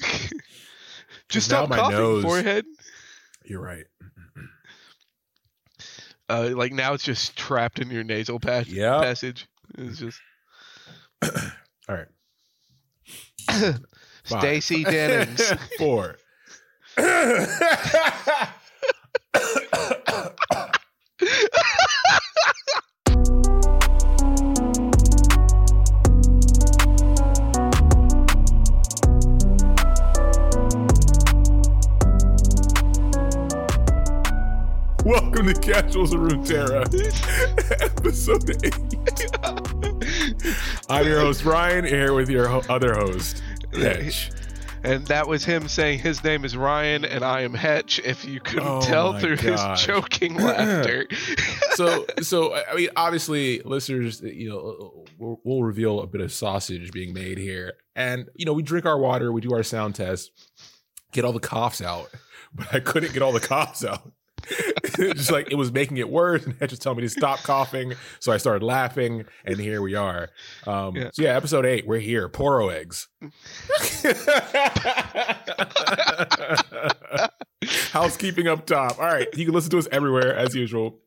Just 1.28 1.46
stop 1.46 1.70
coughing, 1.70 1.96
nose- 1.98 2.22
forehead. 2.24 2.64
You're 3.44 3.60
right. 3.62 3.84
Uh, 6.28 6.50
like 6.54 6.72
now 6.72 6.94
it's 6.94 7.04
just 7.04 7.36
trapped 7.36 7.78
in 7.78 7.90
your 7.90 8.04
nasal 8.04 8.38
pas- 8.40 8.68
Yep. 8.68 9.02
passage. 9.02 9.48
It's 9.76 9.98
just 9.98 10.20
All 11.22 11.30
right. 11.88 12.06
Stacy 14.24 14.84
Dennings. 14.84 15.42
Four. 15.78 16.16
Welcome 35.12 35.46
to 35.52 35.54
Casuals 35.60 36.14
of 36.14 36.20
Runeterra, 36.20 36.84
episode 37.82 38.50
eight. 38.64 38.74
I'm 40.88 41.06
your 41.06 41.20
host 41.20 41.44
Ryan, 41.44 41.84
here 41.84 42.14
with 42.14 42.30
your 42.30 42.48
ho- 42.48 42.62
other 42.70 42.94
host, 42.94 43.42
Hitch. 43.74 44.30
and 44.82 45.06
that 45.08 45.28
was 45.28 45.44
him 45.44 45.68
saying 45.68 45.98
his 45.98 46.24
name 46.24 46.46
is 46.46 46.56
Ryan 46.56 47.04
and 47.04 47.22
I 47.24 47.42
am 47.42 47.52
Hetch. 47.52 47.98
If 47.98 48.24
you 48.24 48.40
couldn't 48.40 48.66
Oh 48.66 48.80
tell 48.80 49.18
through 49.18 49.36
gosh. 49.36 49.80
his 49.80 49.86
choking 49.86 50.34
laughter. 50.38 51.06
so 51.74 52.06
so 52.22 52.54
I 52.54 52.74
mean 52.74 52.88
obviously 52.96 53.60
listeners 53.60 54.22
you 54.22 54.48
know 54.48 55.04
we'll, 55.18 55.40
we'll 55.44 55.62
reveal 55.62 56.00
a 56.00 56.06
bit 56.06 56.22
of 56.22 56.32
sausage 56.32 56.90
being 56.90 57.12
made 57.12 57.36
here 57.38 57.74
and 57.94 58.30
you 58.34 58.46
know 58.46 58.54
we 58.54 58.62
drink 58.62 58.86
our 58.86 58.98
water 58.98 59.30
we 59.32 59.40
do 59.42 59.52
our 59.52 59.62
sound 59.62 59.94
test 59.94 60.30
get 61.12 61.24
all 61.26 61.32
the 61.32 61.40
coughs 61.40 61.82
out 61.82 62.08
but 62.54 62.74
I 62.74 62.80
couldn't 62.80 63.12
get 63.12 63.20
all 63.22 63.32
the 63.32 63.40
coughs 63.40 63.84
out 63.84 64.10
just 64.96 65.30
like 65.30 65.50
it 65.50 65.54
was 65.56 65.72
making 65.72 65.96
it 65.98 66.08
worse 66.10 66.44
and 66.44 66.54
had 66.60 66.70
just 66.70 66.82
tell 66.82 66.94
me 66.94 67.02
to 67.02 67.08
stop 67.08 67.38
coughing 67.40 67.92
so 68.20 68.32
I 68.32 68.36
started 68.36 68.64
laughing 68.64 69.24
and 69.44 69.58
here 69.58 69.82
we 69.82 69.94
are. 69.94 70.28
Um 70.66 70.96
Yeah. 70.96 71.10
so 71.12 71.22
yeah 71.22 71.36
episode 71.36 71.66
8 71.66 71.86
we're 71.86 71.98
here 71.98 72.28
poro 72.28 72.72
eggs. 72.72 73.08
Housekeeping 77.92 78.48
up 78.48 78.66
top. 78.66 78.98
All 78.98 79.06
right 79.06 79.28
you 79.34 79.44
can 79.44 79.54
listen 79.54 79.70
to 79.70 79.78
us 79.78 79.88
everywhere 79.92 80.34
as 80.34 80.54
usual. 80.54 80.98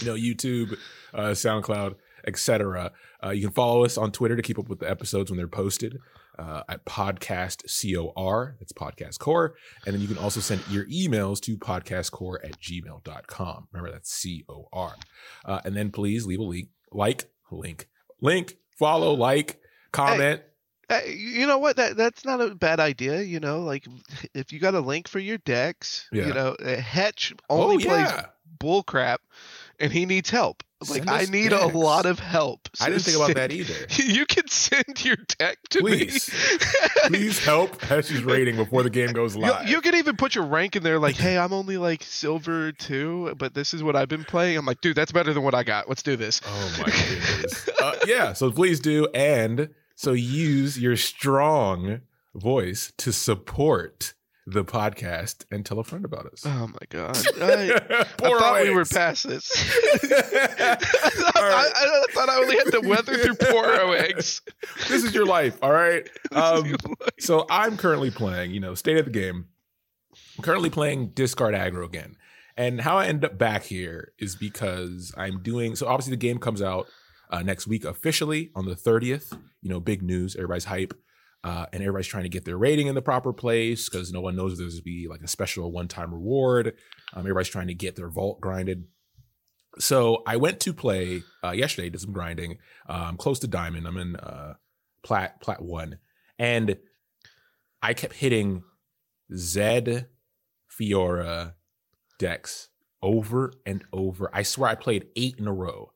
You 0.00 0.06
know 0.06 0.14
youtube 0.14 0.76
uh, 1.12 1.30
soundcloud 1.30 1.96
etc 2.26 2.92
uh, 3.24 3.30
you 3.30 3.42
can 3.42 3.50
follow 3.50 3.84
us 3.84 3.98
on 3.98 4.12
twitter 4.12 4.36
to 4.36 4.42
keep 4.42 4.56
up 4.56 4.68
with 4.68 4.78
the 4.78 4.88
episodes 4.88 5.32
when 5.32 5.36
they're 5.38 5.48
posted 5.48 5.98
uh, 6.40 6.62
at 6.68 6.84
podcast 6.86 7.62
cor 8.16 8.56
that's 8.58 8.72
podcast 8.72 9.18
core 9.18 9.54
and 9.84 9.94
then 9.94 10.00
you 10.00 10.08
can 10.08 10.18
also 10.18 10.40
send 10.40 10.60
your 10.70 10.86
emails 10.86 11.38
to 11.40 11.56
podcastcore 11.58 12.36
at 12.42 12.58
gmail.com 12.60 13.68
remember 13.72 13.92
that's 13.92 14.12
c-o-r 14.12 14.94
uh, 15.44 15.60
and 15.64 15.76
then 15.76 15.90
please 15.90 16.24
leave 16.26 16.40
a 16.40 16.42
link 16.42 16.68
like 16.92 17.30
link 17.50 17.88
link 18.20 18.56
follow 18.78 19.12
like 19.14 19.60
comment 19.92 20.40
Uh, 20.90 20.98
you 21.06 21.46
know 21.46 21.58
what? 21.58 21.76
That 21.76 21.96
that's 21.96 22.24
not 22.24 22.40
a 22.40 22.52
bad 22.52 22.80
idea. 22.80 23.22
You 23.22 23.38
know, 23.38 23.60
like 23.60 23.86
if 24.34 24.52
you 24.52 24.58
got 24.58 24.74
a 24.74 24.80
link 24.80 25.06
for 25.06 25.20
your 25.20 25.38
decks, 25.38 26.08
Yeah. 26.10 26.26
you 26.26 26.34
know, 26.34 26.56
uh, 26.60 26.80
Hetch 26.80 27.32
oh 27.48 27.62
only 27.62 27.84
plays 27.84 28.10
yeah 28.10 28.26
bull 28.58 28.82
crap, 28.82 29.20
and 29.78 29.92
he 29.92 30.04
needs 30.04 30.30
help. 30.30 30.64
Like 30.88 31.08
I 31.08 31.24
need 31.26 31.50
decks. 31.50 31.62
a 31.62 31.76
lot 31.76 32.06
of 32.06 32.18
help. 32.18 32.68
i 32.80 32.84
So 32.84 32.90
didn't 32.90 33.02
think 33.02 33.16
about 33.16 33.26
send- 33.26 33.36
that 33.36 33.52
either 33.52 33.74
You 34.02 34.24
can 34.24 34.48
send 34.48 35.04
your 35.04 35.16
deck 35.38 35.58
to 35.70 35.80
Please. 35.80 36.32
me. 36.32 36.58
please 37.08 37.44
help 37.44 37.80
Hesh's 37.82 38.22
rating 38.24 38.56
before 38.56 38.82
the 38.82 38.88
game 38.90 39.12
goes 39.12 39.34
You, 39.36 39.42
live 39.42 39.68
you 39.68 39.80
can 39.82 39.94
even 39.96 40.16
put 40.16 40.34
your 40.34 40.44
rank 40.46 40.76
in 40.76 40.82
there, 40.82 40.98
like, 40.98 41.16
"Hey, 41.26 41.36
I'm 41.36 41.52
only 41.52 41.76
like 41.76 42.02
silver 42.02 42.72
two, 42.72 43.34
but 43.38 43.52
this 43.54 43.74
is 43.74 43.82
what 43.82 43.94
I've 43.96 44.08
been 44.08 44.24
playing." 44.24 44.56
I'm 44.56 44.64
like, 44.64 44.80
"Dude, 44.80 44.96
that's 44.96 45.12
better 45.12 45.34
than 45.34 45.42
what 45.42 45.54
I 45.54 45.62
got. 45.64 45.88
Let's 45.88 46.02
do 46.02 46.16
this." 46.16 46.40
Oh 46.46 46.76
my 46.78 46.84
goodness. 46.90 47.68
uh, 47.82 47.96
yeah, 48.06 48.32
so 48.32 48.50
please 48.50 48.80
do. 48.80 49.06
And 49.14 49.68
so 49.96 50.12
use 50.12 50.78
your 50.78 50.96
strong 50.96 52.00
voice 52.34 52.92
to 52.98 53.12
support 53.12 54.14
the 54.46 54.64
podcast 54.64 55.44
and 55.50 55.64
tell 55.64 55.78
a 55.78 55.84
friend 55.84 56.04
about 56.04 56.26
us. 56.26 56.44
Oh 56.44 56.66
my 56.66 56.78
god! 56.88 57.16
I, 57.40 57.74
I 57.74 58.04
Poor 58.16 58.38
thought 58.38 58.62
we 58.62 58.70
were 58.70 58.84
past 58.84 59.28
this. 59.28 59.50
I, 60.10 61.32
All 61.36 61.42
right. 61.42 61.72
I, 61.74 62.02
I 62.02 62.12
thought 62.12 62.28
I 62.28 62.38
only 62.38 62.56
had 62.56 62.72
to 62.72 62.80
weather 62.80 63.16
through 63.18 63.34
poro 63.34 63.98
eggs. 63.98 64.42
this 64.88 65.04
is 65.04 65.14
your 65.14 65.26
life, 65.26 65.58
all 65.62 65.72
right? 65.72 66.08
Um, 66.32 66.74
so 67.18 67.46
I'm 67.50 67.76
currently 67.76 68.10
playing, 68.10 68.52
you 68.52 68.60
know, 68.60 68.74
state 68.74 68.96
of 68.96 69.04
the 69.04 69.10
game. 69.10 69.46
I'm 70.38 70.44
currently 70.44 70.70
playing 70.70 71.08
discard 71.10 71.54
aggro 71.54 71.84
again. 71.84 72.16
And 72.56 72.80
how 72.80 72.98
I 72.98 73.06
end 73.06 73.24
up 73.24 73.38
back 73.38 73.64
here 73.64 74.12
is 74.18 74.36
because 74.36 75.14
I'm 75.16 75.42
doing 75.42 75.76
so 75.76 75.86
obviously 75.86 76.10
the 76.10 76.16
game 76.18 76.38
comes 76.38 76.60
out 76.60 76.88
uh, 77.30 77.42
next 77.42 77.66
week 77.66 77.84
officially 77.84 78.50
on 78.54 78.66
the 78.66 78.74
30th. 78.74 79.32
You 79.62 79.70
know, 79.70 79.80
big 79.80 80.02
news, 80.02 80.34
everybody's 80.34 80.64
hype. 80.64 80.94
Uh, 81.42 81.66
and 81.72 81.82
everybody's 81.82 82.06
trying 82.06 82.24
to 82.24 82.28
get 82.28 82.44
their 82.44 82.58
rating 82.58 82.86
in 82.86 82.94
the 82.94 83.02
proper 83.02 83.32
place 83.32 83.88
because 83.88 84.12
no 84.12 84.20
one 84.20 84.36
knows 84.36 84.52
if 84.52 84.58
there's 84.58 84.76
to 84.76 84.82
be 84.82 85.06
like 85.08 85.22
a 85.22 85.28
special 85.28 85.72
one-time 85.72 86.12
reward. 86.12 86.74
Um, 87.14 87.20
everybody's 87.20 87.48
trying 87.48 87.68
to 87.68 87.74
get 87.74 87.96
their 87.96 88.10
vault 88.10 88.40
grinded. 88.40 88.84
So 89.78 90.22
I 90.26 90.36
went 90.36 90.60
to 90.60 90.74
play 90.74 91.22
uh, 91.42 91.52
yesterday, 91.52 91.88
did 91.88 92.00
some 92.00 92.12
grinding. 92.12 92.58
I'm 92.86 93.16
close 93.16 93.38
to 93.38 93.46
diamond. 93.46 93.86
I'm 93.86 93.96
in 93.96 94.16
uh, 94.16 94.54
plat 95.02 95.40
plat 95.40 95.62
one, 95.62 95.98
and 96.38 96.76
I 97.82 97.94
kept 97.94 98.14
hitting 98.14 98.62
Zed 99.34 100.08
Fiora 100.70 101.54
decks 102.18 102.68
over 103.02 103.52
and 103.64 103.84
over. 103.92 104.28
I 104.32 104.42
swear 104.42 104.70
I 104.70 104.74
played 104.74 105.06
eight 105.16 105.36
in 105.38 105.46
a 105.46 105.52
row, 105.52 105.92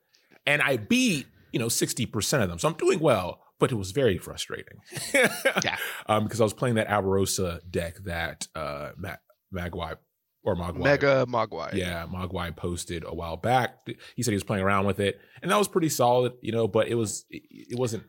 and 0.46 0.62
I 0.62 0.76
beat 0.76 1.26
you 1.52 1.58
know 1.58 1.68
sixty 1.68 2.06
percent 2.06 2.42
of 2.42 2.48
them. 2.48 2.58
So 2.58 2.68
I'm 2.68 2.74
doing 2.74 3.00
well, 3.00 3.43
but 3.64 3.72
it 3.72 3.76
was 3.76 3.92
very 3.92 4.18
frustrating. 4.18 4.78
Yeah. 5.64 5.76
um, 6.06 6.24
because 6.24 6.40
I 6.40 6.44
was 6.44 6.52
playing 6.52 6.74
that 6.74 6.88
Alvarosa 6.88 7.60
deck 7.70 7.96
that 8.04 8.46
uh 8.54 8.90
Ma- 8.98 9.16
Magwai 9.54 9.96
or 10.42 10.54
Mogwai 10.54 10.82
Mega 10.82 11.24
Mogwai. 11.26 11.72
yeah, 11.72 12.06
Mogwai 12.06 12.54
posted 12.54 13.02
a 13.06 13.14
while 13.14 13.38
back. 13.38 13.86
He 14.16 14.22
said 14.22 14.32
he 14.32 14.36
was 14.36 14.44
playing 14.44 14.62
around 14.64 14.84
with 14.84 15.00
it, 15.00 15.18
and 15.40 15.50
that 15.50 15.56
was 15.58 15.68
pretty 15.68 15.88
solid, 15.88 16.34
you 16.42 16.52
know. 16.52 16.68
But 16.68 16.88
it 16.88 16.96
was 16.96 17.24
it, 17.30 17.42
it 17.72 17.78
wasn't 17.78 18.02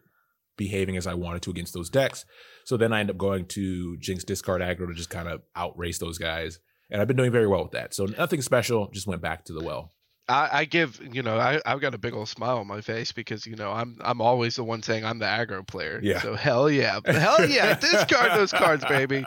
behaving 0.58 0.98
as 0.98 1.08
I 1.08 1.14
wanted 1.14 1.42
to 1.44 1.50
against 1.52 1.74
those 1.74 1.90
decks. 1.90 2.26
So 2.66 2.76
then 2.78 2.92
I 2.92 3.00
end 3.00 3.10
up 3.10 3.18
going 3.18 3.46
to 3.48 3.96
Jinx 3.98 4.24
discard 4.26 4.62
aggro 4.62 4.88
to 4.88 4.94
just 4.94 5.10
kind 5.10 5.30
of 5.30 5.42
outrace 5.56 6.00
those 6.00 6.18
guys, 6.18 6.60
and 6.90 7.00
I've 7.02 7.08
been 7.08 7.18
doing 7.18 7.32
very 7.32 7.48
well 7.48 7.64
with 7.64 7.72
that. 7.72 7.94
So 7.94 8.06
nothing 8.06 8.42
special, 8.42 8.90
just 8.92 9.08
went 9.08 9.22
back 9.22 9.46
to 9.46 9.54
the 9.54 9.64
well. 9.64 9.92
I, 10.28 10.50
I 10.52 10.66
give 10.66 11.00
you 11.14 11.22
know 11.22 11.38
I 11.38 11.62
I've 11.66 11.82
got 11.82 11.94
a 11.94 11.98
big 12.00 12.14
old 12.14 12.28
smile 12.30 12.58
on 12.58 12.68
my 12.68 12.82
face 12.82 13.12
because 13.12 13.46
you 13.46 13.56
know 13.56 13.72
I'm 13.72 13.98
I'm 14.02 14.22
always 14.22 14.56
the 14.56 14.64
one 14.64 14.82
saying 14.82 15.06
I'm 15.06 15.20
the 15.20 15.26
aggro 15.26 15.66
player. 15.66 16.00
Yeah. 16.02 16.20
So 16.22 16.36
hell 16.36 16.70
yeah, 16.70 17.00
hell 17.06 17.48
yeah, 17.48 17.76
discard 17.76 18.32
those 18.32 18.52
cards, 18.52 18.84
baby. 18.86 19.24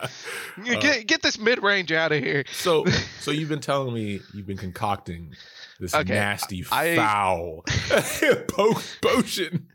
You 0.65 0.77
Uh, 0.77 0.81
get 0.81 1.07
get 1.07 1.23
this 1.23 1.39
mid 1.39 1.63
range 1.63 1.93
out 1.93 2.11
of 2.13 2.23
here. 2.23 2.45
So 2.53 2.85
so 3.21 3.31
you've 3.31 3.49
been 3.49 3.61
telling 3.61 3.95
me 3.95 4.21
you've 4.35 4.47
been 4.47 4.57
concocting 4.57 5.35
this 5.79 5.95
Okay, 5.95 6.15
nasty 6.15 6.65
I- 6.73 6.97
foul 6.97 7.63
po- 8.49 8.81
potion. 9.01 9.69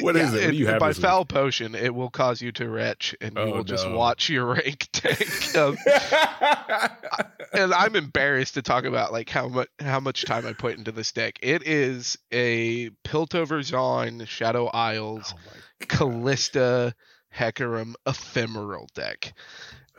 What 0.00 0.16
is 0.16 0.34
it? 0.34 0.44
What 0.44 0.50
do 0.52 0.56
you 0.56 0.66
have 0.68 0.78
By 0.80 0.88
this 0.88 0.98
week? 0.98 1.06
foul 1.06 1.24
potion, 1.24 1.74
it 1.74 1.94
will 1.94 2.10
cause 2.10 2.40
you 2.42 2.52
to 2.52 2.68
retch, 2.68 3.14
and 3.20 3.34
you 3.34 3.40
Oh, 3.40 3.50
will 3.52 3.64
just 3.64 3.88
watch 3.88 4.28
your 4.28 4.46
rank 4.54 4.88
tank. 4.92 5.56
Um, 5.56 5.76
and 7.52 7.72
I'm 7.72 7.96
embarrassed 7.96 8.54
to 8.54 8.62
talk 8.62 8.84
about 8.84 9.12
like 9.12 9.28
how 9.30 9.48
much 9.48 9.68
how 9.80 10.00
much 10.00 10.24
time 10.24 10.46
I 10.46 10.52
put 10.52 10.76
into 10.76 10.92
this 10.92 11.12
deck. 11.12 11.38
It 11.42 11.66
is 11.66 12.18
a 12.32 12.90
Piltover 13.04 13.60
Zaun 13.62 14.26
Shadow 14.26 14.66
Isles 14.66 15.34
Oh. 15.36 15.86
Kalista 15.86 16.92
Hecarim 17.36 17.94
ephemeral 18.06 18.88
deck. 18.94 19.32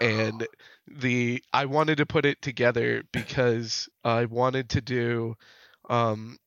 And 0.02 0.48
the 0.88 1.44
I 1.54 1.66
wanted 1.66 1.98
to 1.98 2.06
put 2.06 2.26
it 2.26 2.42
together 2.42 3.04
because 3.12 3.90
I 4.04 4.26
wanted 4.26 4.70
to 4.70 4.82
do 4.82 5.36
um 5.90 6.38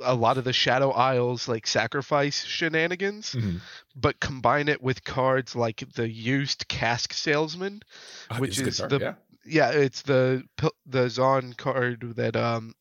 a 0.00 0.14
lot 0.14 0.38
of 0.38 0.44
the 0.44 0.52
Shadow 0.52 0.90
Isles 0.90 1.48
like 1.48 1.66
sacrifice 1.66 2.44
shenanigans, 2.44 3.32
Mhm. 3.32 3.60
but 3.96 4.20
combine 4.20 4.68
it 4.68 4.82
with 4.82 5.04
cards 5.04 5.54
like 5.54 5.84
the 5.94 6.08
used 6.08 6.66
cask 6.68 7.12
salesman. 7.12 7.82
Ah, 8.30 8.38
Which 8.38 8.50
it's 8.50 8.58
a 8.58 8.62
good 8.62 8.68
is 8.68 8.78
card, 8.78 8.90
the- 8.90 8.98
yeah. 9.00 9.14
Yeah, 9.46 9.70
it's 9.72 10.02
the 10.02 10.44
the 10.86 11.06
Zaun 11.06 11.56
card 11.56 12.14
that 12.16 12.34
um 12.34 12.74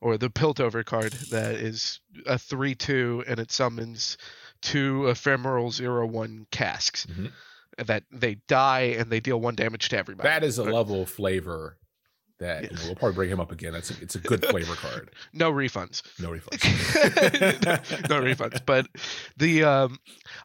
or 0.00 0.16
the 0.16 0.30
Piltover 0.30 0.82
card 0.84 1.12
that 1.30 1.56
is 1.56 2.00
a 2.24 2.36
3-2 2.38 3.22
and 3.28 3.38
it 3.38 3.50
summons 3.52 4.16
two 4.62 5.06
ephemeral 5.08 5.70
0-1 5.70 6.46
casks 6.50 7.04
Mhm. 7.06 7.32
that 7.86 8.04
they 8.10 8.36
die 8.46 8.94
and 8.98 9.10
they 9.12 9.20
deal 9.20 9.38
one 9.40 9.54
damage 9.56 9.90
to 9.90 9.98
everybody. 9.98 10.26
That 10.26 10.42
is 10.42 10.58
a 10.58 10.64
But- 10.64 10.72
level 10.72 11.02
of 11.02 11.10
flavor 11.10 11.76
that 12.40 12.64
you 12.64 12.70
know, 12.70 12.82
we'll 12.86 12.94
probably 12.96 13.14
bring 13.14 13.30
him 13.30 13.40
up 13.40 13.52
again. 13.52 13.72
That's 13.72 13.90
a, 13.90 14.02
it's 14.02 14.14
a 14.16 14.18
good 14.18 14.44
flavor 14.44 14.74
card. 14.74 15.10
No 15.32 15.52
refunds. 15.52 16.02
No 16.18 16.30
refunds. 16.30 18.08
no 18.10 18.20
refunds. 18.20 18.60
But 18.66 18.88
the 19.36 19.64
um, 19.64 19.98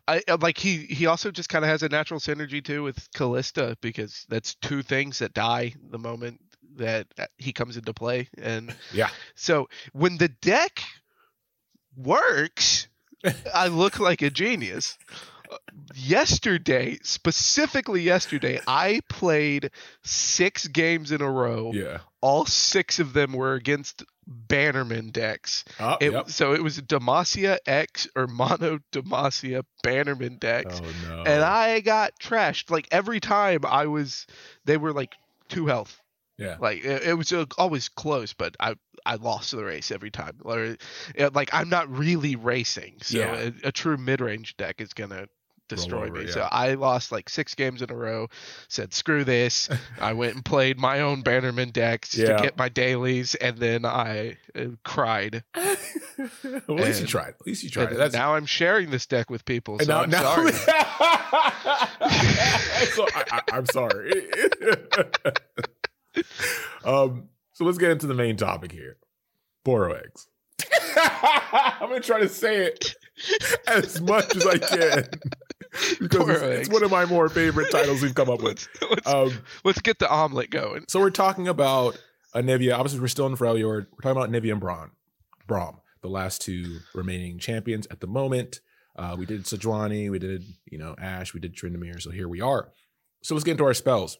I 0.07 0.21
uh, 0.27 0.37
like 0.39 0.57
he 0.57 0.77
he 0.77 1.07
also 1.07 1.31
just 1.31 1.49
kind 1.49 1.65
of 1.65 1.69
has 1.69 1.81
a 1.81 1.89
natural 1.89 2.19
synergy 2.19 2.63
too 2.63 2.83
with 2.83 3.09
Kalista 3.11 3.75
because 3.81 4.25
that's 4.29 4.55
two 4.55 4.83
things 4.83 5.19
that 5.19 5.33
die 5.33 5.73
the 5.89 5.97
moment 5.97 6.39
that 6.75 7.07
uh, 7.17 7.25
he 7.37 7.53
comes 7.53 7.77
into 7.77 7.93
play, 7.93 8.29
and 8.37 8.75
yeah. 8.93 9.09
So 9.35 9.67
when 9.93 10.17
the 10.17 10.27
deck 10.27 10.81
works, 11.95 12.87
I 13.53 13.67
look 13.67 13.99
like 13.99 14.21
a 14.21 14.29
genius 14.29 14.97
yesterday, 15.93 16.97
specifically 17.03 18.01
yesterday, 18.01 18.59
I 18.67 19.01
played 19.09 19.71
six 20.03 20.67
games 20.67 21.11
in 21.11 21.21
a 21.21 21.29
row. 21.29 21.71
Yeah. 21.73 21.99
All 22.21 22.45
six 22.45 22.99
of 22.99 23.13
them 23.13 23.33
were 23.33 23.53
against 23.53 24.03
Bannerman 24.27 25.11
decks. 25.11 25.63
Oh, 25.79 25.97
it, 26.01 26.11
yep. 26.11 26.29
So 26.29 26.53
it 26.53 26.63
was 26.63 26.79
Demacia 26.81 27.57
X 27.65 28.07
or 28.15 28.27
Mono 28.27 28.79
Demacia 28.91 29.63
Bannerman 29.83 30.37
decks. 30.39 30.81
Oh 30.83 31.07
no. 31.09 31.23
And 31.23 31.43
I 31.43 31.79
got 31.81 32.13
trashed. 32.19 32.71
Like 32.71 32.87
every 32.91 33.19
time 33.19 33.59
I 33.65 33.85
was, 33.85 34.25
they 34.65 34.77
were 34.77 34.93
like 34.93 35.13
two 35.49 35.67
health. 35.67 36.01
Yeah. 36.37 36.57
Like 36.59 36.83
it, 36.83 37.03
it 37.03 37.13
was 37.13 37.31
uh, 37.31 37.45
always 37.57 37.87
close, 37.89 38.33
but 38.33 38.55
I 38.59 38.75
I 39.05 39.15
lost 39.15 39.51
the 39.51 39.63
race 39.63 39.91
every 39.91 40.09
time. 40.09 40.39
Or, 40.43 40.75
like 41.33 41.51
I'm 41.53 41.69
not 41.69 41.95
really 41.95 42.35
racing, 42.35 42.95
so 43.01 43.19
Yeah. 43.19 43.51
a, 43.63 43.67
a 43.67 43.71
true 43.71 43.97
mid 43.97 44.19
range 44.19 44.57
deck 44.57 44.81
is 44.81 44.93
gonna 44.93 45.27
destroy 45.67 46.07
over, 46.07 46.19
me. 46.19 46.25
yeah. 46.25 46.31
So 46.31 46.41
I 46.49 46.73
lost 46.75 47.11
like 47.11 47.29
six 47.29 47.55
games 47.55 47.81
in 47.81 47.89
a 47.91 47.95
row. 47.95 48.27
Said 48.67 48.93
screw 48.93 49.23
this. 49.23 49.69
I 49.99 50.13
went 50.13 50.35
and 50.35 50.45
played 50.45 50.77
my 50.79 51.01
own 51.01 51.21
Bannerman 51.21 51.71
decks 51.71 52.15
Yeah. 52.17 52.35
to 52.37 52.43
get 52.43 52.57
my 52.57 52.69
dailies, 52.69 53.35
and 53.35 53.57
then 53.57 53.85
I 53.85 54.37
uh, 54.55 54.65
cried. 54.83 55.43
well, 55.55 55.75
at 56.45 56.69
least 56.69 57.01
you 57.01 57.07
tried. 57.07 57.29
At 57.39 57.45
least 57.45 57.63
you 57.63 57.69
tried. 57.69 57.89
That's 57.95 58.13
now 58.13 58.35
I'm 58.35 58.45
sharing 58.45 58.89
this 58.91 59.05
deck 59.05 59.29
with 59.29 59.45
people. 59.45 59.79
So 59.79 59.85
now, 59.85 60.01
I'm 60.01 60.09
now- 60.09 60.35
sorry. 60.35 60.51
so 62.93 63.05
I, 63.13 63.23
I, 63.31 63.41
I'm 63.53 63.65
sorry. 63.65 64.27
um, 66.83 67.29
so 67.53 67.65
let's 67.65 67.77
get 67.77 67.91
into 67.91 68.07
the 68.07 68.13
main 68.13 68.37
topic 68.37 68.71
here. 68.71 68.97
Poro 69.65 69.99
eggs. 69.99 70.27
I'm 71.51 71.89
gonna 71.89 71.99
try 71.99 72.19
to 72.21 72.29
say 72.29 72.65
it 72.67 72.95
as 73.67 73.99
much 74.01 74.35
as 74.35 74.45
I 74.45 74.57
can 74.57 75.05
because 75.99 76.41
it's, 76.41 76.61
it's 76.61 76.69
one 76.69 76.83
of 76.83 76.91
my 76.91 77.05
more 77.05 77.29
favorite 77.29 77.71
titles 77.71 78.01
we've 78.01 78.15
come 78.15 78.29
up 78.29 78.41
with. 78.41 78.67
let's, 78.81 78.81
let's, 78.89 79.07
Um, 79.07 79.41
let's 79.63 79.81
get 79.81 79.99
the 79.99 80.09
omelet 80.09 80.49
going. 80.49 80.85
so 80.87 80.99
we're 80.99 81.09
talking 81.09 81.47
about 81.47 81.97
Anivia. 82.35 82.75
Obviously, 82.77 82.99
we're 82.99 83.07
still 83.07 83.27
in 83.27 83.35
Freljord. 83.35 83.87
We're 83.91 84.01
talking 84.01 84.11
about 84.11 84.29
Anivia 84.29 84.51
and 84.51 84.61
Braun. 84.61 84.91
Braum, 85.47 85.79
the 86.01 86.09
last 86.09 86.41
two 86.41 86.79
remaining 86.93 87.39
champions 87.39 87.87
at 87.91 87.99
the 87.99 88.07
moment. 88.07 88.61
Uh, 88.97 89.15
we 89.17 89.25
did 89.25 89.43
Sejuani, 89.43 90.09
we 90.09 90.19
did, 90.19 90.43
you 90.65 90.77
know, 90.77 90.95
Ash, 90.99 91.33
we 91.33 91.39
did 91.39 91.55
Tryndamere. 91.55 92.01
So 92.01 92.11
here 92.11 92.29
we 92.29 92.39
are. 92.39 92.71
So 93.23 93.35
let's 93.35 93.43
get 93.43 93.51
into 93.51 93.65
our 93.65 93.73
spells. 93.73 94.17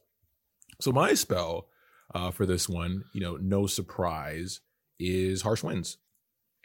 So 0.81 0.92
my 0.92 1.13
spell 1.13 1.68
uh, 2.13 2.31
for 2.31 2.46
this 2.46 2.68
one, 2.68 3.06
you 3.13 3.22
know, 3.22 3.38
no 3.38 3.68
surprise, 3.68 4.60
is 5.00 5.44
Harsh 5.44 5.63
Winds. 5.63 5.98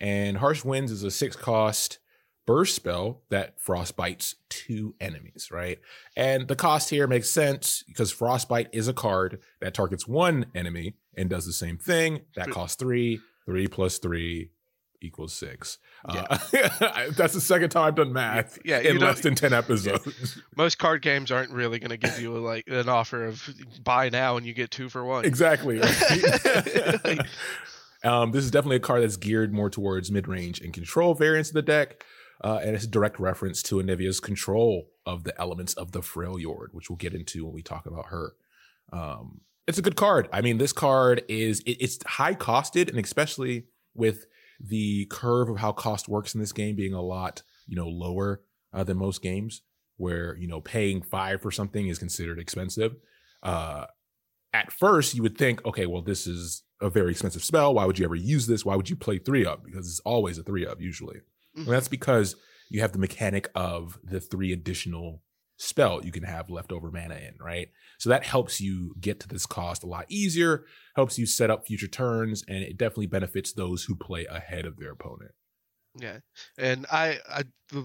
And 0.00 0.38
Harsh 0.38 0.64
Winds 0.64 0.90
is 0.90 1.04
a 1.04 1.10
six 1.10 1.36
cost 1.36 1.98
burst 2.46 2.74
spell 2.74 3.22
that 3.30 3.58
frostbites 3.60 4.34
two 4.48 4.94
enemies, 5.00 5.50
right? 5.52 5.78
And 6.16 6.48
the 6.48 6.56
cost 6.56 6.90
here 6.90 7.06
makes 7.06 7.30
sense 7.30 7.84
because 7.86 8.10
Frostbite 8.10 8.68
is 8.72 8.88
a 8.88 8.92
card 8.92 9.40
that 9.60 9.74
targets 9.74 10.08
one 10.08 10.46
enemy 10.54 10.94
and 11.16 11.30
does 11.30 11.46
the 11.46 11.52
same 11.52 11.78
thing. 11.78 12.22
That 12.36 12.50
costs 12.50 12.76
three. 12.76 13.20
Three 13.46 13.66
plus 13.66 13.98
three 13.98 14.50
equals 15.02 15.32
six. 15.34 15.78
Uh, 16.04 16.38
that's 17.16 17.32
the 17.32 17.40
second 17.40 17.70
time 17.70 17.84
I've 17.84 17.94
done 17.94 18.12
math 18.12 18.58
Yeah, 18.64 18.80
in 18.80 18.98
less 18.98 19.20
than 19.20 19.34
10 19.34 19.52
episodes. 19.54 20.40
Most 20.56 20.78
card 20.78 21.02
games 21.02 21.30
aren't 21.30 21.50
really 21.50 21.78
going 21.78 21.90
to 21.90 21.96
give 21.96 22.20
you 22.20 22.36
like 22.38 22.64
an 22.68 22.88
offer 22.88 23.24
of 23.24 23.42
buy 23.82 24.08
now 24.10 24.36
and 24.36 24.44
you 24.46 24.52
get 24.52 24.70
two 24.70 24.88
for 24.88 25.04
one. 25.04 25.24
exactly. 25.24 25.78
right? 25.80 27.04
Like- 27.04 27.26
um, 28.04 28.30
this 28.32 28.44
is 28.44 28.50
definitely 28.50 28.76
a 28.76 28.80
card 28.80 29.02
that's 29.02 29.16
geared 29.16 29.52
more 29.52 29.68
towards 29.70 30.10
mid 30.10 30.26
range 30.28 30.60
and 30.60 30.72
control 30.72 31.14
variants 31.14 31.50
of 31.50 31.54
the 31.54 31.62
deck. 31.62 32.04
Uh, 32.42 32.60
and 32.62 32.74
it's 32.74 32.84
a 32.84 32.88
direct 32.88 33.20
reference 33.20 33.62
to 33.62 33.76
Anivia's 33.76 34.20
control 34.20 34.88
of 35.04 35.24
the 35.24 35.38
elements 35.40 35.74
of 35.74 35.92
the 35.92 36.00
Freljord, 36.00 36.68
which 36.72 36.88
we'll 36.88 36.96
get 36.96 37.14
into 37.14 37.44
when 37.44 37.54
we 37.54 37.62
talk 37.62 37.86
about 37.86 38.06
her. 38.06 38.32
Um, 38.92 39.42
it's 39.66 39.78
a 39.78 39.82
good 39.82 39.96
card. 39.96 40.28
I 40.32 40.40
mean, 40.40 40.58
this 40.58 40.72
card 40.72 41.22
is 41.28 41.60
it, 41.60 41.76
it's 41.80 41.98
high 42.04 42.34
costed, 42.34 42.88
and 42.88 42.98
especially 42.98 43.66
with 43.94 44.26
the 44.58 45.06
curve 45.06 45.48
of 45.48 45.58
how 45.58 45.72
cost 45.72 46.08
works 46.08 46.34
in 46.34 46.40
this 46.40 46.52
game 46.52 46.76
being 46.76 46.94
a 46.94 47.02
lot, 47.02 47.42
you 47.66 47.76
know, 47.76 47.88
lower 47.88 48.42
uh, 48.72 48.84
than 48.84 48.96
most 48.96 49.22
games, 49.22 49.62
where 49.96 50.36
you 50.36 50.48
know 50.48 50.60
paying 50.60 51.02
five 51.02 51.42
for 51.42 51.50
something 51.50 51.88
is 51.88 51.98
considered 51.98 52.38
expensive. 52.38 52.96
Uh, 53.42 53.86
at 54.52 54.72
first, 54.72 55.14
you 55.14 55.22
would 55.22 55.38
think, 55.38 55.64
okay, 55.64 55.86
well, 55.86 56.02
this 56.02 56.26
is 56.26 56.62
a 56.80 56.90
very 56.90 57.12
expensive 57.12 57.44
spell. 57.44 57.74
Why 57.74 57.84
would 57.84 57.98
you 57.98 58.04
ever 58.04 58.16
use 58.16 58.46
this? 58.46 58.64
Why 58.64 58.74
would 58.74 58.90
you 58.90 58.96
play 58.96 59.18
three 59.18 59.46
up? 59.46 59.64
Because 59.64 59.86
it's 59.86 60.00
always 60.00 60.38
a 60.38 60.42
three 60.42 60.66
up 60.66 60.80
usually. 60.80 61.20
Mm-hmm. 61.56 61.68
And 61.68 61.72
that's 61.76 61.88
because 61.88 62.36
you 62.68 62.80
have 62.80 62.92
the 62.92 62.98
mechanic 62.98 63.50
of 63.54 63.98
the 64.02 64.20
three 64.20 64.52
additional 64.52 65.22
spell 65.60 66.02
you 66.02 66.10
can 66.10 66.22
have 66.22 66.48
leftover 66.48 66.90
mana 66.90 67.16
in, 67.16 67.34
right? 67.38 67.68
So 67.98 68.08
that 68.08 68.24
helps 68.24 68.60
you 68.60 68.94
get 68.98 69.20
to 69.20 69.28
this 69.28 69.44
cost 69.44 69.82
a 69.82 69.86
lot 69.86 70.06
easier, 70.08 70.64
helps 70.96 71.18
you 71.18 71.26
set 71.26 71.50
up 71.50 71.66
future 71.66 71.86
turns, 71.86 72.42
and 72.48 72.62
it 72.62 72.78
definitely 72.78 73.08
benefits 73.08 73.52
those 73.52 73.84
who 73.84 73.94
play 73.94 74.24
ahead 74.24 74.64
of 74.64 74.78
their 74.78 74.92
opponent. 74.92 75.32
Yeah, 75.98 76.18
and 76.56 76.86
I, 76.90 77.18
I, 77.28 77.42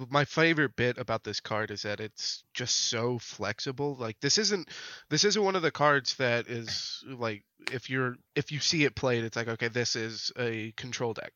my 0.09 0.25
favorite 0.25 0.75
bit 0.75 0.99
about 0.99 1.23
this 1.23 1.39
card 1.39 1.71
is 1.71 1.81
that 1.81 1.99
it's 1.99 2.43
just 2.53 2.89
so 2.89 3.17
flexible. 3.17 3.95
Like 3.99 4.19
this 4.21 4.37
isn't, 4.37 4.69
this 5.09 5.23
isn't 5.23 5.43
one 5.43 5.55
of 5.55 5.63
the 5.63 5.71
cards 5.71 6.15
that 6.17 6.47
is 6.47 7.03
like 7.17 7.43
if 7.71 7.89
you're 7.89 8.15
if 8.35 8.51
you 8.51 8.59
see 8.59 8.83
it 8.85 8.95
played, 8.95 9.23
it's 9.23 9.35
like 9.35 9.47
okay, 9.47 9.69
this 9.69 9.95
is 9.95 10.31
a 10.37 10.71
control 10.77 11.13
deck. 11.13 11.33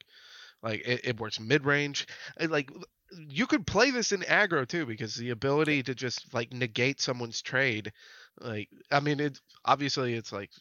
Like 0.61 0.81
it, 0.85 1.01
it 1.03 1.19
works 1.19 1.39
mid 1.39 1.65
range. 1.65 2.07
Like 2.39 2.71
you 3.11 3.47
could 3.47 3.65
play 3.65 3.91
this 3.91 4.11
in 4.11 4.21
aggro 4.21 4.67
too 4.67 4.85
because 4.85 5.15
the 5.15 5.31
ability 5.31 5.83
to 5.83 5.95
just 5.95 6.33
like 6.33 6.53
negate 6.53 7.01
someone's 7.01 7.41
trade. 7.41 7.91
Like 8.39 8.69
I 8.91 8.99
mean, 8.99 9.19
it 9.19 9.39
obviously 9.65 10.13
it's 10.13 10.31
like 10.31 10.51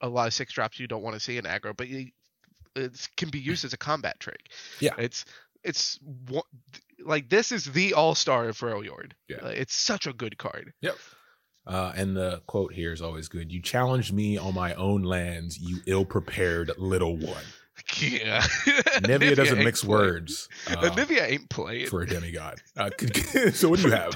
a 0.00 0.08
lot 0.08 0.26
of 0.26 0.34
six 0.34 0.52
drops 0.52 0.80
you 0.80 0.86
don't 0.86 1.02
want 1.02 1.14
to 1.14 1.20
see 1.20 1.36
in 1.36 1.44
aggro, 1.44 1.76
but 1.76 1.88
it 2.76 3.08
can 3.16 3.28
be 3.28 3.38
used 3.38 3.64
as 3.64 3.72
a 3.72 3.78
combat 3.78 4.18
trick. 4.18 4.48
Yeah. 4.80 4.94
It's 4.98 5.24
it's 5.62 5.98
like 7.04 7.28
this 7.28 7.52
is 7.52 7.64
the 7.64 7.94
all 7.94 8.14
star 8.14 8.48
of 8.48 8.58
Freljord. 8.58 9.12
Yeah. 9.28 9.38
Uh, 9.42 9.48
it's 9.48 9.74
such 9.74 10.06
a 10.06 10.12
good 10.12 10.38
card. 10.38 10.72
Yep. 10.80 10.96
Uh, 11.66 11.92
and 11.96 12.14
the 12.14 12.42
quote 12.46 12.74
here 12.74 12.92
is 12.92 13.00
always 13.00 13.28
good. 13.28 13.50
You 13.50 13.62
challenged 13.62 14.12
me 14.12 14.36
on 14.36 14.54
my 14.54 14.74
own 14.74 15.02
lands, 15.02 15.58
you 15.58 15.78
ill-prepared 15.86 16.72
little 16.76 17.16
one. 17.16 17.44
Yeah. 17.98 18.40
Nivea 19.02 19.36
doesn't 19.36 19.58
mix 19.58 19.82
playing. 19.82 20.00
words 20.00 20.48
uh, 20.68 20.90
Nivea 20.90 21.30
ain't 21.30 21.48
playing. 21.48 21.86
for 21.88 22.02
a 22.02 22.06
demigod. 22.06 22.60
Uh, 22.76 22.90
so 23.52 23.68
what 23.68 23.80
do 23.80 23.88
you 23.88 23.94
have? 23.94 24.14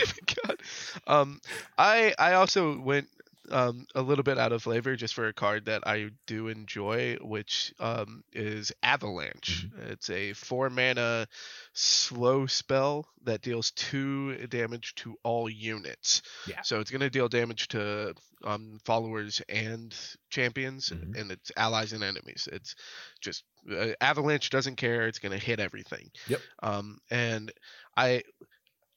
Um, 1.06 1.40
I 1.76 2.14
I 2.18 2.34
also 2.34 2.78
went 2.78 3.08
um 3.50 3.86
a 3.94 4.02
little 4.02 4.22
bit 4.24 4.38
out 4.38 4.52
of 4.52 4.62
flavor 4.62 4.96
just 4.96 5.14
for 5.14 5.28
a 5.28 5.32
card 5.32 5.66
that 5.66 5.86
I 5.86 6.10
do 6.26 6.48
enjoy, 6.48 7.16
which 7.20 7.72
um 7.80 8.22
is 8.32 8.72
Avalanche. 8.82 9.66
Mm-hmm. 9.68 9.92
It's 9.92 10.10
a 10.10 10.32
four 10.34 10.70
mana 10.70 11.26
slow 11.72 12.46
spell 12.46 13.08
that 13.24 13.42
deals 13.42 13.70
two 13.72 14.36
damage 14.48 14.94
to 14.96 15.16
all 15.22 15.48
units. 15.48 16.22
Yeah. 16.46 16.62
So 16.62 16.80
it's 16.80 16.90
gonna 16.90 17.10
deal 17.10 17.28
damage 17.28 17.68
to 17.68 18.14
um 18.44 18.78
followers 18.84 19.42
and 19.48 19.94
champions, 20.30 20.90
Mhm. 20.90 21.18
and 21.20 21.30
it's 21.32 21.50
allies 21.56 21.92
and 21.92 22.04
enemies. 22.04 22.48
It's 22.52 22.74
just 23.20 23.44
uh, 23.70 23.88
Avalanche 24.00 24.50
doesn't 24.50 24.76
care. 24.76 25.08
It's 25.08 25.18
gonna 25.18 25.38
hit 25.38 25.58
everything. 25.60 26.10
Yep. 26.28 26.40
Um, 26.62 26.98
and 27.10 27.52
I 27.96 28.22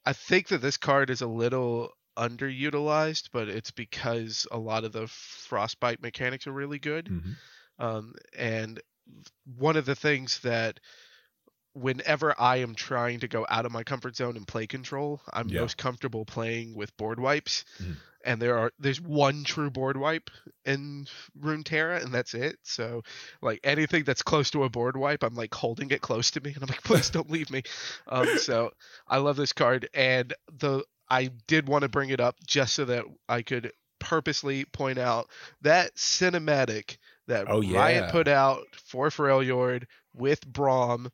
I 0.05 0.13
think 0.13 0.47
that 0.49 0.61
this 0.61 0.77
card 0.77 1.09
is 1.09 1.21
a 1.21 1.27
little 1.27 1.91
underutilized, 2.17 3.29
but 3.31 3.47
it's 3.49 3.71
because 3.71 4.47
a 4.51 4.57
lot 4.57 4.83
of 4.83 4.91
the 4.91 5.07
frostbite 5.07 6.01
mechanics 6.01 6.47
are 6.47 6.51
really 6.51 6.79
good. 6.79 7.07
Mhm. 7.07 7.35
Um, 7.79 8.13
and 8.37 8.81
one 9.57 9.75
of 9.75 9.85
the 9.85 9.95
things 9.95 10.39
that 10.39 10.79
whenever 11.73 12.39
I 12.39 12.57
am 12.57 12.75
trying 12.75 13.21
to 13.21 13.27
go 13.27 13.45
out 13.49 13.65
of 13.65 13.71
my 13.71 13.83
comfort 13.83 14.15
zone 14.15 14.35
and 14.35 14.47
play 14.47 14.67
control, 14.67 15.21
I'm 15.31 15.47
Yeah. 15.49 15.61
most 15.61 15.77
comfortable 15.77 16.25
playing 16.25 16.75
with 16.75 16.95
board 16.97 17.19
wipes. 17.19 17.63
Mhm. 17.81 17.95
And 18.23 18.39
there 18.41 18.57
are 18.59 18.71
there's 18.77 19.01
one 19.01 19.43
true 19.43 19.71
board 19.71 19.97
wipe 19.97 20.29
in 20.63 21.07
Runeterra, 21.39 22.03
and 22.03 22.13
that's 22.13 22.35
it. 22.35 22.59
So 22.61 23.03
like 23.41 23.61
anything 23.63 24.03
that's 24.03 24.21
close 24.21 24.51
to 24.51 24.63
a 24.63 24.69
board 24.69 24.95
wipe, 24.95 25.23
I'm 25.23 25.33
like 25.33 25.55
holding 25.55 25.89
it 25.89 26.01
close 26.01 26.29
to 26.31 26.41
me, 26.41 26.53
and 26.53 26.61
I'm 26.63 26.69
like, 26.69 26.83
please 26.83 27.09
don't 27.09 27.31
leave 27.31 27.49
me. 27.49 27.63
Um, 28.07 28.27
so 28.37 28.73
I 29.07 29.17
love 29.17 29.37
this 29.37 29.53
card, 29.53 29.89
and 29.93 30.33
the 30.51 30.83
I 31.11 31.29
did 31.47 31.67
want 31.67 31.81
to 31.83 31.89
bring 31.89 32.09
it 32.09 32.19
up 32.19 32.37
just 32.47 32.73
so 32.73 32.85
that 32.85 33.03
I 33.27 33.41
could 33.41 33.71
purposely 33.99 34.65
point 34.65 34.97
out 34.97 35.29
that 35.61 35.93
cinematic 35.95 36.97
that 37.27 37.45
Oh, 37.49 37.61
Riot 37.61 38.11
put 38.11 38.27
out 38.27 38.63
for 38.85 39.09
Freljord 39.09 39.83
with 40.15 40.41
Braum, 40.51 41.09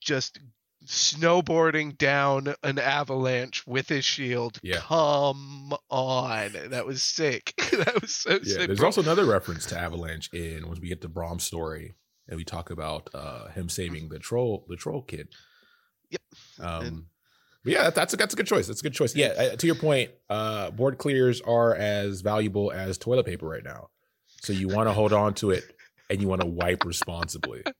just 0.00 0.38
snowboarding 0.86 1.96
down 1.98 2.54
an 2.62 2.78
avalanche 2.78 3.66
with 3.66 3.88
his 3.88 4.04
shield. 4.04 4.58
Yeah. 4.62 4.76
Come 4.80 5.72
on, 5.90 6.52
that 6.70 6.86
was 6.86 7.02
sick. 7.02 7.54
that 7.72 8.00
was 8.00 8.14
so 8.14 8.32
Yeah, 8.32 8.38
sick. 8.42 8.66
there's 8.66 8.78
bro. 8.78 8.86
also 8.88 9.02
another 9.02 9.24
reference 9.24 9.66
to 9.66 9.78
Avalanche 9.78 10.28
in 10.32 10.68
when 10.68 10.80
we 10.80 10.88
get 10.88 11.00
to 11.02 11.08
Braum's 11.08 11.44
story 11.44 11.94
and 12.28 12.36
we 12.36 12.44
talk 12.44 12.70
about 12.70 13.08
uh 13.14 13.48
him 13.48 13.68
saving 13.68 14.08
the 14.08 14.18
troll 14.18 14.64
the 14.68 14.76
troll 14.76 15.02
kid. 15.02 15.28
Yep. 16.10 16.22
Um 16.60 16.84
And- 16.86 17.04
but 17.64 17.72
yeah, 17.72 17.90
that's 17.90 18.14
a 18.14 18.16
that's 18.16 18.34
a 18.34 18.36
good 18.36 18.46
choice. 18.46 18.66
That's 18.66 18.80
a 18.80 18.82
good 18.82 18.94
choice. 18.94 19.14
Yeah, 19.14 19.28
uh, 19.28 19.56
to 19.56 19.66
your 19.66 19.76
point, 19.76 20.10
uh 20.28 20.70
board 20.70 20.98
clears 20.98 21.40
are 21.42 21.74
as 21.74 22.20
valuable 22.20 22.72
as 22.72 22.98
toilet 22.98 23.26
paper 23.26 23.46
right 23.46 23.64
now. 23.64 23.88
So 24.42 24.52
you 24.52 24.68
want 24.68 24.88
to 24.88 24.92
hold 24.92 25.12
on 25.12 25.34
to 25.34 25.50
it 25.50 25.64
and 26.10 26.20
you 26.20 26.28
want 26.28 26.40
to 26.40 26.46
wipe 26.46 26.84
responsibly. 26.84 27.62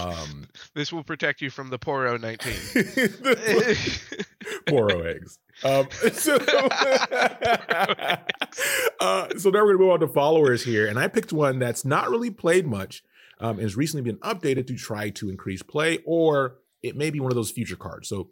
Um 0.00 0.46
this 0.74 0.92
will 0.92 1.02
protect 1.02 1.40
you 1.40 1.50
from 1.50 1.68
the 1.68 1.80
Poro 1.80 2.20
19. 2.20 2.52
Poro 4.68 5.04
eggs. 5.04 5.40
Um, 5.64 5.88
so, 6.12 6.36
uh, 9.00 9.28
so 9.38 9.50
now 9.50 9.64
we're 9.64 9.72
gonna 9.72 9.78
move 9.78 9.90
on 9.90 10.00
to 10.00 10.08
followers 10.08 10.62
here, 10.62 10.86
and 10.86 10.98
I 10.98 11.08
picked 11.08 11.32
one 11.32 11.58
that's 11.58 11.84
not 11.84 12.10
really 12.10 12.30
played 12.30 12.66
much. 12.66 13.02
Um, 13.38 13.52
and 13.52 13.62
has 13.62 13.76
recently 13.76 14.10
been 14.10 14.18
updated 14.20 14.66
to 14.68 14.76
try 14.76 15.10
to 15.10 15.28
increase 15.28 15.62
play, 15.62 15.98
or 16.06 16.56
it 16.82 16.96
may 16.96 17.10
be 17.10 17.20
one 17.20 17.30
of 17.30 17.36
those 17.36 17.50
future 17.50 17.76
cards. 17.76 18.08
So, 18.08 18.30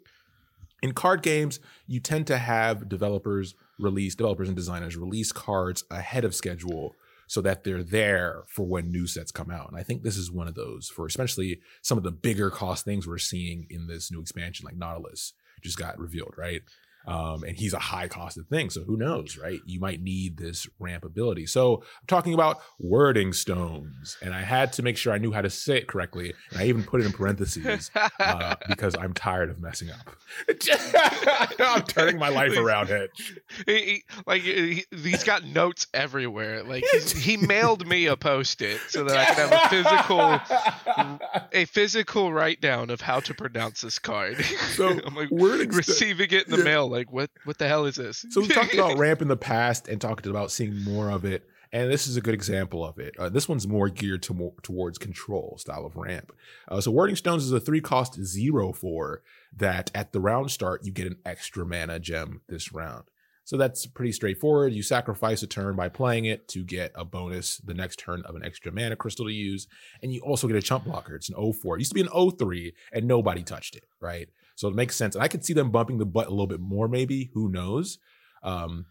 in 0.85 0.93
card 0.93 1.23
games, 1.23 1.59
you 1.87 1.99
tend 1.99 2.27
to 2.27 2.37
have 2.37 2.87
developers 2.87 3.55
release, 3.79 4.13
developers 4.13 4.47
and 4.47 4.55
designers 4.55 4.95
release 4.95 5.31
cards 5.31 5.83
ahead 5.89 6.23
of 6.23 6.35
schedule 6.35 6.95
so 7.25 7.41
that 7.41 7.63
they're 7.63 7.83
there 7.83 8.43
for 8.47 8.67
when 8.67 8.91
new 8.91 9.07
sets 9.07 9.31
come 9.31 9.49
out. 9.49 9.67
And 9.67 9.79
I 9.79 9.81
think 9.81 10.03
this 10.03 10.15
is 10.15 10.31
one 10.31 10.47
of 10.47 10.53
those 10.53 10.87
for 10.87 11.07
especially 11.07 11.59
some 11.81 11.97
of 11.97 12.03
the 12.03 12.11
bigger 12.11 12.51
cost 12.51 12.85
things 12.85 13.07
we're 13.07 13.17
seeing 13.17 13.65
in 13.71 13.87
this 13.87 14.11
new 14.11 14.21
expansion, 14.21 14.63
like 14.63 14.77
Nautilus 14.77 15.33
just 15.63 15.79
got 15.79 15.97
revealed, 15.97 16.35
right? 16.37 16.61
Um, 17.07 17.43
and 17.43 17.57
he's 17.57 17.73
a 17.73 17.79
high 17.79 18.07
costed 18.07 18.47
thing. 18.49 18.69
So 18.69 18.83
who 18.83 18.97
knows, 18.97 19.37
right? 19.37 19.59
You 19.65 19.79
might 19.79 20.01
need 20.01 20.37
this 20.37 20.67
ramp 20.79 21.05
ability. 21.05 21.45
So 21.45 21.77
I'm 21.77 22.07
talking 22.07 22.33
about 22.33 22.59
Wyrding 22.83 23.33
Stones. 23.33 24.17
And 24.21 24.33
I 24.33 24.41
had 24.41 24.73
to 24.73 24.83
make 24.83 24.97
sure 24.97 25.13
I 25.13 25.17
knew 25.17 25.31
how 25.31 25.41
to 25.41 25.49
say 25.49 25.77
it 25.77 25.87
correctly. 25.87 26.33
And 26.51 26.59
I 26.61 26.65
even 26.65 26.83
put 26.83 27.01
it 27.01 27.05
in 27.05 27.11
parentheses 27.11 27.91
uh, 28.19 28.55
because 28.67 28.95
I'm 28.95 29.13
tired 29.13 29.49
of 29.49 29.59
messing 29.59 29.89
up. 29.91 30.15
I'm 31.59 31.83
turning 31.83 32.17
my 32.19 32.29
life 32.29 32.57
around, 32.57 32.87
Hitch. 32.87 33.39
He, 33.65 33.73
he- 33.77 34.03
like 34.25 34.41
he, 34.41 34.85
he's 34.91 35.23
got 35.23 35.43
notes 35.45 35.87
everywhere. 35.93 36.63
Like 36.63 36.83
he 37.15 37.37
mailed 37.47 37.87
me 37.87 38.05
a 38.07 38.15
post-it 38.17 38.79
so 38.89 39.03
that 39.03 39.17
I 39.17 39.25
could 39.25 39.49
have 39.49 39.51
a 39.51 39.69
physical 39.69 41.49
a 41.53 41.65
physical 41.65 42.31
write 42.33 42.61
down 42.61 42.89
of 42.89 43.01
how 43.01 43.19
to 43.21 43.33
pronounce 43.33 43.81
this 43.81 43.99
card. 43.99 44.43
So, 44.75 44.89
I'm 45.05 45.15
like 45.15 45.29
wording 45.31 45.69
receiving 45.69 46.31
it 46.31 46.45
in 46.45 46.51
the 46.51 46.57
Yeah. 46.59 46.63
mail. 46.63 46.89
Like 46.95 47.11
what 47.11 47.29
what 47.43 47.57
the 47.57 47.67
hell 47.67 47.85
is 47.85 47.95
this? 47.95 48.25
So 48.29 48.39
we 48.39 48.47
talked 48.47 48.73
about 48.73 48.97
ramp 48.97 49.21
in 49.21 49.27
the 49.27 49.35
past 49.35 49.89
and 49.89 49.99
talked 49.99 50.25
about 50.25 50.49
seeing 50.49 50.81
more 50.83 51.09
of 51.09 51.25
it, 51.25 51.45
and 51.73 51.91
this 51.91 52.07
is 52.07 52.15
a 52.15 52.21
good 52.21 52.33
example 52.33 52.85
of 52.85 52.97
it. 52.99 53.15
Uh, 53.19 53.27
this 53.27 53.49
one's 53.49 53.67
more 53.67 53.89
geared 53.89 54.23
to 54.23 54.33
more, 54.33 54.53
towards 54.61 54.97
control 54.97 55.57
style 55.59 55.85
of 55.85 55.97
ramp. 55.97 56.31
Uh, 56.69 56.79
so 56.79 56.93
Wyrding 56.93 57.17
Stones 57.17 57.43
is 57.43 57.51
a 57.51 57.59
three 57.59 57.81
cost 57.81 58.15
zero 58.23 58.71
four 58.71 59.23
that 59.53 59.91
at 59.93 60.13
the 60.13 60.21
round 60.21 60.51
start 60.51 60.85
you 60.85 60.93
get 60.93 61.05
an 61.05 61.17
extra 61.25 61.65
mana 61.65 61.99
gem 61.99 62.41
this 62.47 62.71
round. 62.71 63.03
So 63.43 63.57
that's 63.57 63.85
pretty 63.85 64.11
straightforward. 64.11 64.73
You 64.73 64.81
sacrifice 64.81 65.43
a 65.43 65.47
turn 65.47 65.75
by 65.75 65.87
playing 65.89 66.25
it 66.25 66.47
to 66.47 66.63
get 66.63 66.91
a 66.95 67.05
bonus 67.05 67.57
the 67.57 67.75
next 67.75 67.99
turn 67.99 68.23
of 68.25 68.35
an 68.35 68.43
extra 68.43 68.71
mana 68.71 68.95
crystal 68.95 69.27
to 69.27 69.31
use. 69.31 69.67
And 70.01 70.11
you 70.11 70.21
also 70.21 70.47
get 70.47 70.55
a 70.55 70.61
chump 70.63 70.85
blocker. 70.85 71.15
It's 71.15 71.29
an 71.29 71.35
04. 71.35 71.75
It 71.75 71.81
used 71.81 71.91
to 71.91 71.95
be 71.95 72.01
an 72.09 72.31
03 72.31 72.73
and 72.91 73.05
nobody 73.05 73.43
touched 73.43 73.75
it, 73.75 73.83
right? 73.99 74.29
So 74.55 74.67
it 74.67 74.75
makes 74.75 74.95
sense. 74.95 75.15
And 75.15 75.23
I 75.23 75.27
could 75.27 75.45
see 75.45 75.53
them 75.53 75.71
bumping 75.71 75.97
the 75.97 76.05
butt 76.05 76.27
a 76.27 76.31
little 76.31 76.47
bit 76.47 76.61
more, 76.61 76.87
maybe. 76.87 77.29
Who 77.33 77.49
knows? 77.49 77.99
Um, 78.41 78.85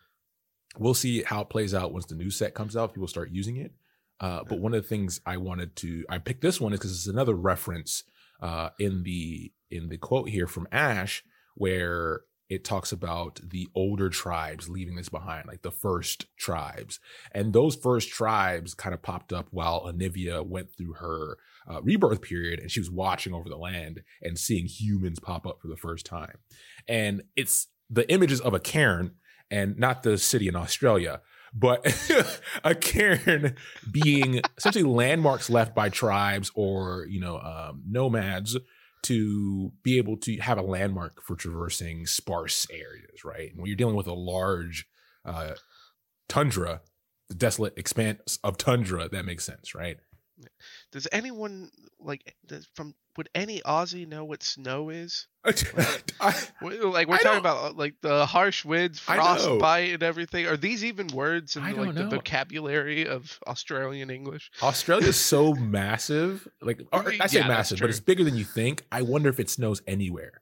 we'll 0.78 0.94
see 0.94 1.22
how 1.22 1.42
it 1.42 1.48
plays 1.48 1.74
out 1.74 1.92
once 1.92 2.06
the 2.06 2.14
new 2.14 2.30
set 2.30 2.54
comes 2.54 2.76
out. 2.76 2.94
People 2.94 3.08
start 3.08 3.30
using 3.30 3.56
it. 3.56 3.72
Uh, 4.20 4.44
but 4.48 4.60
one 4.60 4.74
of 4.74 4.82
the 4.82 4.88
things 4.88 5.20
I 5.26 5.38
wanted 5.38 5.74
to, 5.76 6.04
I 6.08 6.18
picked 6.18 6.42
this 6.42 6.60
one 6.60 6.72
is 6.72 6.78
because 6.78 6.92
it's 6.92 7.06
another 7.06 7.34
reference 7.34 8.04
uh, 8.40 8.70
in 8.78 9.02
the 9.02 9.52
in 9.70 9.88
the 9.88 9.98
quote 9.98 10.28
here 10.28 10.46
from 10.46 10.68
Ash, 10.70 11.24
where 11.56 12.20
it 12.48 12.64
talks 12.64 12.92
about 12.92 13.40
the 13.42 13.66
older 13.74 14.08
tribes 14.10 14.68
leaving 14.68 14.94
this 14.94 15.08
behind, 15.08 15.46
like 15.48 15.62
the 15.62 15.70
first 15.70 16.26
tribes, 16.36 17.00
and 17.32 17.52
those 17.52 17.74
first 17.74 18.10
tribes 18.10 18.74
kind 18.74 18.94
of 18.94 19.02
popped 19.02 19.32
up 19.32 19.48
while 19.50 19.86
Anivia 19.86 20.46
went 20.46 20.68
through 20.76 20.94
her 20.94 21.38
uh, 21.70 21.82
rebirth 21.82 22.22
period, 22.22 22.60
and 22.60 22.70
she 22.70 22.80
was 22.80 22.90
watching 22.90 23.34
over 23.34 23.48
the 23.48 23.56
land 23.56 24.02
and 24.22 24.38
seeing 24.38 24.66
humans 24.66 25.18
pop 25.20 25.46
up 25.46 25.60
for 25.60 25.68
the 25.68 25.76
first 25.76 26.06
time, 26.06 26.38
and 26.88 27.22
it's 27.36 27.68
the 27.90 28.10
images 28.10 28.40
of 28.40 28.54
a 28.54 28.60
cairn 28.60 29.12
and 29.50 29.78
not 29.78 30.02
the 30.02 30.18
city 30.18 30.48
in 30.48 30.56
Australia, 30.56 31.20
but 31.52 31.86
a 32.64 32.74
cairn 32.74 33.54
being 33.90 34.40
essentially 34.58 34.84
landmarks 34.84 35.48
left 35.48 35.74
by 35.74 35.88
tribes 35.88 36.50
or 36.54 37.06
you 37.08 37.20
know 37.20 37.38
um, 37.38 37.82
nomads 37.86 38.56
to 39.04 39.70
be 39.82 39.98
able 39.98 40.16
to 40.16 40.36
have 40.38 40.56
a 40.56 40.62
landmark 40.62 41.22
for 41.22 41.36
traversing 41.36 42.06
sparse 42.06 42.66
areas, 42.70 43.22
right? 43.22 43.50
And 43.50 43.58
when 43.58 43.66
you're 43.66 43.76
dealing 43.76 43.96
with 43.96 44.06
a 44.06 44.14
large 44.14 44.86
uh, 45.26 45.54
tundra, 46.26 46.80
the 47.28 47.34
desolate 47.34 47.74
expanse 47.76 48.38
of 48.42 48.56
tundra, 48.56 49.10
that 49.10 49.26
makes 49.26 49.44
sense, 49.44 49.74
right? 49.74 49.98
Does 50.92 51.06
anyone 51.12 51.70
like 52.00 52.34
does, 52.46 52.66
from 52.74 52.94
would 53.16 53.28
any 53.34 53.60
Aussie 53.60 54.06
know 54.08 54.24
what 54.24 54.42
snow 54.42 54.88
is? 54.90 55.28
I, 55.44 55.52
We- 56.62 56.78
Like 56.80 57.06
we're 57.06 57.16
I 57.16 57.18
talking 57.18 57.38
about 57.38 57.70
uh, 57.70 57.72
like 57.74 57.94
the 58.00 58.26
harsh 58.26 58.64
winds, 58.64 59.00
I 59.06 59.16
know. 59.16 59.22
frostbite, 59.22 59.90
and 59.94 60.02
everything. 60.02 60.46
Are 60.46 60.56
these 60.56 60.84
even 60.84 61.06
words 61.08 61.54
in 61.56 61.62
I 61.62 61.72
like 61.72 61.94
don't 61.94 62.10
the 62.10 62.16
vocabulary 62.16 63.06
of 63.06 63.38
Australian 63.46 64.10
English? 64.10 64.50
Australia 64.62 65.08
is 65.08 65.16
so 65.16 65.54
massive. 65.78 66.48
Like 66.60 66.82
or, 66.92 67.12
I 67.20 67.26
say 67.28 67.38
Yeah, 67.38 67.48
massive, 67.48 67.78
but 67.80 67.90
it's 67.90 68.00
bigger 68.00 68.24
than 68.24 68.34
you 68.36 68.44
think. 68.44 68.84
I 68.90 69.02
wonder 69.02 69.28
if 69.28 69.38
it 69.38 69.48
snows 69.50 69.82
anywhere 69.86 70.40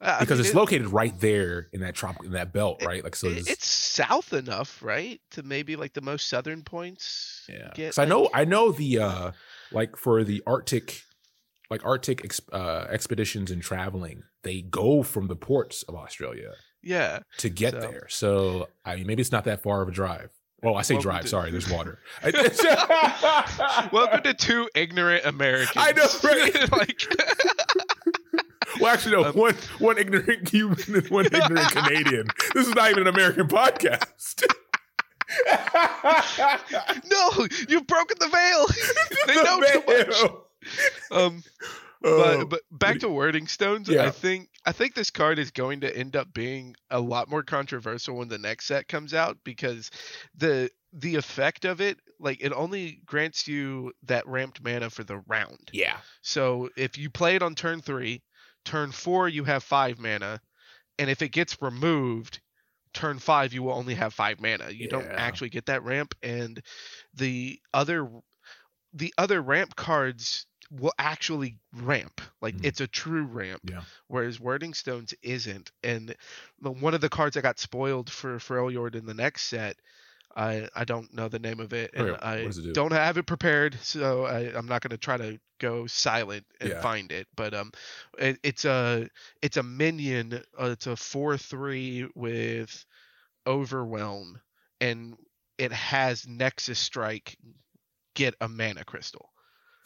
Uh, 0.00 0.16
I 0.18 0.20
because 0.20 0.38
mean, 0.38 0.46
it's 0.46 0.54
it- 0.54 0.56
located 0.58 0.86
right 0.88 1.18
there 1.20 1.68
in 1.72 1.80
that 1.80 1.94
trop 1.96 2.24
in 2.24 2.32
that 2.32 2.52
belt, 2.52 2.84
right? 2.84 3.02
Like 3.02 3.16
so. 3.16 3.28
it- 3.28 3.48
it's 3.48 3.66
south 3.66 4.32
enough, 4.32 4.80
right, 4.82 5.20
to 5.32 5.42
maybe 5.42 5.74
like 5.74 5.92
the 5.94 6.00
most 6.02 6.28
southern 6.28 6.62
points. 6.62 7.37
Yeah, 7.48 7.70
get, 7.74 7.86
'Cause 7.94 7.98
I 7.98 8.04
know 8.04 8.28
I 8.34 8.44
know 8.44 8.72
the 8.72 8.98
uh 8.98 9.32
like 9.72 9.96
for 9.96 10.24
the 10.24 10.42
Arctic, 10.46 11.02
like 11.70 11.84
Arctic 11.84 12.24
ex- 12.24 12.40
uh, 12.52 12.86
expeditions 12.90 13.50
and 13.50 13.62
traveling, 13.62 14.22
they 14.42 14.62
go 14.62 15.02
from 15.02 15.28
the 15.28 15.36
ports 15.36 15.82
of 15.84 15.94
Australia 15.94 16.52
Yeah, 16.82 17.20
to 17.38 17.48
get 17.48 17.74
So- 17.74 17.80
there. 17.80 18.06
So 18.08 18.68
I 18.84 18.96
mean, 18.96 19.06
maybe 19.06 19.20
it's 19.20 19.32
not 19.32 19.44
that 19.44 19.62
far 19.62 19.82
of 19.82 19.88
a 19.88 19.92
drive. 19.92 20.30
Well, 20.62 20.76
I 20.76 20.82
say 20.82 20.94
Welcome 20.94 21.10
drive. 21.10 21.22
to- 21.22 21.28
Sorry, 21.28 21.50
there's 21.52 21.70
water. 21.78 22.00
welcome 23.92 24.22
to 24.24 24.34
two 24.34 24.68
ignorant 24.74 25.24
Americans. 25.24 25.70
I 25.76 25.92
know, 25.92 26.06
right? 26.24 26.72
like, 26.78 27.02
Well, 28.80 28.92
actually, 28.92 29.12
no. 29.16 29.24
Um, 29.24 29.32
one 29.36 29.54
one 29.78 29.98
ignorant 29.98 30.46
Cuban 30.46 30.94
and 30.94 31.08
one 31.10 31.26
ignorant 31.26 31.70
Canadian. 31.72 32.26
This 32.54 32.66
is 32.68 32.74
not 32.74 32.90
even 32.90 33.06
an 33.06 33.14
American 33.14 33.48
podcast. 33.48 34.44
no, 37.10 37.46
you've 37.68 37.86
broken 37.86 38.16
the 38.18 38.28
veil. 38.28 38.66
they 39.26 39.34
The 39.34 39.42
know 39.42 39.60
too 39.60 40.30
much. 41.10 41.22
Um, 41.32 41.42
Oh. 42.04 42.38
but, 42.46 42.48
but 42.48 42.60
back 42.78 43.00
to 43.00 43.08
Wyrding 43.08 43.48
Stones 43.48 43.88
Yeah. 43.88 44.04
i 44.06 44.10
think 44.10 44.50
i 44.64 44.70
think 44.70 44.94
this 44.94 45.10
card 45.10 45.40
is 45.40 45.50
going 45.50 45.80
to 45.80 45.96
end 45.96 46.14
up 46.14 46.32
being 46.32 46.76
a 46.90 47.00
lot 47.00 47.28
more 47.28 47.42
controversial 47.42 48.16
when 48.16 48.28
the 48.28 48.38
next 48.38 48.66
set 48.66 48.86
comes 48.86 49.12
out 49.12 49.36
because 49.42 49.90
the 50.36 50.70
the 50.92 51.16
effect 51.16 51.64
of 51.64 51.80
it 51.80 51.98
like 52.20 52.38
it 52.40 52.52
only 52.52 53.00
grants 53.04 53.48
you 53.48 53.92
that 54.04 54.28
ramped 54.28 54.62
mana 54.62 54.90
for 54.90 55.02
the 55.02 55.18
round 55.26 55.70
yeah, 55.72 55.96
so 56.22 56.68
if 56.76 56.96
you 56.98 57.10
play 57.10 57.34
it 57.34 57.42
on 57.42 57.56
turn 57.56 57.80
three 57.80 58.22
turn 58.64 58.92
four 58.92 59.28
you 59.28 59.42
have 59.42 59.64
five 59.64 59.98
mana 59.98 60.40
and 61.00 61.10
if 61.10 61.20
it 61.20 61.30
gets 61.32 61.60
removed 61.60 62.38
turn 62.92 63.18
five 63.18 63.52
you 63.52 63.62
will 63.62 63.72
only 63.74 63.94
have 63.94 64.14
five 64.14 64.40
mana 64.40 64.70
you 64.70 64.88
don't 64.88 65.08
actually 65.16 65.50
get 65.50 65.66
that 65.66 65.82
ramp 65.84 66.14
and 66.22 66.62
the 67.14 67.60
other 67.74 68.08
the 68.92 69.12
other 69.18 69.40
ramp 69.40 69.74
cards 69.76 70.46
will 70.70 70.92
actually 70.98 71.58
ramp 71.72 72.20
like 72.40 72.54
Mhm. 72.54 72.62
it's 72.62 72.80
a 72.80 72.86
true 72.86 73.24
ramp 73.24 73.70
Yeah. 73.70 73.84
whereas 74.08 74.38
Wyrding 74.38 74.74
Stones 74.74 75.14
isn't 75.22 75.70
and 75.82 76.14
one 76.60 76.94
of 76.94 77.00
the 77.00 77.08
cards 77.08 77.34
that 77.34 77.42
got 77.42 77.58
spoiled 77.58 78.10
for 78.10 78.38
for 78.38 78.60
Freljord 78.60 78.94
in 78.94 79.06
the 79.06 79.14
next 79.14 79.42
set 79.44 79.76
I, 80.38 80.68
I 80.74 80.84
don't 80.86 81.12
know 81.14 81.28
the 81.28 81.40
name 81.40 81.60
of 81.60 81.74
it 81.74 81.90
and 81.94 82.10
Okay, 82.10 82.18
I 82.22 82.52
do? 82.62 82.74
don't 82.74 82.92
have 82.92 83.18
it 83.18 83.26
prepared 83.26 83.78
so 83.82 84.24
I, 84.26 84.56
I'm 84.56 84.66
not 84.66 84.82
going 84.82 84.92
to 84.92 84.98
try 84.98 85.18
to 85.18 85.40
go 85.60 85.86
silent 85.88 86.46
and 86.60 86.70
Yeah. 86.70 86.80
find 86.80 87.12
it 87.12 87.28
but 87.36 87.54
um 87.54 87.72
it, 88.18 88.38
it's 88.44 88.64
a 88.64 89.08
it's 89.42 89.58
a 89.58 89.62
minion 89.64 90.34
uh, 90.60 90.66
it's 90.66 90.86
a 90.86 90.96
4-3 90.96 92.08
with 92.14 92.86
overwhelm 93.46 94.40
and 94.80 95.16
it 95.58 95.72
has 95.72 96.26
nexus 96.28 96.78
strike 96.78 97.36
get 98.14 98.34
a 98.40 98.48
mana 98.48 98.84
crystal. 98.84 99.32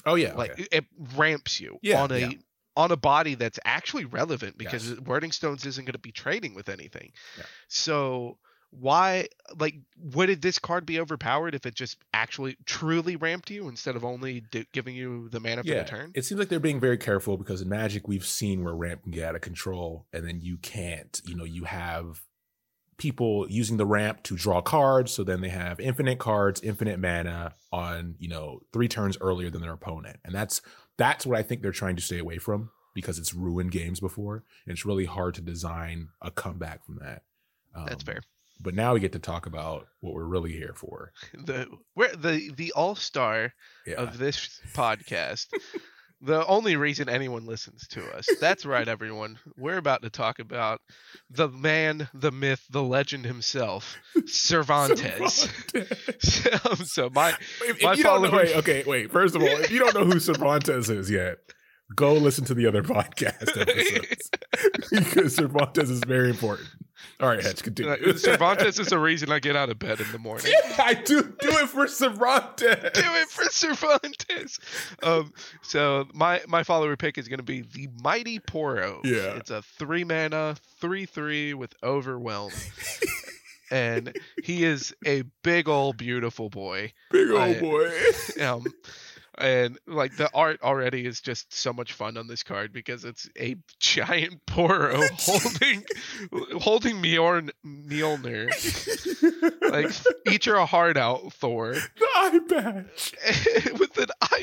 Oh 0.07 0.15
yeah, 0.15 0.35
Like 0.35 0.53
okay. 0.53 0.57
it, 0.59 0.69
it 0.73 0.85
ramps 1.17 1.61
you 1.61 1.81
Yeah, 1.83 1.95
on 1.95 2.13
a 2.13 2.19
yeah. 2.19 2.33
on 2.77 2.91
a 2.91 2.97
body 2.97 3.35
that's 3.35 3.59
actually 3.65 4.07
relevant 4.07 4.57
because 4.57 4.85
Yes. 4.85 4.95
Wyrding 4.95 5.33
Stones 5.33 5.67
isn't 5.67 5.85
going 5.85 5.93
to 5.93 5.99
be 5.99 6.13
trading 6.13 6.55
with 6.55 6.69
anything. 6.71 7.13
Yeah. 7.35 7.47
So 7.69 8.39
why 8.73 9.29
like 9.59 9.75
would 9.99 10.41
this 10.41 10.59
card 10.59 10.87
be 10.87 10.99
overpowered 10.99 11.55
if 11.55 11.67
it 11.67 11.75
just 11.75 11.99
actually 12.15 12.57
truly 12.65 13.17
ramped 13.17 13.51
you 13.51 13.69
instead 13.69 13.97
of 13.97 14.05
only 14.05 14.41
d- 14.51 14.67
giving 14.73 14.95
you 14.95 15.29
the 15.29 15.41
mana 15.41 15.63
for 15.63 15.69
yeah. 15.69 15.83
the 15.83 15.89
turn? 15.89 16.11
It 16.15 16.25
seems 16.25 16.39
like 16.39 16.49
they're 16.49 16.59
being 16.59 16.81
very 16.81 16.97
careful 16.97 17.37
because 17.37 17.61
in 17.61 17.69
Magic 17.69 18.09
we've 18.09 18.25
seen 18.25 18.65
where 18.65 18.75
ramp 18.75 19.03
can 19.03 19.13
get 19.13 19.29
out 19.29 19.35
of 19.35 19.43
control, 19.43 20.07
and 20.13 20.27
then 20.27 20.41
you 20.41 20.57
can't. 20.57 21.21
You 21.27 21.37
know, 21.37 21.45
you 21.45 21.65
have 21.65 22.23
people 22.97 23.47
using 23.51 23.77
the 23.77 23.87
ramp 23.87 24.23
to 24.23 24.37
draw 24.37 24.63
cards, 24.63 25.13
so 25.13 25.23
then 25.23 25.43
they 25.43 25.51
have 25.51 25.79
infinite 25.79 26.19
cards, 26.19 26.61
infinite 26.63 26.99
mana 26.99 27.55
on 27.73 28.15
you 28.19 28.29
know 28.29 28.61
three 28.73 28.89
turns 28.89 29.19
earlier 29.21 29.51
than 29.51 29.61
their 29.61 29.73
opponent, 29.73 30.19
and 30.25 30.35
that's 30.35 30.63
that's 30.97 31.27
what 31.27 31.39
I 31.39 31.43
think 31.43 31.61
they're 31.63 31.73
trying 31.73 31.97
to 31.97 32.03
stay 32.03 32.19
away 32.19 32.39
from 32.39 32.71
because 32.95 33.19
it's 33.19 33.35
ruined 33.35 33.71
games 33.73 34.01
before, 34.01 34.45
and 34.67 34.73
it's 34.73 34.87
really 34.87 35.05
hard 35.07 35.35
to 35.35 35.43
design 35.43 36.09
a 36.23 36.31
comeback 36.31 36.85
from 36.87 36.97
that. 37.03 37.23
That's 37.75 38.03
Um, 38.03 38.07
fair. 38.07 38.23
But 38.63 38.75
now 38.75 38.95
we 38.95 39.01
get 39.01 39.13
to 39.13 39.19
talk 39.19 39.47
about 39.47 39.89
what 40.01 40.15
we're 40.15 40.25
really 40.25 40.53
here 40.53 40.75
for. 40.77 41.13
The 41.47 41.67
where 41.95 42.15
the 42.15 42.51
the 42.57 42.73
all-star 42.73 43.53
Yeah. 43.87 43.95
of 43.95 44.19
this 44.19 44.61
podcast. 44.75 45.47
the 46.21 46.47
only 46.47 46.77
reason 46.77 47.09
anyone 47.09 47.45
listens 47.47 47.89
to 47.89 48.01
us. 48.17 48.27
That's 48.41 48.65
right, 48.65 48.87
everyone. 48.87 49.39
We're 49.57 49.79
about 49.79 50.03
to 50.03 50.11
talk 50.11 50.39
about 50.39 50.81
the 51.31 51.49
man, 51.49 52.09
the 52.15 52.31
myth, 52.31 52.63
the 52.71 52.83
legend 52.83 53.25
himself, 53.25 53.97
Cervantes. 54.27 55.49
so, 56.21 56.51
so 56.85 57.11
my 57.11 57.31
If, 57.31 57.79
if 57.79 57.83
My 57.83 57.95
you 57.95 58.05
don't 58.05 58.23
know, 58.23 58.31
wait, 58.37 58.55
okay, 58.57 58.85
wait. 58.87 59.11
First 59.11 59.35
of 59.35 59.43
all, 59.43 59.49
if 59.49 59.71
you 59.73 59.81
don't 59.81 59.95
know 59.95 60.05
who 60.05 60.21
Cervantes 60.21 60.89
is 60.89 61.11
yet, 61.11 61.39
go 61.97 62.15
listen 62.15 62.45
to 62.47 62.55
the 62.55 62.67
other 62.67 62.83
podcast 62.83 63.57
episodes 63.61 64.31
because 64.91 65.35
Cervantes 65.37 65.91
is 65.91 66.01
very 66.05 66.31
important. 66.31 66.69
All 67.21 67.29
right, 67.29 67.43
Hedge, 67.43 67.63
continue. 67.63 68.17
Cervantes 68.17 68.79
is 68.79 68.89
the 68.89 68.99
reason 68.99 69.31
I 69.31 69.39
get 69.39 69.55
out 69.57 69.71
of 69.71 69.79
bed 69.79 70.01
in 70.01 70.11
the 70.13 70.19
morning. 70.19 70.47
Yeah, 70.53 70.83
I 70.85 70.95
do 70.95 71.23
do 71.23 71.49
it 71.51 71.69
for 71.69 71.87
Cervantes. 71.87 72.61
Do 72.95 73.01
it 73.15 73.29
for 73.29 73.45
Cervantes. 73.45 74.59
Um, 75.03 75.33
so 75.63 76.07
my 76.15 76.41
my 76.49 76.63
follower 76.63 76.97
pick 76.97 77.19
is 77.19 77.29
going 77.29 77.39
to 77.39 77.45
be 77.45 77.63
the 77.63 77.89
Mighty 78.03 78.39
Poro. 78.41 79.01
Yeah. 79.05 79.35
it's 79.37 79.51
a 79.51 79.63
three 79.63 80.05
mana, 80.05 80.57
three 80.81 81.07
three 81.07 81.55
with 81.55 81.75
Overwhelm, 81.83 82.53
and 83.71 84.17
he 84.43 84.65
is 84.65 84.95
a 85.07 85.23
big 85.43 85.69
old 85.69 85.97
beautiful 85.97 86.51
boy. 86.51 86.93
Big 87.11 87.31
old 87.31 87.41
I- 87.41 87.61
boy. 87.61 87.91
um 88.41 88.65
and 89.39 89.79
like 89.87 90.17
the 90.17 90.31
art 90.35 90.63
already 90.63 91.07
is 91.07 91.21
just 91.21 91.53
so 91.53 91.73
much 91.73 91.93
fun 91.93 92.17
on 92.17 92.27
this 92.27 92.43
card 92.43 92.73
because 92.73 93.05
it's 93.05 93.29
a 93.39 93.57
giant 93.79 94.45
Poro 94.47 95.03
holding 95.21 95.85
holding 96.61 96.97
Mjorn 96.97 97.51
Mjolnir. 97.65 98.51
Like 99.71 99.93
eat 100.33 100.47
your 100.47 100.65
heart 100.67 100.97
out, 100.97 101.33
Thor, 101.33 101.73
the 101.73 102.07
eye 102.17 102.41
patch. 102.49 103.15
with 103.79 103.97
an 103.99 104.09
eye 104.21 104.42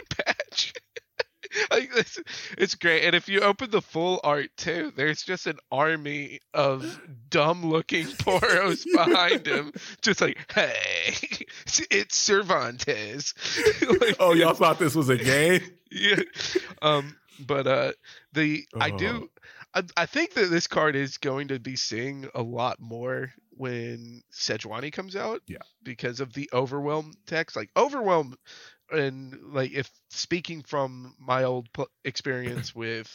it's, 1.99 2.19
it's 2.57 2.75
great, 2.75 3.03
and 3.05 3.15
if 3.15 3.27
you 3.29 3.41
open 3.41 3.69
the 3.71 3.81
full 3.81 4.19
art 4.23 4.49
too, 4.57 4.91
there's 4.95 5.21
just 5.23 5.45
an 5.47 5.57
army 5.71 6.39
of 6.53 6.99
dumb-looking 7.29 8.05
Poros 8.23 8.85
behind 8.93 9.45
him, 9.47 9.71
just 10.01 10.21
like, 10.21 10.51
"Hey, 10.53 11.13
it's 11.91 12.15
Cervantes." 12.15 13.33
Like, 14.01 14.15
Oh, 14.19 14.33
y'all 14.33 14.53
thought 14.53 14.79
this 14.79 14.95
was 14.95 15.09
a 15.09 15.17
game? 15.17 15.61
yeah. 15.91 16.21
Um, 16.81 17.15
but 17.45 17.67
uh, 17.67 17.91
the 18.33 18.65
I 18.79 18.91
Oh. 18.91 18.97
do, 18.97 19.29
I, 19.73 19.83
I 19.97 20.05
think 20.05 20.33
that 20.33 20.49
this 20.49 20.67
card 20.67 20.95
is 20.95 21.17
going 21.17 21.49
to 21.49 21.59
be 21.59 21.75
seeing 21.75 22.27
a 22.35 22.41
lot 22.41 22.79
more 22.79 23.31
when 23.51 24.21
Sejuani 24.33 24.91
comes 24.91 25.15
out. 25.15 25.41
Yeah. 25.47 25.57
Because 25.83 26.19
of 26.19 26.33
the 26.33 26.49
overwhelm 26.53 27.13
text, 27.27 27.55
like 27.55 27.69
overwhelm, 27.77 28.35
and 28.91 29.37
like 29.53 29.71
if 29.71 29.89
speaking 30.09 30.61
from 30.61 31.15
my 31.19 31.43
old 31.43 31.71
pl- 31.73 31.89
experience 32.03 32.73
with 32.75 33.09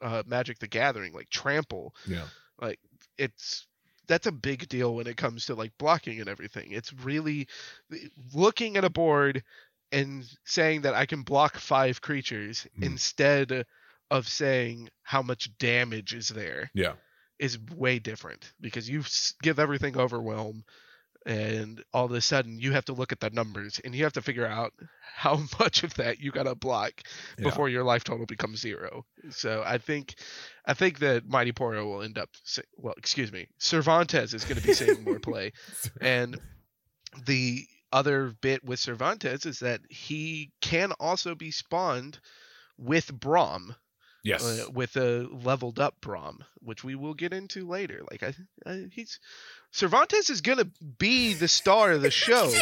uh, 0.00 0.22
Magic 0.26 0.58
the 0.58 0.68
Gathering, 0.68 1.12
like 1.12 1.30
trample, 1.30 1.94
Yeah. 2.06 2.24
Like 2.60 2.78
it's 3.18 3.66
that's 4.08 4.26
a 4.26 4.32
big 4.32 4.68
deal 4.68 4.94
when 4.94 5.06
it 5.06 5.16
comes 5.16 5.46
to 5.46 5.54
like 5.54 5.72
blocking 5.78 6.20
and 6.20 6.28
everything. 6.28 6.72
It's 6.72 6.92
really 6.92 7.48
looking 8.34 8.76
at 8.76 8.84
a 8.84 8.90
board 8.90 9.42
and 9.90 10.24
saying 10.44 10.82
that 10.82 10.94
I 10.94 11.06
can 11.06 11.22
block 11.22 11.56
five 11.56 12.00
creatures 12.00 12.66
Mm. 12.78 12.84
instead 12.84 13.66
of 14.10 14.28
saying 14.28 14.88
how 15.02 15.22
much 15.22 15.56
damage 15.58 16.14
is 16.14 16.28
there 16.28 16.70
Yeah. 16.74 16.94
is 17.38 17.58
way 17.58 17.98
different 17.98 18.52
because 18.60 18.88
you 18.88 19.02
give 19.42 19.58
everything 19.58 19.96
overwhelm 19.96 20.64
and 21.26 21.82
all 21.92 22.04
of 22.06 22.12
a 22.12 22.20
sudden 22.20 22.58
you 22.58 22.72
have 22.72 22.84
to 22.86 22.92
look 22.92 23.12
at 23.12 23.20
the 23.20 23.30
numbers 23.30 23.80
and 23.84 23.94
you 23.94 24.04
have 24.04 24.12
to 24.14 24.22
figure 24.22 24.46
out 24.46 24.72
how 25.14 25.40
much 25.60 25.84
of 25.84 25.94
that 25.94 26.18
you 26.20 26.30
got 26.32 26.44
to 26.44 26.54
block 26.54 26.92
Yeah. 27.38 27.44
before 27.44 27.68
your 27.68 27.84
life 27.84 28.04
total 28.04 28.26
becomes 28.26 28.60
zero. 28.60 29.04
So 29.30 29.62
I 29.64 29.78
think 29.78 30.14
I 30.66 30.74
think 30.74 30.98
that 31.00 31.26
Mighty 31.28 31.52
Poro 31.52 31.84
will 31.84 32.02
end 32.02 32.18
up 32.18 32.30
well, 32.76 32.94
excuse 32.96 33.30
me, 33.32 33.46
Cervantes 33.58 34.34
is 34.34 34.44
going 34.44 34.60
to 34.60 34.66
be 34.66 34.74
seeing 34.74 35.04
more 35.04 35.18
play. 35.30 35.52
And 36.00 36.38
the 37.26 37.64
other 37.92 38.34
bit 38.40 38.64
with 38.64 38.80
Cervantes 38.80 39.44
is 39.46 39.58
that 39.60 39.80
he 39.90 40.50
can 40.62 40.92
also 40.98 41.34
be 41.34 41.50
spawned 41.50 42.18
with 42.78 43.12
Braum, 43.12 43.76
Yes. 44.24 44.42
uh, 44.44 44.70
with 44.70 44.96
a 44.96 45.28
leveled 45.30 45.78
up 45.80 45.96
Braum, 46.00 46.38
which 46.60 46.84
we 46.84 46.94
will 46.94 47.14
get 47.14 47.32
into 47.32 47.66
later. 47.66 48.02
Like 48.10 48.22
I, 48.22 48.34
I 48.70 48.86
he's 48.92 49.18
Cervantes 49.72 50.30
is 50.30 50.40
going 50.40 50.58
to 50.58 50.68
be 50.98 51.34
the 51.34 51.48
star 51.48 51.92
of 51.92 52.02
the 52.02 52.10
show 52.10 52.52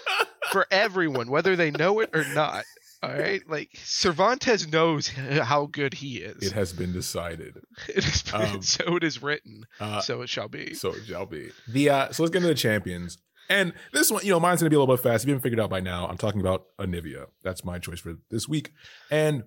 for 0.52 0.66
everyone, 0.70 1.30
whether 1.30 1.56
they 1.56 1.70
know 1.70 2.00
it 2.00 2.10
or 2.14 2.24
not. 2.34 2.64
All 3.02 3.10
right, 3.10 3.40
like 3.48 3.70
Cervantes 3.82 4.70
knows 4.70 5.08
how 5.42 5.66
good 5.66 5.94
he 5.94 6.18
is. 6.18 6.42
it 6.42 6.52
has 6.52 6.72
been 6.74 6.92
decided. 6.92 7.54
It 7.88 8.04
is 8.04 8.22
Um, 8.34 8.60
so 8.62 8.96
it 8.96 9.04
is 9.04 9.22
written, 9.22 9.64
Uh, 9.80 10.00
so 10.02 10.20
it 10.22 10.28
shall 10.28 10.48
be. 10.48 10.74
So 10.74 10.90
it 10.90 11.06
shall 11.06 11.24
be. 11.26 11.50
The 11.68 11.88
uh, 11.90 12.12
so 12.12 12.22
let's 12.22 12.30
get 12.32 12.38
into 12.38 12.48
the 12.48 12.54
champions. 12.54 13.16
And 13.48 13.72
this 13.92 14.10
one, 14.10 14.22
you 14.24 14.30
know, 14.30 14.38
mine's 14.38 14.60
gonna 14.60 14.70
be 14.70 14.76
a 14.76 14.78
little 14.80 14.94
bit 14.94 15.02
fast. 15.02 15.24
If 15.24 15.28
you 15.28 15.32
haven't 15.34 15.42
figured 15.42 15.60
out 15.60 15.70
by 15.70 15.80
now, 15.80 16.06
I'm 16.08 16.18
talking 16.18 16.40
about 16.42 16.66
Anivia. 16.78 17.26
That's 17.42 17.64
my 17.64 17.78
choice 17.78 18.00
for 18.00 18.14
this 18.30 18.46
week. 18.46 18.72
And 19.10 19.44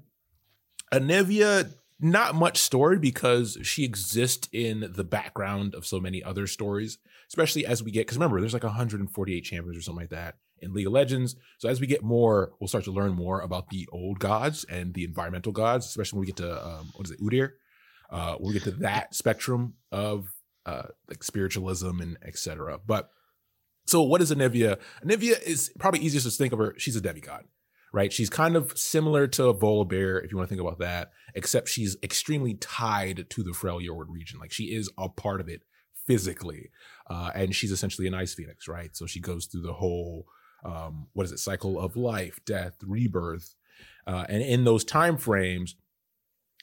Anivia, 0.93 1.73
not 1.99 2.35
much 2.35 2.57
story 2.57 2.99
because 2.99 3.57
she 3.63 3.83
exists 3.83 4.47
in 4.51 4.91
the 4.95 5.03
background 5.03 5.73
of 5.73 5.85
so 5.85 5.99
many 5.99 6.23
other 6.23 6.47
stories, 6.47 6.97
especially 7.27 7.65
as 7.65 7.81
we 7.81 7.91
get 7.91 8.01
because 8.01 8.17
remember, 8.17 8.39
there's 8.39 8.53
like 8.53 8.63
148 8.63 9.41
champions 9.41 9.77
or 9.77 9.81
something 9.81 10.01
like 10.01 10.09
that 10.11 10.35
in 10.59 10.73
League 10.73 10.87
of 10.87 10.93
Legends. 10.93 11.35
So 11.57 11.69
as 11.69 11.81
we 11.81 11.87
get 11.87 12.03
more, 12.03 12.53
we'll 12.59 12.67
start 12.67 12.85
to 12.85 12.91
learn 12.91 13.13
more 13.13 13.41
about 13.41 13.69
the 13.69 13.87
old 13.91 14.19
gods 14.19 14.63
and 14.65 14.93
the 14.93 15.03
environmental 15.03 15.51
gods, 15.51 15.85
especially 15.85 16.17
when 16.17 16.21
we 16.21 16.27
get 16.27 16.37
to 16.37 16.65
um, 16.65 16.91
what 16.95 17.07
is 17.07 17.11
it, 17.11 17.21
Udyr? 17.21 17.51
Uh, 18.09 18.35
when 18.35 18.49
we 18.49 18.53
get 18.53 18.63
to 18.63 18.71
that 18.71 19.15
spectrum 19.15 19.73
of 19.91 20.27
uh, 20.65 20.83
like 21.09 21.23
spiritualism 21.23 21.99
and 21.99 22.17
etc. 22.23 22.79
But 22.85 23.09
so 23.85 24.01
what 24.01 24.21
is 24.21 24.31
Anivia? 24.31 24.79
Anivia 25.03 25.41
is 25.41 25.71
probably 25.79 25.99
easiest 25.99 26.25
to 26.25 26.31
think 26.31 26.53
of 26.53 26.59
her. 26.59 26.73
She's 26.77 26.95
a 26.95 27.01
demigod, 27.01 27.45
right? 27.93 28.11
She's 28.11 28.29
kind 28.29 28.55
of 28.55 28.77
similar 28.77 29.27
to 29.27 29.53
Volibear, 29.53 30.25
if 30.25 30.31
you 30.31 30.37
want 30.37 30.49
to 30.49 30.55
think 30.55 30.67
about 30.67 30.79
that, 30.79 31.11
except 31.35 31.69
she's 31.69 31.95
extremely 32.03 32.55
tied 32.55 33.29
to 33.29 33.43
the 33.43 33.51
Freljord 33.51 34.07
region. 34.09 34.39
Like 34.39 34.51
she 34.51 34.75
is 34.75 34.89
a 34.97 35.07
part 35.07 35.39
of 35.39 35.47
it 35.47 35.61
physically, 36.05 36.71
uh, 37.09 37.31
and 37.35 37.55
she's 37.55 37.71
essentially 37.71 38.07
an 38.07 38.15
ice 38.15 38.33
phoenix, 38.33 38.67
right? 38.67 38.95
So 38.97 39.05
she 39.05 39.21
goes 39.21 39.45
through 39.45 39.61
the 39.61 39.73
whole 39.73 40.25
um, 40.65 41.07
what 41.13 41.25
is 41.25 41.31
it 41.31 41.39
cycle 41.39 41.79
of 41.79 41.95
life, 41.95 42.39
death, 42.45 42.73
rebirth, 42.85 43.55
uh, 44.07 44.25
and 44.27 44.41
in 44.41 44.63
those 44.63 44.83
time 44.83 45.17
frames 45.17 45.75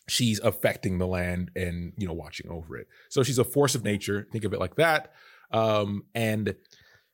she's 0.09 0.41
affecting 0.41 0.99
the 0.99 1.07
land 1.07 1.51
and 1.55 1.93
you 1.97 2.07
know 2.07 2.13
watching 2.13 2.51
over 2.51 2.77
it 2.77 2.89
so 3.09 3.23
she's 3.23 3.39
a 3.39 3.45
force 3.45 3.77
of 3.77 3.85
nature 3.85 4.27
think 4.33 4.45
of 4.45 4.53
it 4.53 4.59
like 4.59 4.75
that 4.75 5.13
um 5.53 6.03
and 6.15 6.57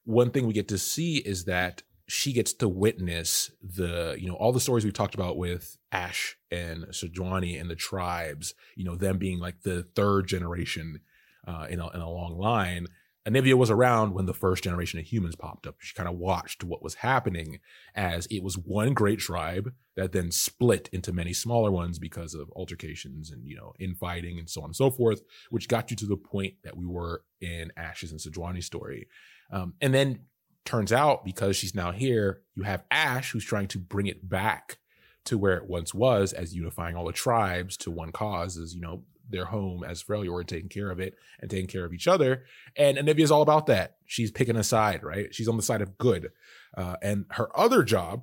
one 0.05 0.31
thing 0.31 0.46
we 0.46 0.55
get 0.55 0.68
to 0.68 0.79
see 0.79 1.16
is 1.18 1.44
that 1.44 1.83
she 2.09 2.33
gets 2.33 2.53
to 2.53 2.69
witness 2.69 3.51
the 3.62 4.16
you 4.19 4.29
know 4.29 4.35
all 4.35 4.53
the 4.53 4.61
stories 4.61 4.85
we've 4.85 4.95
talked 4.95 5.14
about 5.14 5.37
with 5.37 5.77
ash 5.92 6.37
and 6.51 6.85
Sejuani 6.87 7.61
and 7.61 7.71
the 7.71 7.77
tribes 7.77 8.55
you 8.77 8.85
know 8.85 8.97
them 8.97 9.19
being 9.19 9.38
like 9.38 9.62
the 9.62 9.83
third 9.95 10.27
generation 10.27 11.01
uh 11.47 11.66
in 11.69 11.81
a, 11.81 11.88
in 11.90 12.01
a 12.01 12.11
long 12.11 12.38
line 12.38 12.87
Anivia 13.27 13.55
was 13.55 13.71
around 13.71 14.14
when 14.14 14.27
the 14.27 14.33
first 14.33 14.62
generation 14.62 15.01
of 15.01 15.07
humans 15.07 15.35
popped 15.35 15.66
up. 15.66 15.75
She 15.81 15.95
kind 15.95 16.09
of 16.09 16.16
watched 16.16 16.62
what 16.62 16.81
was 16.81 16.95
happening 16.95 17.59
as 17.92 18.27
it 18.27 18.40
was 18.40 18.57
one 18.57 18.95
great 18.95 19.19
tribe 19.19 19.73
that 19.97 20.12
then 20.12 20.31
split 20.31 20.88
into 20.92 21.12
many 21.12 21.33
smaller 21.33 21.73
ones 21.73 21.99
because 21.99 22.35
of 22.35 22.49
altercations 22.55 23.33
and 23.33 23.45
you 23.45 23.57
know 23.57 23.73
infighting 23.81 24.38
and 24.38 24.49
so 24.49 24.61
on 24.61 24.66
and 24.66 24.77
so 24.77 24.90
forth, 24.90 25.23
which 25.51 25.66
got 25.66 25.90
you 25.90 25.97
to 25.97 26.07
the 26.07 26.16
point 26.16 26.55
that 26.62 26.77
we 26.77 26.87
were 26.87 27.23
in 27.40 27.73
Ash's 27.77 28.12
and 28.12 28.21
Sejuani's 28.21 28.66
story. 28.66 29.09
Um, 29.51 29.75
and 29.81 29.92
then 29.92 30.21
turns 30.66 30.92
out 30.92 31.24
because 31.24 31.57
she's 31.57 31.74
now 31.74 31.92
here, 31.92 32.42
you 32.55 32.64
have 32.64 32.85
Ash 32.90 33.31
who's 33.31 33.44
trying 33.44 33.68
to 33.68 33.79
bring 33.79 34.07
it 34.07 34.29
back 34.29 34.79
to 35.24 35.38
where 35.38 35.57
it 35.57 35.68
once 35.68 35.94
was 35.94 36.33
as 36.33 36.55
unifying 36.55 36.96
all 36.96 37.07
the 37.07 37.12
tribes 37.12 37.76
to 37.79 37.90
one 37.90 38.12
cause 38.12 38.57
as, 38.57 38.74
you 38.74 38.81
know, 38.81 39.02
their 39.29 39.46
home 39.46 39.83
as 39.83 40.02
Freljord 40.02 40.46
taking 40.46 40.68
care 40.68 40.90
of 40.90 41.00
it 41.00 41.14
and 41.40 41.50
taking 41.50 41.66
care 41.66 41.85
of 41.85 41.92
each 41.92 42.07
other. 42.07 42.44
And 42.76 42.96
Anivia 42.96 43.20
is 43.20 43.31
all 43.31 43.42
about 43.42 43.66
that. 43.66 43.96
She's 44.05 44.31
picking 44.31 44.57
a 44.57 44.62
side, 44.62 45.02
right? 45.02 45.35
She's 45.35 45.48
on 45.48 45.57
the 45.57 45.62
side 45.62 45.83
of 45.83 45.98
good. 45.98 46.31
Uh, 46.76 46.96
and 47.02 47.24
her 47.31 47.48
other 47.59 47.83
job, 47.83 48.22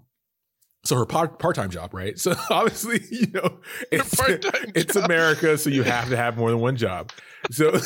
so 0.86 0.98
her 0.98 1.06
part 1.06 1.56
time 1.56 1.70
job, 1.70 1.94
right? 1.94 2.18
So 2.24 2.36
obviously, 2.50 3.02
you 3.10 3.28
know, 3.28 3.60
it's, 3.92 4.16
it's 4.76 4.96
America, 4.96 5.58
so 5.58 5.70
you 5.70 5.84
have 5.84 6.10
to 6.10 6.18
have 6.18 6.38
more 6.38 6.50
than 6.52 6.60
one 6.60 6.78
job. 6.78 7.12
So 7.52 7.72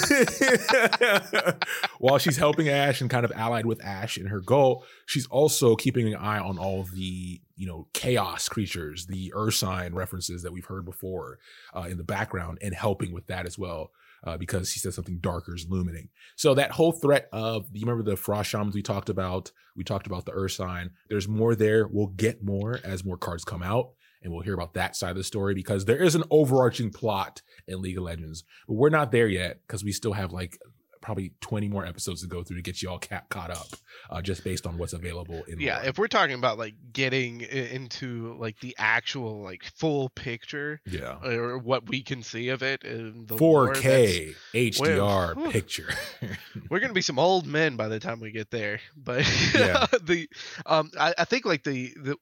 while 2.00 2.20
she's 2.20 2.38
helping 2.38 2.70
Ash 2.70 3.02
and 3.02 3.10
kind 3.10 3.26
of 3.26 3.32
allied 3.32 3.66
with 3.66 3.84
Ash 3.84 4.18
in 4.18 4.28
her 4.28 4.40
goal, 4.40 4.86
she's 5.08 5.26
also 5.28 5.76
keeping 5.76 6.08
an 6.08 6.16
eye 6.16 6.40
on 6.40 6.60
all 6.60 6.84
the 6.84 7.42
you 7.56 7.68
know 7.68 7.88
chaos 7.94 8.48
creatures, 8.50 9.08
the 9.08 9.34
Ursine 9.36 9.94
references 9.94 10.44
that 10.44 10.54
we've 10.54 10.66
heard 10.66 10.86
before 10.86 11.40
uh, 11.76 11.88
in 11.90 11.98
the 11.98 12.04
background, 12.04 12.60
and 12.62 12.76
helping 12.76 13.12
with 13.12 13.28
that 13.28 13.46
as 13.46 13.58
well. 13.58 13.92
Uh, 14.28 14.36
because 14.36 14.70
she 14.70 14.78
says 14.78 14.94
something 14.94 15.20
darker 15.20 15.56
is 15.56 15.68
looming. 15.70 16.10
So 16.36 16.54
that 16.54 16.72
whole 16.72 16.92
threat 16.92 17.30
of 17.32 17.66
you 17.72 17.86
remember 17.86 18.04
the 18.04 18.18
frost 18.18 18.50
shamans 18.50 18.76
we 18.76 18.82
talked 18.82 19.08
about. 19.08 19.54
We 19.74 19.86
talked 19.86 20.06
about 20.06 20.26
the 20.26 20.34
Ursine. 20.34 20.90
There's 21.08 21.30
more 21.30 21.56
there. 21.56 21.88
We'll 21.88 22.08
get 22.08 22.44
more 22.44 22.82
as 22.84 23.06
more 23.06 23.16
cards 23.16 23.46
come 23.46 23.64
out 23.64 23.92
and 24.22 24.34
we'll 24.34 24.44
hear 24.44 24.54
about 24.54 24.74
that 24.74 24.98
side 24.98 25.12
of 25.12 25.16
the 25.16 25.24
story 25.24 25.54
because 25.54 25.86
there 25.86 26.04
is 26.04 26.14
an 26.14 26.26
overarching 26.30 26.92
plot 26.92 27.42
in 27.70 27.82
League 27.82 27.98
of 27.98 28.04
Legends, 28.04 28.44
but 28.68 28.74
we're 28.74 28.90
not 28.90 29.14
there 29.14 29.30
yet 29.30 29.62
because 29.66 29.86
we 29.86 29.94
still 29.94 30.12
have 30.12 30.34
like 30.34 30.60
probably 31.08 31.32
20 31.40 31.70
more 31.70 31.86
episodes 31.86 32.20
to 32.20 32.28
go 32.28 32.44
through 32.44 32.58
to 32.58 32.62
get 32.62 32.82
you 32.82 32.90
all 32.90 33.00
ca- 33.00 33.22
caught 33.30 33.50
up 33.50 33.68
uh, 34.10 34.22
just 34.22 34.44
based 34.44 34.68
on 34.68 34.78
what's 34.78 34.92
available 34.92 35.42
in 35.48 35.58
yeah 35.58 35.82
if 35.86 35.98
we're 35.98 36.06
talking 36.06 36.36
about 36.36 36.58
like 36.58 36.74
getting 36.92 37.40
into 37.40 38.36
like 38.38 38.60
the 38.60 38.76
actual 38.78 39.42
like 39.42 39.64
full 39.64 40.10
picture 40.10 40.82
yeah. 40.86 41.16
or 41.24 41.60
what 41.60 41.88
we 41.88 42.02
can 42.04 42.22
see 42.22 42.50
of 42.50 42.62
it 42.62 42.84
in 42.84 43.26
the 43.26 43.38
4k 43.38 44.36
hdr 44.54 45.36
well, 45.38 45.52
picture. 45.52 45.88
we're 46.70 46.82
gonna 46.82 46.92
be 46.92 47.02
some 47.02 47.20
old 47.20 47.48
men 47.48 47.78
by 47.78 47.88
the 47.88 48.02
time 48.02 48.20
we 48.20 48.32
get 48.32 48.52
there 48.52 48.82
but 48.98 49.20
yeah. 49.56 49.86
the 50.04 50.28
um 50.66 50.92
I, 51.00 51.14
I 51.20 51.24
think 51.24 51.46
like 51.46 51.64
the 51.64 51.94
the 51.96 52.18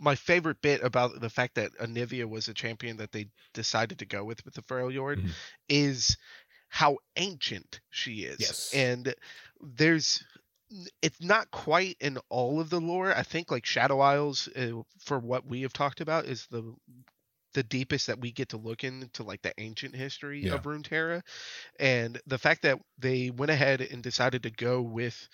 my 0.00 0.14
favorite 0.14 0.62
bit 0.62 0.82
about 0.82 1.20
the 1.20 1.28
fact 1.28 1.56
that 1.56 1.76
Anivia 1.78 2.24
was 2.24 2.48
a 2.48 2.54
champion 2.54 2.96
that 2.96 3.12
they 3.12 3.28
decided 3.52 3.98
to 3.98 4.06
go 4.06 4.24
with 4.24 4.44
with 4.44 4.54
the 4.54 4.62
Freljord 4.62 5.18
mm-hmm. 5.18 5.28
is 5.68 6.16
how 6.70 6.98
ancient 7.16 7.80
she 7.90 8.22
is. 8.22 8.40
Yes. 8.40 8.72
And 8.74 9.14
there's 9.60 10.24
it's 11.02 11.20
not 11.20 11.50
quite 11.50 11.96
in 12.00 12.16
all 12.28 12.60
of 12.60 12.70
the 12.70 12.80
lore. 12.80 13.14
I 13.14 13.24
think 13.24 13.50
like 13.50 13.66
Shadow 13.66 14.00
Isles 14.00 14.48
uh, 14.56 14.82
for 15.00 15.18
what 15.18 15.44
we 15.44 15.62
have 15.62 15.72
talked 15.72 16.00
about 16.00 16.24
is 16.24 16.46
the 16.50 16.74
the 17.52 17.62
deepest 17.64 18.06
that 18.06 18.20
we 18.20 18.30
get 18.30 18.50
to 18.50 18.56
look 18.56 18.84
into 18.84 19.24
like 19.24 19.42
the 19.42 19.52
ancient 19.58 19.94
history 19.96 20.44
yeah. 20.44 20.54
of 20.54 20.62
Runeterra. 20.62 21.22
And 21.80 22.20
the 22.26 22.38
fact 22.38 22.62
that 22.62 22.78
they 22.96 23.30
went 23.30 23.50
ahead 23.50 23.80
and 23.80 24.02
decided 24.02 24.44
to 24.44 24.50
go 24.50 24.80
with 24.80 25.28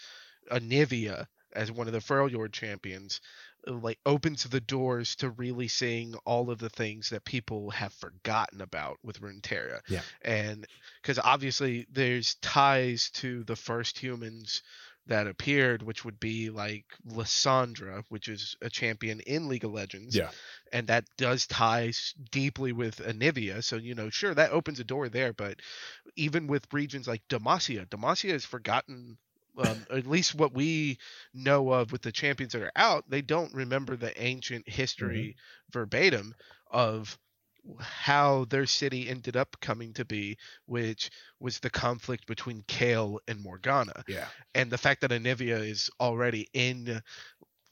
Anivia 0.50 1.26
as 1.54 1.70
one 1.70 1.86
of 1.86 1.92
the 1.92 1.98
Freljord 1.98 2.52
champions 2.52 3.20
like 3.66 3.98
opens 4.06 4.44
the 4.44 4.60
doors 4.60 5.16
to 5.16 5.30
really 5.30 5.68
seeing 5.68 6.14
all 6.24 6.50
of 6.50 6.58
the 6.58 6.70
things 6.70 7.10
that 7.10 7.24
people 7.24 7.70
have 7.70 7.92
forgotten 7.92 8.60
about 8.60 8.98
with 9.02 9.20
Runeterra. 9.20 9.80
Yeah. 9.88 10.02
And 10.22 10.66
because 11.02 11.18
obviously 11.18 11.86
there's 11.90 12.36
ties 12.36 13.10
to 13.14 13.44
the 13.44 13.56
first 13.56 13.98
humans 13.98 14.62
that 15.08 15.28
appeared, 15.28 15.82
which 15.82 16.04
would 16.04 16.18
be 16.18 16.50
like 16.50 16.84
Lissandra, 17.08 18.02
which 18.08 18.28
is 18.28 18.56
a 18.60 18.68
champion 18.68 19.20
in 19.20 19.48
League 19.48 19.64
of 19.64 19.72
Legends. 19.72 20.16
Yeah. 20.16 20.30
And 20.72 20.88
that 20.88 21.04
does 21.16 21.46
ties 21.46 22.12
deeply 22.32 22.72
with 22.72 22.96
Anivia. 22.96 23.62
So, 23.62 23.76
you 23.76 23.94
know, 23.94 24.10
sure, 24.10 24.34
that 24.34 24.50
opens 24.50 24.80
a 24.80 24.84
door 24.84 25.08
there. 25.08 25.32
But 25.32 25.60
even 26.16 26.48
with 26.48 26.66
regions 26.72 27.06
like 27.06 27.22
Demacia, 27.28 27.86
Demacia 27.86 28.32
is 28.32 28.44
forgotten 28.44 29.16
um, 29.58 29.86
at 29.90 30.06
least 30.06 30.34
what 30.34 30.52
we 30.52 30.98
know 31.34 31.72
of 31.72 31.92
with 31.92 32.02
the 32.02 32.12
champions 32.12 32.52
that 32.52 32.62
are 32.62 32.72
out, 32.76 33.04
they 33.08 33.22
don't 33.22 33.54
remember 33.54 33.96
the 33.96 34.20
ancient 34.22 34.68
history 34.68 35.36
mm-hmm. 35.36 35.78
verbatim 35.78 36.34
of 36.70 37.18
how 37.80 38.44
their 38.46 38.66
city 38.66 39.08
ended 39.08 39.36
up 39.36 39.56
coming 39.60 39.92
to 39.94 40.04
be, 40.04 40.36
which 40.66 41.10
was 41.40 41.58
the 41.58 41.70
conflict 41.70 42.26
between 42.26 42.62
Kayle 42.68 43.20
and 43.26 43.42
Morgana. 43.42 44.04
Yeah. 44.06 44.26
And 44.54 44.70
the 44.70 44.78
fact 44.78 45.00
that 45.00 45.10
Anivia 45.10 45.68
is 45.68 45.90
already 46.00 46.48
in 46.52 47.02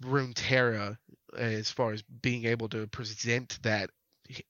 Runeterra 0.03 0.97
as 1.37 1.71
far 1.71 1.93
as 1.93 2.03
being 2.03 2.45
able 2.47 2.69
to 2.71 2.87
present 2.89 3.59
that 3.63 3.91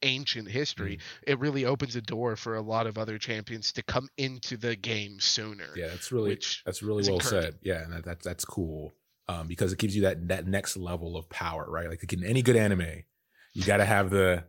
ancient 0.03 0.49
history, 0.49 0.97
mm. 0.97 1.01
it 1.27 1.39
really 1.39 1.65
opens 1.65 1.97
a 1.97 2.01
door 2.01 2.37
for 2.37 2.55
a 2.57 2.61
lot 2.61 2.87
of 2.87 2.99
other 2.99 3.19
champions 3.19 3.73
to 3.73 3.83
come 3.83 4.09
into 4.17 4.57
the 4.57 4.77
game 4.77 5.19
sooner. 5.21 5.69
Yeah, 5.77 5.89
that's 5.89 6.13
really 6.13 6.39
that's 6.65 6.83
really 6.83 7.09
well 7.09 7.21
said. 7.21 7.57
Yeah, 7.63 7.83
and 7.83 7.93
that, 7.93 8.05
that 8.05 8.23
that's 8.23 8.45
cool 8.45 8.93
um, 9.29 9.47
because 9.47 9.73
it 9.73 9.79
gives 9.79 9.97
you 9.97 10.03
that 10.03 10.29
that 10.29 10.47
next 10.47 10.77
level 10.77 11.17
of 11.17 11.29
power, 11.29 11.67
right? 11.69 11.89
Like 11.89 12.13
in 12.13 12.25
any 12.25 12.43
good 12.43 12.57
anime, 12.57 13.05
you 13.53 13.65
got 13.65 13.79
to 13.79 13.85
have 13.85 14.11
the 14.11 14.45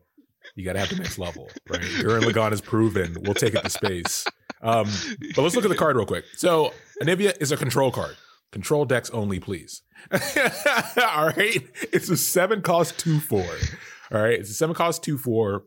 you 0.55 0.63
got 0.63 0.73
to 0.73 0.79
have 0.79 0.89
the 0.89 0.97
next 0.97 1.17
level, 1.17 1.49
right? 1.69 1.81
Gurren 1.99 2.21
Lagann 2.21 2.51
is 2.51 2.61
proven. 2.61 3.17
We'll 3.21 3.33
take 3.33 3.55
it 3.55 3.63
to 3.63 3.69
space. 3.69 4.25
Um, 4.61 4.87
but 5.35 5.41
let's 5.41 5.55
look 5.55 5.65
at 5.65 5.69
the 5.69 5.75
card 5.75 5.95
real 5.95 6.05
quick. 6.05 6.25
So 6.35 6.73
Anivia 7.01 7.39
is 7.41 7.51
a 7.51 7.57
control 7.57 7.91
card. 7.91 8.15
Control 8.51 8.85
decks 8.85 9.09
only, 9.09 9.39
please. 9.39 9.81
All 10.11 11.27
right. 11.27 11.61
It's 11.91 12.09
a 12.09 12.17
seven 12.17 12.61
cost 12.61 12.97
two 12.97 13.19
four. 13.19 13.45
All 14.11 14.21
right, 14.21 14.39
it's 14.39 14.49
a 14.49 14.53
seven 14.53 14.75
cost 14.75 15.03
two 15.03 15.17
four 15.17 15.63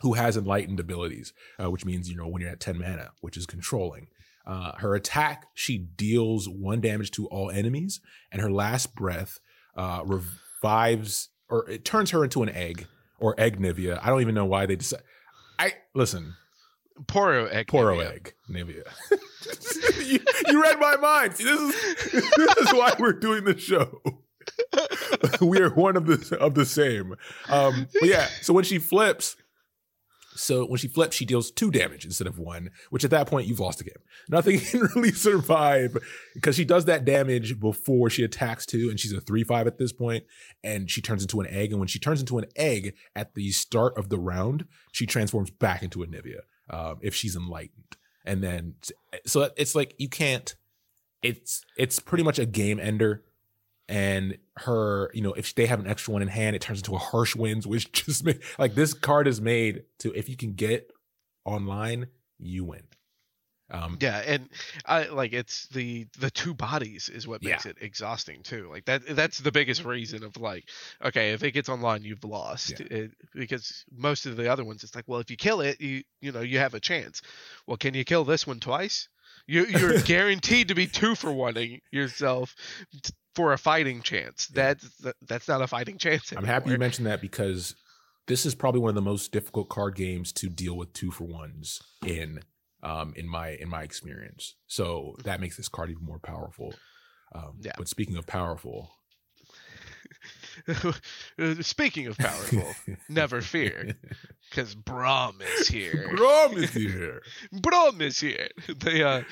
who 0.00 0.14
has 0.14 0.36
enlightened 0.36 0.80
abilities, 0.80 1.32
uh, 1.62 1.70
which 1.70 1.84
means 1.84 2.10
you 2.10 2.16
know 2.16 2.28
when 2.28 2.42
you're 2.42 2.50
at 2.50 2.60
ten 2.60 2.78
mana, 2.78 3.10
which 3.20 3.36
is 3.36 3.46
controlling. 3.46 4.08
Uh, 4.46 4.72
her 4.76 4.94
attack, 4.94 5.46
she 5.54 5.78
deals 5.78 6.48
one 6.48 6.80
damage 6.80 7.10
to 7.12 7.26
all 7.28 7.50
enemies, 7.50 8.00
and 8.30 8.42
her 8.42 8.50
last 8.50 8.94
breath 8.94 9.38
uh, 9.76 10.02
revives 10.04 11.30
or 11.48 11.68
it 11.70 11.84
turns 11.84 12.10
her 12.10 12.24
into 12.24 12.42
an 12.42 12.48
egg 12.48 12.86
or 13.18 13.34
egg 13.38 13.60
Nivea. 13.60 14.00
I 14.02 14.08
don't 14.08 14.20
even 14.20 14.34
know 14.34 14.44
why 14.44 14.66
they 14.66 14.76
decide. 14.76 15.02
I 15.58 15.74
listen. 15.94 16.34
Poro 17.06 17.52
egg. 17.52 17.66
Poro 17.66 17.96
Nivea. 17.96 18.14
egg 18.14 18.34
Nivea. 18.50 18.84
you, 20.06 20.20
you 20.48 20.62
read 20.62 20.78
my 20.78 20.96
mind. 20.96 21.36
See, 21.36 21.44
this 21.44 21.60
is 21.60 22.30
this 22.36 22.56
is 22.56 22.72
why 22.72 22.94
we're 22.98 23.12
doing 23.12 23.44
the 23.44 23.58
show. 23.58 24.00
we 25.40 25.60
are 25.60 25.70
one 25.70 25.96
of 25.96 26.06
the 26.06 26.38
of 26.38 26.54
the 26.54 26.66
same. 26.66 27.16
Um, 27.48 27.88
but 28.00 28.08
yeah, 28.08 28.28
so 28.42 28.52
when 28.52 28.64
she 28.64 28.78
flips, 28.78 29.36
so 30.34 30.66
when 30.66 30.78
she 30.78 30.88
flips, 30.88 31.16
she 31.16 31.24
deals 31.24 31.50
two 31.50 31.70
damage 31.70 32.04
instead 32.04 32.26
of 32.26 32.38
one, 32.38 32.70
which 32.90 33.04
at 33.04 33.10
that 33.10 33.26
point 33.26 33.46
you've 33.46 33.60
lost 33.60 33.78
the 33.78 33.84
game. 33.84 34.02
Nothing 34.28 34.58
can 34.60 34.80
really 34.94 35.12
survive 35.12 35.96
because 36.34 36.56
she 36.56 36.64
does 36.64 36.84
that 36.86 37.04
damage 37.04 37.60
before 37.60 38.10
she 38.10 38.24
attacks 38.24 38.66
two, 38.66 38.90
and 38.90 38.98
she's 38.98 39.12
a 39.12 39.20
three 39.20 39.44
five 39.44 39.66
at 39.66 39.78
this 39.78 39.92
point, 39.92 40.24
and 40.62 40.90
she 40.90 41.00
turns 41.00 41.22
into 41.22 41.40
an 41.40 41.46
egg. 41.48 41.70
And 41.70 41.78
when 41.78 41.88
she 41.88 41.98
turns 41.98 42.20
into 42.20 42.38
an 42.38 42.46
egg 42.56 42.94
at 43.14 43.34
the 43.34 43.50
start 43.52 43.96
of 43.96 44.08
the 44.08 44.18
round, 44.18 44.66
she 44.92 45.06
transforms 45.06 45.50
back 45.50 45.82
into 45.82 46.02
a 46.02 46.06
Nivea 46.06 46.40
um, 46.70 46.98
if 47.00 47.14
she's 47.14 47.36
enlightened. 47.36 47.96
And 48.24 48.42
then 48.42 48.74
so 49.26 49.50
it's 49.56 49.74
like 49.74 49.94
you 49.98 50.08
can't. 50.08 50.54
It's 51.22 51.62
it's 51.78 52.00
pretty 52.00 52.24
much 52.24 52.38
a 52.38 52.46
game 52.46 52.78
ender 52.78 53.22
and 53.88 54.38
her, 54.58 55.10
you 55.12 55.20
know, 55.20 55.32
if 55.32 55.54
they 55.54 55.66
have 55.66 55.80
an 55.80 55.86
extra 55.86 56.12
one 56.12 56.22
in 56.22 56.28
hand, 56.28 56.56
it 56.56 56.62
turns 56.62 56.80
into 56.80 56.94
a 56.94 56.98
harsh 56.98 57.36
winds, 57.36 57.66
which 57.66 57.92
just 57.92 58.24
made 58.24 58.40
like 58.58 58.74
this 58.74 58.94
card 58.94 59.26
is 59.26 59.40
made 59.40 59.84
to 60.00 60.12
if 60.12 60.28
you 60.28 60.36
can 60.36 60.54
get 60.54 60.90
online, 61.44 62.06
you 62.38 62.64
win. 62.64 62.82
Um, 63.70 63.96
yeah, 64.00 64.18
and 64.18 64.48
I 64.84 65.08
like 65.08 65.32
it's 65.32 65.66
the 65.68 66.06
the 66.18 66.30
two 66.30 66.54
bodies 66.54 67.08
is 67.08 67.26
what 67.26 67.42
makes 67.42 67.64
yeah. 67.64 67.70
it 67.70 67.78
exhausting 67.80 68.42
too. 68.42 68.68
Like 68.70 68.84
that 68.84 69.02
that's 69.16 69.38
the 69.38 69.50
biggest 69.50 69.84
reason 69.84 70.22
of 70.22 70.36
like, 70.36 70.68
okay, 71.02 71.32
if 71.32 71.42
it 71.42 71.52
gets 71.52 71.70
online, 71.70 72.02
you've 72.02 72.24
lost. 72.24 72.78
Yeah. 72.78 72.86
It, 72.90 73.10
because 73.34 73.84
most 73.90 74.26
of 74.26 74.36
the 74.36 74.52
other 74.52 74.64
ones, 74.64 74.84
it's 74.84 74.94
like, 74.94 75.06
well, 75.08 75.20
if 75.20 75.30
you 75.30 75.36
kill 75.38 75.62
it, 75.62 75.80
you 75.80 76.02
you 76.20 76.30
know 76.30 76.42
you 76.42 76.58
have 76.58 76.74
a 76.74 76.80
chance. 76.80 77.22
Well, 77.66 77.78
can 77.78 77.94
you 77.94 78.04
kill 78.04 78.24
this 78.24 78.46
one 78.46 78.60
twice? 78.60 79.08
You, 79.46 79.64
you're 79.66 80.00
guaranteed 80.02 80.68
to 80.68 80.74
be 80.74 80.86
two 80.86 81.14
for 81.14 81.30
oneing 81.30 81.80
yourself 81.90 82.54
for 83.34 83.52
a 83.52 83.58
fighting 83.58 84.02
chance. 84.02 84.46
That's 84.48 85.02
that's 85.22 85.48
not 85.48 85.62
a 85.62 85.66
fighting 85.66 85.98
chance. 85.98 86.32
Anymore. 86.32 86.42
I'm 86.42 86.54
happy 86.54 86.70
you 86.70 86.78
mentioned 86.78 87.06
that 87.06 87.20
because 87.20 87.74
this 88.26 88.46
is 88.46 88.54
probably 88.54 88.80
one 88.80 88.90
of 88.90 88.94
the 88.94 89.02
most 89.02 89.32
difficult 89.32 89.68
card 89.68 89.94
games 89.96 90.32
to 90.32 90.48
deal 90.48 90.76
with 90.76 90.92
two 90.92 91.10
for 91.10 91.24
ones 91.24 91.82
in 92.06 92.40
um 92.82 93.12
in 93.16 93.28
my 93.28 93.50
in 93.50 93.68
my 93.68 93.82
experience. 93.82 94.54
So 94.66 95.16
that 95.24 95.40
makes 95.40 95.56
this 95.56 95.68
card 95.68 95.90
even 95.90 96.04
more 96.04 96.18
powerful. 96.18 96.74
Um, 97.34 97.58
yeah. 97.60 97.72
But 97.76 97.88
speaking 97.88 98.16
of 98.16 98.26
powerful, 98.26 98.92
Speaking 101.60 102.06
of 102.06 102.16
powerful, 102.16 102.74
never 103.08 103.40
fear, 103.40 103.94
because 104.48 104.74
Braum 104.74 105.40
is 105.58 105.68
here. 105.68 106.10
Braum 106.14 106.56
is 106.56 106.72
here. 106.72 107.22
Braum 107.52 108.00
is 108.00 108.20
here. 108.20 108.48
They 108.76 109.02
uh, 109.02 109.22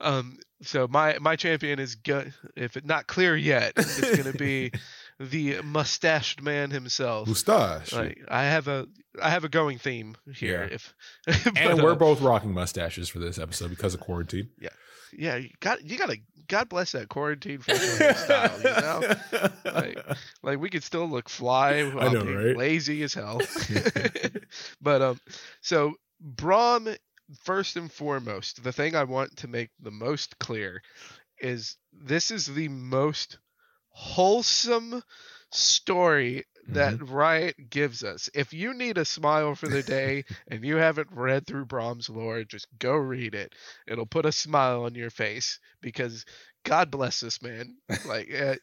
Um, 0.00 0.38
so 0.62 0.86
my 0.88 1.18
my 1.20 1.36
champion 1.36 1.78
is 1.78 1.94
good. 1.94 2.32
If 2.56 2.76
it's 2.76 2.86
not 2.86 3.06
clear 3.06 3.36
yet, 3.36 3.72
it's 3.76 4.16
gonna 4.16 4.32
be 4.36 4.72
the 5.20 5.60
mustached 5.62 6.42
man 6.42 6.70
himself. 6.70 7.28
Mustache. 7.28 7.92
Like 7.92 8.18
I 8.28 8.44
have 8.44 8.68
a 8.68 8.86
I 9.22 9.30
have 9.30 9.44
a 9.44 9.48
going 9.48 9.78
theme 9.78 10.16
here. 10.34 10.68
Yeah. 10.70 10.74
If 10.74 10.94
and 11.56 11.82
we're 11.82 11.92
uh, 11.92 11.96
both 11.96 12.20
rocking 12.20 12.52
mustaches 12.52 13.08
for 13.08 13.18
this 13.18 13.38
episode 13.38 13.70
because 13.70 13.94
of 13.94 14.00
quarantine. 14.00 14.50
yeah, 14.60 14.68
yeah. 15.16 15.36
you 15.36 15.50
got 15.60 15.84
you 15.84 15.96
gotta 15.98 16.18
God 16.48 16.68
bless 16.68 16.92
that 16.92 17.08
quarantine 17.08 17.58
hairstyle. 17.58 18.58
You 18.64 19.40
know, 19.70 19.72
Like- 19.72 20.16
like 20.42 20.58
we 20.60 20.70
could 20.70 20.82
still 20.82 21.06
look 21.06 21.28
fly 21.28 21.82
while 21.84 22.12
know, 22.12 22.22
being 22.22 22.36
right? 22.36 22.56
lazy 22.56 23.02
as 23.02 23.14
hell. 23.14 23.40
but 24.80 25.02
um, 25.02 25.20
so 25.60 25.94
Braum, 26.34 26.96
first 27.42 27.76
and 27.76 27.90
foremost, 27.92 28.62
the 28.62 28.72
thing 28.72 28.94
I 28.94 29.04
want 29.04 29.36
to 29.38 29.48
make 29.48 29.70
the 29.80 29.90
most 29.90 30.38
clear 30.38 30.82
is 31.40 31.76
this 31.92 32.30
is 32.30 32.46
the 32.46 32.68
most 32.68 33.38
wholesome 33.90 35.02
story 35.50 36.44
that 36.68 36.94
Mm-hmm. 36.94 37.04
Riot 37.04 37.56
gives 37.70 38.04
us. 38.04 38.28
If 38.34 38.52
you 38.52 38.74
need 38.74 38.98
a 38.98 39.04
smile 39.04 39.54
for 39.54 39.68
the 39.68 39.82
day 39.82 40.24
and 40.48 40.64
you 40.64 40.76
haven't 40.76 41.08
read 41.12 41.46
through 41.46 41.66
Braum's 41.66 42.08
lore, 42.08 42.44
just 42.44 42.66
go 42.78 42.94
read 42.94 43.34
it. 43.34 43.54
It'll 43.86 44.06
put 44.06 44.26
a 44.26 44.32
smile 44.32 44.84
on 44.84 44.94
your 44.94 45.10
face 45.10 45.58
because 45.80 46.24
God 46.64 46.90
bless 46.90 47.20
this 47.20 47.42
man. 47.42 47.76
Like 48.04 48.28
uh, 48.32 48.56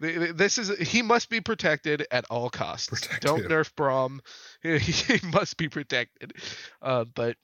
th- 0.00 0.18
th- 0.18 0.34
this 0.34 0.58
is 0.58 0.76
he 0.78 1.02
must 1.02 1.28
be 1.30 1.40
protected 1.40 2.06
at 2.10 2.24
all 2.30 2.50
costs. 2.50 2.88
Protect 2.88 3.22
Don't 3.22 3.44
him. 3.44 3.48
nerf 3.48 3.72
Braum. 3.74 4.20
He 4.62 5.26
must 5.28 5.56
be 5.56 5.68
protected. 5.68 6.32
Uh, 6.80 7.04
but 7.04 7.36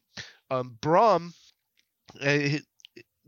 um, 0.51 0.79
Braum, 0.81 1.33
uh, 2.21 2.59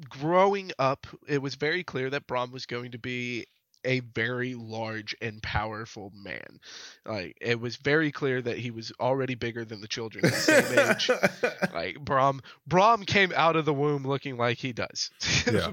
growing 0.08 0.72
up, 0.78 1.06
it 1.26 1.42
was 1.42 1.54
very 1.54 1.84
clear 1.84 2.10
that 2.10 2.26
Braum 2.26 2.52
was 2.52 2.66
going 2.66 2.92
to 2.92 2.98
be 2.98 3.46
a 3.84 4.00
very 4.00 4.54
large 4.54 5.16
and 5.20 5.42
powerful 5.42 6.12
man. 6.14 6.60
Like 7.06 7.36
it 7.40 7.58
was 7.58 7.76
very 7.76 8.12
clear 8.12 8.42
that 8.42 8.58
he 8.58 8.70
was 8.70 8.92
already 9.00 9.34
bigger 9.34 9.64
than 9.64 9.80
the 9.80 9.88
children 9.88 10.26
at 10.26 10.32
the 10.32 10.38
same 10.38 10.78
age. 10.78 11.10
Like 11.72 11.96
Braum, 11.96 12.40
Braum 12.68 13.06
came 13.06 13.32
out 13.34 13.56
of 13.56 13.64
the 13.64 13.72
womb 13.72 14.04
looking 14.04 14.36
like 14.36 14.58
he 14.58 14.72
does. 14.72 15.10
Yeah. 15.50 15.72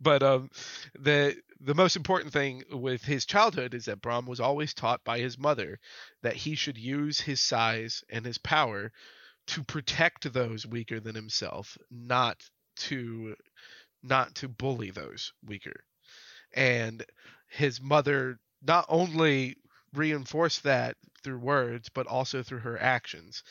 but 0.00 0.22
um, 0.22 0.50
the 0.98 1.36
the 1.60 1.74
most 1.74 1.96
important 1.96 2.32
thing 2.32 2.62
with 2.70 3.02
his 3.02 3.26
childhood 3.26 3.74
is 3.74 3.86
that 3.86 4.00
Braum 4.00 4.26
was 4.26 4.40
always 4.40 4.72
taught 4.72 5.02
by 5.04 5.18
his 5.18 5.38
mother 5.38 5.78
that 6.22 6.36
he 6.36 6.54
should 6.54 6.78
use 6.78 7.20
his 7.20 7.40
size 7.40 8.04
and 8.08 8.24
his 8.24 8.38
power 8.38 8.92
to 9.48 9.64
protect 9.64 10.32
those 10.32 10.66
weaker 10.66 11.00
than 11.00 11.14
himself, 11.14 11.78
not 11.90 12.42
to 12.76 13.36
not 14.02 14.34
to 14.36 14.48
bully 14.48 14.90
those 14.90 15.32
weaker. 15.44 15.84
And 16.54 17.04
his 17.48 17.80
mother 17.80 18.38
not 18.62 18.86
only 18.88 19.56
reinforced 19.92 20.62
that 20.64 20.96
through 21.22 21.38
words, 21.38 21.88
but 21.88 22.06
also 22.06 22.42
through 22.42 22.60
her 22.60 22.78
actions. 22.80 23.42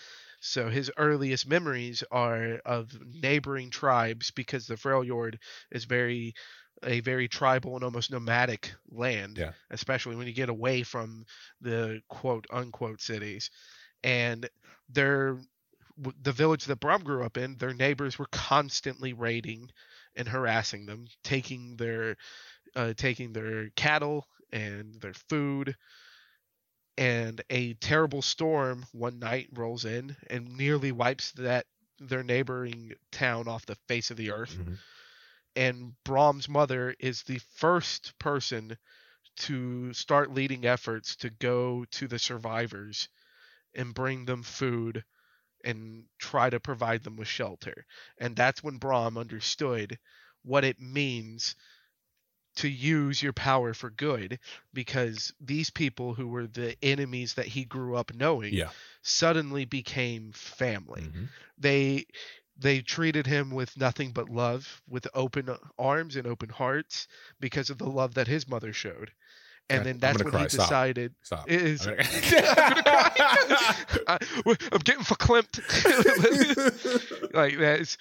So 0.41 0.69
his 0.69 0.91
earliest 0.97 1.47
memories 1.47 2.03
are 2.11 2.55
of 2.65 2.91
neighboring 3.01 3.69
tribes 3.71 4.31
because 4.31 4.67
the 4.67 4.75
Freljord 4.75 5.39
is 5.71 5.85
very 5.85 6.33
a 6.83 6.99
very 6.99 7.27
tribal 7.27 7.75
and 7.75 7.83
almost 7.83 8.11
nomadic 8.11 8.73
land, 8.89 9.39
Yeah. 9.39 9.53
especially 9.69 10.15
when 10.15 10.27
you 10.27 10.33
get 10.33 10.49
away 10.49 10.83
from 10.83 11.25
the 11.61 12.01
quote 12.09 12.45
unquote 12.51 13.01
cities. 13.01 13.49
And 14.03 14.49
their 14.89 15.39
the 15.97 16.31
village 16.31 16.65
that 16.65 16.79
Braum 16.79 17.03
grew 17.03 17.23
up 17.23 17.37
in, 17.37 17.57
their 17.57 17.73
neighbors 17.73 18.17
were 18.19 18.27
constantly 18.31 19.13
raiding 19.13 19.69
and 20.15 20.27
harassing 20.27 20.85
them, 20.85 21.07
taking 21.23 21.77
their 21.77 22.17
uh, 22.75 22.93
taking 22.95 23.33
their 23.33 23.69
cattle 23.71 24.27
and 24.51 24.99
their 25.01 25.13
food. 25.13 25.75
And 26.97 27.41
a 27.49 27.73
terrible 27.75 28.21
storm 28.21 28.85
one 28.91 29.19
night 29.19 29.49
rolls 29.53 29.85
in 29.85 30.17
and 30.29 30.57
nearly 30.57 30.91
wipes 30.91 31.31
that 31.33 31.65
their 31.99 32.23
neighboring 32.23 32.93
town 33.11 33.47
off 33.47 33.65
the 33.65 33.75
face 33.87 34.11
of 34.11 34.17
the 34.17 34.31
earth. 34.31 34.57
Mhm. 34.57 34.79
And 35.55 35.95
Braum's 36.03 36.47
mother 36.49 36.95
is 36.99 37.23
the 37.23 37.39
first 37.55 38.17
person 38.19 38.77
to 39.37 39.93
start 39.93 40.31
leading 40.31 40.65
efforts 40.65 41.15
to 41.17 41.29
go 41.29 41.85
to 41.85 42.07
the 42.07 42.19
survivors 42.19 43.09
and 43.73 43.93
bring 43.93 44.25
them 44.25 44.43
food 44.43 45.03
and 45.65 46.05
try 46.19 46.49
to 46.49 46.59
provide 46.59 47.03
them 47.03 47.17
with 47.17 47.27
shelter. 47.27 47.85
And 48.19 48.35
that's 48.35 48.63
when 48.63 48.79
Braum 48.79 49.17
understood 49.17 49.99
what 50.43 50.63
it 50.65 50.79
means 50.79 51.55
to 52.57 52.69
use 52.69 53.21
your 53.21 53.33
power 53.33 53.73
for 53.73 53.89
good 53.89 54.39
because 54.73 55.33
these 55.39 55.69
people 55.69 56.13
who 56.13 56.27
were 56.27 56.47
the 56.47 56.75
enemies 56.83 57.33
that 57.35 57.47
he 57.47 57.65
grew 57.65 57.95
up 57.95 58.13
knowing 58.13 58.53
Yeah. 58.53 58.71
suddenly 59.01 59.65
became 59.65 60.31
family 60.33 61.11
Mhm. 61.11 61.29
they 61.57 62.05
they 62.57 62.81
treated 62.81 63.25
him 63.27 63.51
with 63.51 63.75
nothing 63.77 64.11
but 64.13 64.29
love 64.29 64.81
with 64.87 65.07
open 65.13 65.49
arms 65.77 66.15
and 66.15 66.27
open 66.27 66.49
hearts 66.49 67.07
because 67.39 67.69
of 67.69 67.77
the 67.77 67.89
love 67.89 68.13
that 68.15 68.27
his 68.27 68.47
mother 68.47 68.73
showed 68.73 69.11
and 69.69 69.85
then 69.85 69.97
that's 69.97 70.17
when 70.23 70.31
he 70.33 70.37
cry. 70.39 70.47
Stop. 70.47 70.67
decided 70.67 71.13
Stop. 71.23 71.49
it 71.49 71.61
is 71.61 71.87
Okay. 71.87 72.03
I, 74.07 74.17
am 74.45 74.79
getting 74.83 75.03
verklempt 75.03 75.59
like 77.33 77.57
that's 77.57 77.97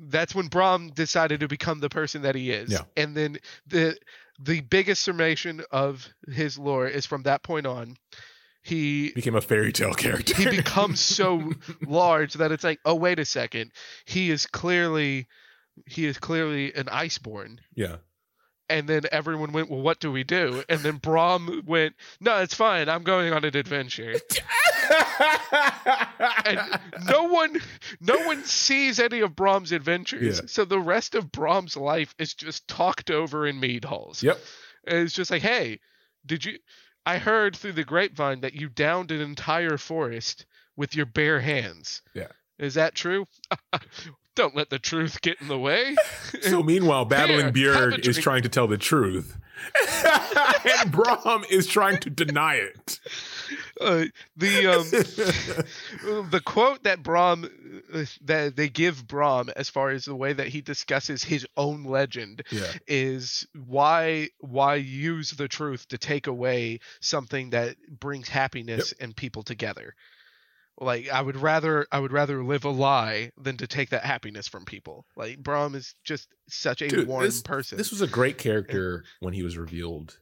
that's 0.00 0.34
when 0.34 0.48
Braum 0.48 0.94
decided 0.94 1.40
to 1.40 1.48
become 1.48 1.80
the 1.80 1.88
person 1.88 2.22
that 2.22 2.34
he 2.34 2.50
is 2.50 2.70
Yeah. 2.70 2.82
and 2.96 3.16
then 3.16 3.38
the 3.66 3.96
the 4.40 4.60
biggest 4.60 5.02
summation 5.02 5.62
of 5.70 6.08
his 6.28 6.58
lore 6.58 6.86
is 6.88 7.06
from 7.06 7.22
that 7.24 7.42
point 7.42 7.66
on 7.66 7.96
he 8.62 9.12
Became 9.12 9.36
a 9.36 9.40
fairy 9.40 9.72
tale 9.72 9.94
character. 9.94 10.34
he 10.34 10.50
becomes 10.50 11.00
so 11.00 11.52
large 11.86 12.34
that 12.34 12.52
it's 12.52 12.64
like, 12.64 12.80
oh 12.84 12.94
wait 12.96 13.18
a 13.18 13.24
second, 13.24 13.72
he 14.04 14.30
is 14.30 14.46
clearly 14.46 15.26
he 15.86 16.04
is 16.06 16.18
clearly 16.18 16.74
an 16.74 16.84
iceborn. 16.86 17.58
yeah. 17.74 17.96
And 18.70 18.88
then 18.88 19.02
everyone 19.10 19.52
went, 19.52 19.70
well, 19.70 19.80
what 19.80 19.98
do 19.98 20.12
we 20.12 20.24
do? 20.24 20.62
And 20.68 20.80
then 20.80 20.98
Braum 20.98 21.64
went, 21.64 21.94
no, 22.20 22.38
it's 22.38 22.54
fine. 22.54 22.88
I'm 22.88 23.02
going 23.02 23.32
on 23.32 23.44
an 23.44 23.56
adventure. 23.56 24.14
And 26.44 26.60
no 27.06 27.24
one, 27.24 27.60
no 28.00 28.18
one 28.26 28.44
sees 28.44 28.98
any 29.00 29.20
of 29.20 29.32
Braum's 29.32 29.72
adventures. 29.72 30.40
Yeah. 30.40 30.46
So 30.46 30.64
the 30.64 30.78
rest 30.78 31.14
of 31.14 31.30
Braum's 31.30 31.76
life 31.76 32.14
is 32.18 32.32
just 32.34 32.66
talked 32.68 33.10
over 33.10 33.46
in 33.46 33.60
mead 33.60 33.84
halls. 33.84 34.22
yep. 34.22 34.38
And 34.86 34.98
it's 35.00 35.12
just 35.12 35.30
like, 35.30 35.42
hey, 35.42 35.80
did 36.24 36.44
you? 36.44 36.58
I 37.04 37.18
heard 37.18 37.56
through 37.56 37.72
the 37.72 37.84
grapevine 37.84 38.40
that 38.40 38.54
you 38.54 38.68
downed 38.68 39.10
an 39.10 39.20
entire 39.20 39.76
forest 39.78 40.46
with 40.76 40.94
your 40.94 41.06
bare 41.06 41.40
hands. 41.40 42.02
Yeah. 42.14 42.28
Is 42.58 42.74
that 42.74 42.94
true? 42.94 43.26
Don't 44.38 44.54
let 44.54 44.70
the 44.70 44.78
truth 44.78 45.20
get 45.20 45.40
in 45.40 45.48
the 45.48 45.58
way. 45.58 45.96
So 46.42 46.62
meanwhile, 46.62 47.04
battling 47.04 47.52
Here, 47.52 47.74
Bjerg 47.74 48.06
is 48.06 48.16
trying 48.18 48.42
to 48.42 48.48
tell 48.48 48.68
the 48.68 48.78
truth, 48.78 49.36
and 49.74 50.92
Braum 50.92 51.44
is 51.50 51.66
trying 51.66 51.98
to 52.00 52.10
deny 52.10 52.56
it. 52.56 53.00
Uh, 53.80 54.04
the 54.36 54.66
um, 54.66 54.90
the 56.30 56.40
quote 56.44 56.84
that 56.84 57.02
Braum 57.02 57.50
uh, 57.92 58.04
that 58.26 58.56
they 58.56 58.68
give 58.68 59.06
Braum 59.06 59.50
as 59.56 59.68
far 59.68 59.90
as 59.90 60.04
the 60.04 60.14
way 60.14 60.32
that 60.32 60.48
he 60.48 60.60
discusses 60.60 61.24
his 61.24 61.46
own 61.56 61.84
legend 61.84 62.42
yeah. 62.50 62.72
is 62.86 63.46
why 63.66 64.28
why 64.38 64.76
use 64.76 65.32
the 65.32 65.48
truth 65.48 65.88
to 65.88 65.98
take 65.98 66.26
away 66.26 66.78
something 67.00 67.50
that 67.50 67.76
brings 67.88 68.28
happiness 68.28 68.92
and 69.00 69.16
people 69.16 69.42
together 69.42 69.94
like 70.80 71.08
i 71.10 71.20
would 71.20 71.36
rather 71.36 71.86
i 71.90 71.98
would 71.98 72.12
rather 72.12 72.42
live 72.44 72.64
a 72.64 72.70
lie 72.70 73.30
than 73.36 73.56
to 73.56 73.66
take 73.66 73.90
that 73.90 74.04
happiness 74.04 74.46
from 74.48 74.64
people 74.64 75.04
like 75.16 75.42
Braum 75.42 75.74
is 75.74 75.94
just 76.04 76.28
such 76.48 76.82
a 76.82 76.88
Dude, 76.88 77.08
warm 77.08 77.24
this, 77.24 77.42
person 77.42 77.78
This 77.78 77.90
was 77.90 78.00
a 78.00 78.06
great 78.06 78.38
character 78.38 79.04
when 79.20 79.34
he 79.34 79.42
was 79.42 79.56
revealed 79.58 80.18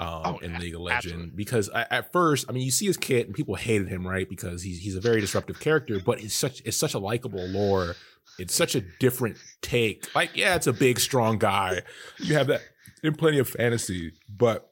um, 0.00 0.22
Oh, 0.24 0.38
in 0.38 0.58
League 0.58 0.74
of 0.74 0.80
Legends 0.80 1.12
absolutely. 1.12 1.36
because 1.36 1.70
I, 1.70 1.86
at 1.88 2.12
first, 2.12 2.46
I 2.48 2.52
mean, 2.52 2.64
you 2.64 2.72
see 2.72 2.86
his 2.86 2.96
kit 2.96 3.26
and 3.26 3.34
people 3.34 3.54
hated 3.54 3.88
him, 3.88 4.04
right? 4.06 4.28
Because 4.28 4.60
he's 4.60 4.80
he's 4.80 4.96
a 4.96 5.00
very 5.00 5.20
disruptive 5.20 5.60
character, 5.60 6.00
but 6.04 6.20
it's 6.20 6.34
such 6.34 6.60
it's 6.64 6.76
such 6.76 6.94
a 6.94 6.98
likable 6.98 7.46
lore. 7.46 7.94
It's 8.36 8.54
such 8.54 8.74
a 8.74 8.80
different 8.98 9.36
take. 9.62 10.12
Like, 10.14 10.30
yeah, 10.34 10.56
it's 10.56 10.66
a 10.66 10.72
big, 10.72 10.98
strong 10.98 11.38
guy. 11.38 11.82
You 12.18 12.34
have 12.34 12.48
that 12.48 12.62
in 13.04 13.14
plenty 13.14 13.38
of 13.38 13.48
fantasy, 13.48 14.12
but 14.28 14.68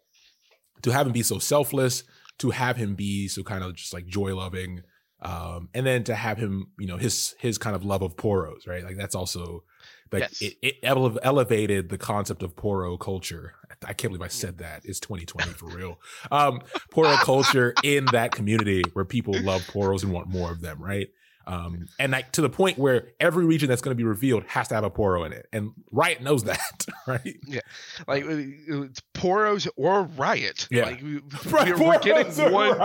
to 0.83 0.91
have 0.91 1.07
him 1.07 1.13
be 1.13 1.23
so 1.23 1.39
selfless, 1.39 2.03
to 2.39 2.51
have 2.51 2.77
him 2.77 2.97
be 2.97 3.29
so 3.29 3.45
kind 3.45 3.63
of 3.63 3.77
just 3.77 3.95
like 3.95 4.07
joy 4.07 4.35
loving, 4.35 4.83
um, 5.23 5.69
and 5.75 5.87
then 5.87 6.05
to 6.05 6.15
have 6.15 6.39
him, 6.39 6.69
you 6.79 6.87
know, 6.87 6.97
his 6.97 7.35
his 7.39 7.59
kind 7.59 7.75
of 7.77 7.85
love 7.85 8.03
of 8.03 8.17
poros, 8.17 8.67
right? 8.67 8.85
Like 8.85 8.97
that's 8.97 9.15
also 9.15 9.65
like 10.11 10.23
Yes. 10.23 10.43
it, 10.43 10.57
it 10.63 10.75
ele- 10.83 11.19
elevated 11.23 11.89
the 11.89 11.99
concept 11.99 12.43
of 12.43 12.55
poro 12.57 12.99
culture. 12.99 13.55
I 13.85 13.95
can't 13.95 14.13
believe 14.13 14.23
I 14.23 14.29
said 14.29 14.59
that. 14.59 14.83
It's 14.85 15.01
2020 15.01 15.53
for 15.55 15.67
real. 15.77 16.01
Um, 16.31 16.61
poro 16.93 17.19
culture 17.21 17.79
in 17.83 18.11
that 18.11 18.35
community 18.35 18.91
where 18.93 19.05
people 19.05 19.43
love 19.43 19.67
poros 19.67 20.03
and 20.03 20.13
want 20.13 20.29
more 20.29 20.51
of 20.53 20.61
them, 20.61 20.83
right? 20.83 21.09
Um, 21.47 21.87
and 21.99 22.13
like 22.13 22.33
to 22.33 22.41
the 22.41 22.49
point 22.49 22.79
where 22.79 23.09
every 23.21 23.45
region 23.45 23.69
that's 23.69 23.83
going 23.83 23.91
to 23.97 23.97
be 24.01 24.05
revealed 24.05 24.45
has 24.47 24.69
to 24.69 24.75
have 24.75 24.85
a 24.85 24.91
Poro 24.91 25.27
in 25.27 25.33
it, 25.33 25.47
and 25.53 25.73
Riot 25.91 26.23
knows 26.23 26.45
that, 26.45 26.87
right? 27.07 27.37
Yeah, 27.47 27.61
Like 28.07 28.25
uh, 28.25 28.29
it's 28.31 29.01
Poros 29.15 29.69
or 29.77 30.05
Riot. 30.05 30.69
Yeah. 30.71 30.85
Like 30.87 31.03
we, 31.03 31.21
we're, 31.53 31.79
we're 31.79 31.99
getting 31.99 32.53
one. 32.53 32.79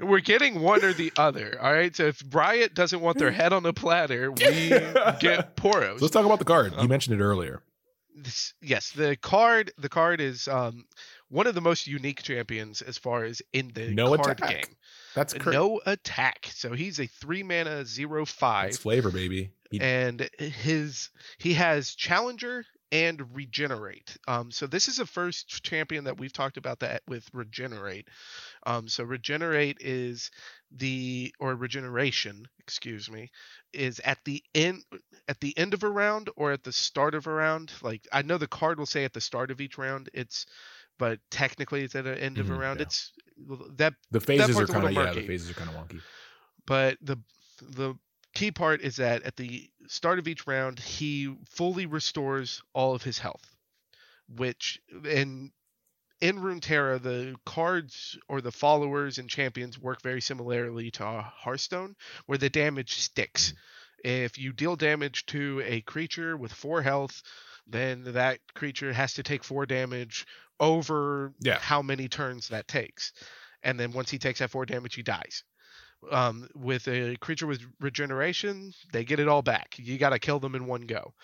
We're 0.00 0.20
getting 0.20 0.60
one 0.60 0.84
or 0.84 0.92
the 0.92 1.12
other. 1.16 1.58
All 1.60 1.72
right. 1.72 1.94
So 1.94 2.06
if 2.06 2.22
Riot 2.32 2.74
doesn't 2.74 3.00
want 3.00 3.18
their 3.18 3.30
head 3.30 3.52
on 3.52 3.64
a 3.66 3.72
platter, 3.72 4.30
we 4.32 4.40
get 5.20 5.56
Poros. 5.56 5.98
So 5.98 6.04
let's 6.04 6.12
talk 6.12 6.24
about 6.26 6.38
the 6.38 6.44
card. 6.44 6.72
You 6.72 6.78
Um, 6.78 6.88
mentioned 6.88 7.20
it 7.20 7.22
earlier. 7.22 7.62
This- 8.16 8.54
yes, 8.62 8.90
the 8.92 9.16
card. 9.16 9.72
The 9.78 9.88
card 9.88 10.20
is 10.20 10.48
um 10.48 10.84
one 11.28 11.46
of 11.46 11.54
the 11.54 11.60
most 11.60 11.86
unique 11.86 12.22
champions 12.22 12.80
as 12.82 12.96
far 12.96 13.24
as 13.24 13.42
in 13.52 13.72
the 13.74 13.88
No 13.92 14.14
card 14.16 14.38
attack. 14.40 14.50
game. 14.50 14.76
That's 15.14 15.34
cr- 15.34 15.52
No 15.52 15.80
attack. 15.86 16.48
So 16.52 16.72
he's 16.72 17.00
a 17.00 17.06
three 17.06 17.42
mana 17.42 17.84
zero 17.84 18.24
five. 18.24 18.70
That's 18.70 18.78
flavor, 18.78 19.10
baby. 19.10 19.50
He- 19.70 19.80
and 19.80 20.28
his 20.38 21.10
he 21.38 21.54
has 21.54 21.94
challenger 21.94 22.64
and 22.92 23.34
regenerate 23.34 24.16
um 24.28 24.52
so 24.52 24.66
this 24.68 24.86
is 24.86 24.98
the 24.98 25.06
first 25.06 25.64
champion 25.64 26.04
that 26.04 26.18
we've 26.18 26.32
talked 26.34 26.58
about 26.58 26.78
that 26.78 27.02
with 27.08 27.28
regenerate 27.32 28.06
um 28.66 28.86
so 28.88 29.02
regenerate 29.02 29.78
is 29.80 30.30
the 30.70 31.34
or 31.40 31.54
regeneration 31.56 32.46
excuse 32.60 33.10
me 33.10 33.30
is 33.72 34.00
at 34.00 34.18
the 34.24 34.42
end 34.54 34.84
at 35.28 35.40
the 35.40 35.56
end 35.58 35.74
of 35.74 35.82
a 35.82 35.88
round 35.88 36.30
or 36.36 36.52
at 36.52 36.62
the 36.62 36.72
start 36.72 37.14
of 37.14 37.26
a 37.26 37.32
round 37.32 37.72
like 37.82 38.06
i 38.12 38.22
know 38.22 38.38
the 38.38 38.46
card 38.46 38.78
will 38.78 38.86
say 38.86 39.04
at 39.04 39.12
the 39.12 39.20
start 39.20 39.50
of 39.50 39.60
each 39.60 39.78
round 39.78 40.08
it's 40.14 40.46
but 40.98 41.18
technically 41.30 41.82
it's 41.82 41.94
at 41.96 42.04
the 42.04 42.22
end 42.22 42.38
of 42.38 42.50
a 42.50 42.52
Mhm, 42.52 42.58
round 42.60 42.80
yeah. 42.80 42.84
it's 42.86 43.12
that 43.76 43.94
the 44.10 44.20
phases 44.20 44.58
are 44.58 44.66
kind 44.66 44.84
of 44.86 44.92
yeah, 44.92 45.12
the 45.12 45.26
phases 45.26 45.50
are 45.50 45.54
kind 45.54 45.70
of 45.70 45.76
wonky. 45.76 46.00
but 46.66 46.96
the 47.02 47.18
the 47.60 47.94
key 48.34 48.50
part 48.50 48.80
is 48.80 48.96
that 48.96 49.22
at 49.22 49.36
the 49.36 49.68
start 49.86 50.18
of 50.18 50.26
each 50.28 50.46
round 50.46 50.78
he 50.78 51.34
fully 51.48 51.86
restores 51.86 52.62
all 52.72 52.94
of 52.94 53.02
his 53.02 53.18
health 53.18 53.54
which 54.28 54.80
in 55.04 55.52
in 56.20 56.38
Runeterra 56.38 57.02
the 57.02 57.36
cards 57.44 58.18
or 58.28 58.40
the 58.40 58.52
followers 58.52 59.18
and 59.18 59.28
champions 59.28 59.78
work 59.78 60.00
very 60.02 60.20
similarly 60.20 60.90
to 60.92 61.04
Hearthstone 61.04 61.96
where 62.26 62.38
the 62.38 62.50
damage 62.50 62.94
sticks 62.94 63.52
if 64.04 64.38
you 64.38 64.52
deal 64.52 64.76
damage 64.76 65.26
to 65.26 65.62
a 65.64 65.80
creature 65.82 66.36
with 66.36 66.52
4 66.52 66.82
health 66.82 67.22
then 67.66 68.04
that 68.12 68.40
creature 68.54 68.92
has 68.92 69.14
to 69.14 69.22
take 69.22 69.44
4 69.44 69.66
damage 69.66 70.26
over 70.60 71.32
Yeah. 71.40 71.58
how 71.58 71.82
many 71.82 72.08
turns 72.08 72.48
that 72.48 72.68
takes 72.68 73.12
and 73.62 73.78
then 73.78 73.92
once 73.92 74.10
he 74.10 74.18
takes 74.18 74.38
that 74.40 74.50
4 74.50 74.66
damage 74.66 74.94
he 74.94 75.02
dies 75.02 75.44
um, 76.10 76.48
with 76.54 76.86
a 76.88 77.16
creature 77.16 77.46
with 77.46 77.62
regeneration, 77.80 78.74
they 78.92 79.04
get 79.06 79.20
it 79.20 79.28
all 79.28 79.40
back. 79.40 79.74
You 79.78 79.96
got 79.96 80.10
to 80.10 80.18
kill 80.18 80.38
them 80.38 80.54
in 80.54 80.66
one 80.66 80.82
go. 80.82 81.14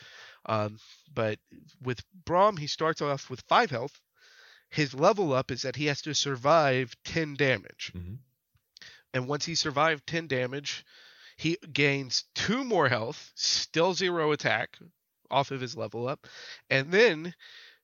Um, 0.46 0.78
but 1.12 1.38
with 1.82 2.00
Braum, 2.24 2.58
he 2.58 2.66
starts 2.66 3.02
off 3.02 3.28
with 3.28 3.42
five 3.46 3.70
health. 3.70 4.00
His 4.70 4.94
level 4.94 5.34
up 5.34 5.50
is 5.50 5.62
that 5.62 5.76
he 5.76 5.84
has 5.86 6.00
to 6.02 6.14
survive 6.14 6.94
10 7.04 7.34
damage. 7.34 7.92
Mhm. 7.94 8.20
And 9.12 9.28
once 9.28 9.44
he 9.44 9.54
survived 9.54 10.06
10 10.06 10.28
damage, 10.28 10.82
he 11.36 11.58
gains 11.72 12.24
two 12.34 12.64
more 12.64 12.88
health, 12.88 13.32
still 13.34 13.92
zero 13.92 14.32
attack 14.32 14.78
off 15.30 15.50
of 15.50 15.60
his 15.60 15.76
level 15.76 16.08
up. 16.08 16.26
And 16.70 16.90
then 16.90 17.34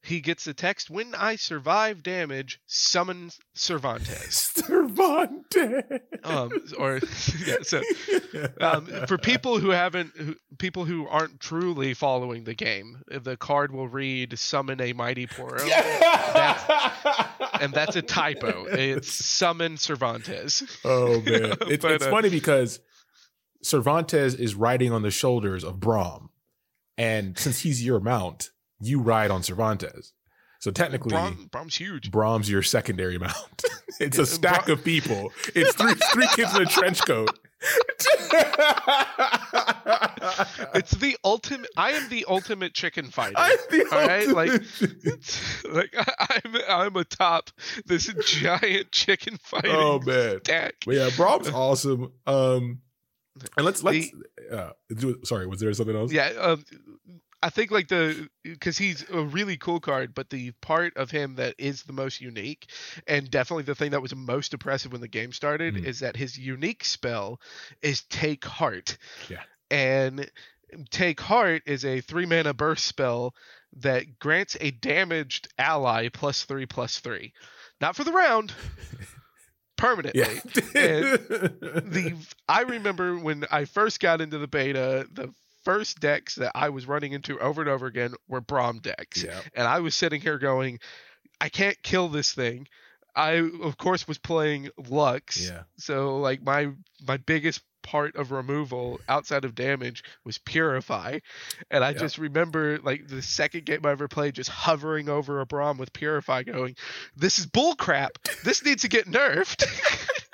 he 0.06 0.20
gets 0.20 0.44
the 0.44 0.54
text 0.54 0.88
when 0.88 1.14
I 1.14 1.36
survive 1.36 2.02
damage, 2.02 2.60
summon 2.66 3.30
Cervantes. 3.54 4.52
Cervantes. 4.54 5.82
um, 6.22 6.50
or 6.78 7.00
yeah, 7.46 7.56
so 7.62 7.82
um, 8.60 8.86
for 9.06 9.18
people 9.18 9.58
who 9.58 9.70
haven't 9.70 10.16
who, 10.16 10.36
people 10.58 10.84
who 10.84 11.06
aren't 11.08 11.40
truly 11.40 11.92
following 11.92 12.44
the 12.44 12.54
game 12.54 13.02
the 13.08 13.36
card 13.36 13.72
will 13.72 13.88
read 13.88 14.38
summon 14.38 14.80
a 14.80 14.92
mighty 14.92 15.26
poro 15.26 15.58
and 17.60 17.72
that's 17.72 17.96
a 17.96 18.02
typo. 18.02 18.66
It's 18.66 19.12
summon 19.12 19.76
cervantes. 19.76 20.62
Oh 20.84 21.20
man, 21.20 21.54
it's, 21.62 21.82
But, 21.82 21.92
it's 21.92 22.06
uh, 22.06 22.10
funny 22.10 22.30
because 22.30 22.80
Cervantes 23.62 24.34
is 24.34 24.54
riding 24.54 24.92
on 24.92 25.02
the 25.02 25.10
shoulders 25.10 25.64
of 25.64 25.80
Braum, 25.80 26.28
and 26.96 27.36
since 27.38 27.60
he's 27.60 27.84
your 27.84 28.00
mount, 28.00 28.50
you 28.80 29.00
ride 29.00 29.30
on 29.30 29.42
Cervantes. 29.42 30.12
So 30.58 30.70
technically, 30.70 31.12
Braum, 31.12 31.50
Braum's 31.50 31.76
huge 31.76 32.10
Braum's 32.10 32.50
your 32.50 32.62
secondary 32.62 33.18
mount. 33.18 33.64
it's 34.00 34.18
a 34.18 34.26
stack 34.26 34.66
Bra- 34.66 34.74
of 34.74 34.84
people. 34.84 35.32
It's 35.54 35.74
three 35.74 35.94
three 36.12 36.26
kids 36.34 36.56
in 36.56 36.62
a 36.62 36.66
trench 36.66 37.04
coat. 37.06 37.38
it's 40.74 40.90
the 40.92 41.16
ultimate 41.24 41.70
i 41.76 41.92
am 41.92 42.08
the 42.10 42.24
ultimate 42.28 42.74
chicken 42.74 43.06
fighter 43.06 43.34
I'm 43.36 43.56
the 43.70 43.86
all 43.90 44.06
right, 44.06 44.28
like- 44.28 44.62
like 45.74 45.94
I, 45.96 46.40
i'm 46.44 46.56
i'm 46.68 46.96
atop 46.96 47.50
this 47.86 48.12
giant 48.26 48.92
chicken 48.92 49.38
fighting 49.42 49.70
oh 49.72 50.00
man. 50.00 50.40
But 50.44 50.74
yeah, 50.86 51.08
Braum's 51.10 51.48
awesome. 51.48 52.12
Um, 52.26 52.80
and 53.56 53.66
let's 53.66 53.82
let's. 53.82 54.08
Uh, 54.50 54.70
do, 54.94 55.18
sorry, 55.24 55.46
was 55.46 55.60
there 55.60 55.72
something 55.74 55.96
else? 55.96 56.12
Yeah, 56.12 56.28
um, 56.38 56.64
I 57.46 57.50
think 57.50 57.70
like 57.70 57.86
the 57.86 58.28
because 58.42 58.76
he's 58.76 59.08
a 59.08 59.22
really 59.22 59.56
cool 59.56 59.78
card, 59.78 60.14
but 60.14 60.30
the 60.30 60.50
part 60.60 60.96
of 60.96 61.10
him 61.12 61.36
that 61.36 61.54
is 61.58 61.84
the 61.84 61.92
most 61.92 62.20
unique, 62.20 62.66
and 63.06 63.30
definitely 63.30 63.62
the 63.62 63.76
thing 63.76 63.92
that 63.92 64.02
was 64.02 64.14
most 64.16 64.52
impressive 64.52 64.90
when 64.90 65.00
the 65.00 65.06
game 65.08 65.32
started, 65.32 65.74
Mhm. 65.74 65.84
is 65.84 66.00
that 66.00 66.16
his 66.16 66.36
unique 66.36 66.84
spell 66.84 67.40
is 67.82 68.02
Take 68.10 68.44
Heart. 68.44 68.98
Yeah. 69.28 69.42
and 69.70 70.28
Take 70.90 71.20
Heart 71.20 71.62
is 71.66 71.84
a 71.84 72.00
three 72.00 72.26
mana 72.26 72.52
burst 72.52 72.84
spell 72.86 73.34
that 73.74 74.18
grants 74.18 74.56
a 74.60 74.72
damaged 74.72 75.46
ally 75.56 76.08
plus 76.08 76.42
three 76.44 76.66
plus 76.66 76.98
three, 76.98 77.32
not 77.80 77.94
for 77.94 78.02
the 78.02 78.12
round, 78.12 78.52
permanently 79.76 80.20
Yeah. 80.20 80.40
the 80.74 82.16
I 82.48 82.62
remember 82.62 83.16
when 83.18 83.44
I 83.50 83.66
first 83.66 84.00
got 84.00 84.20
into 84.20 84.38
the 84.38 84.48
beta, 84.48 85.06
the 85.12 85.32
first 85.66 86.00
decks 86.00 86.36
that 86.36 86.52
I 86.54 86.70
was 86.70 86.86
running 86.86 87.12
into 87.12 87.38
over 87.38 87.60
and 87.60 87.68
over 87.68 87.86
again 87.86 88.14
were 88.28 88.40
Braum 88.40 88.80
decks. 88.80 89.22
yeah. 89.22 89.38
And 89.54 89.68
I 89.68 89.80
was 89.80 89.94
sitting 89.94 90.20
here 90.22 90.38
going, 90.38 90.78
I 91.40 91.50
can't 91.50 91.76
kill 91.82 92.08
this 92.08 92.32
thing. 92.32 92.68
I 93.14 93.50
of 93.62 93.76
course 93.76 94.06
was 94.08 94.16
playing 94.18 94.70
Lux. 94.88 95.46
Yeah. 95.48 95.62
So 95.76 96.18
like 96.20 96.42
my 96.42 96.70
my 97.06 97.16
biggest 97.18 97.60
part 97.82 98.16
of 98.16 98.30
removal 98.32 98.98
outside 99.08 99.44
of 99.44 99.54
damage 99.54 100.02
was 100.24 100.38
purify. 100.38 101.18
And 101.70 101.84
I 101.84 101.90
Yep. 101.90 101.98
just 101.98 102.18
remember 102.18 102.78
like 102.82 103.06
the 103.08 103.22
second 103.22 103.64
game 103.64 103.86
I 103.86 103.90
ever 103.92 104.08
played 104.08 104.34
just 104.34 104.50
hovering 104.50 105.08
over 105.08 105.40
a 105.40 105.46
Braum 105.46 105.78
with 105.78 105.92
purify 105.92 106.42
going, 106.42 106.74
This 107.16 107.38
is 107.38 107.46
bullcrap. 107.46 108.10
This 108.44 108.64
needs 108.64 108.82
to 108.82 108.88
get 108.88 109.06
nerfed. 109.06 109.64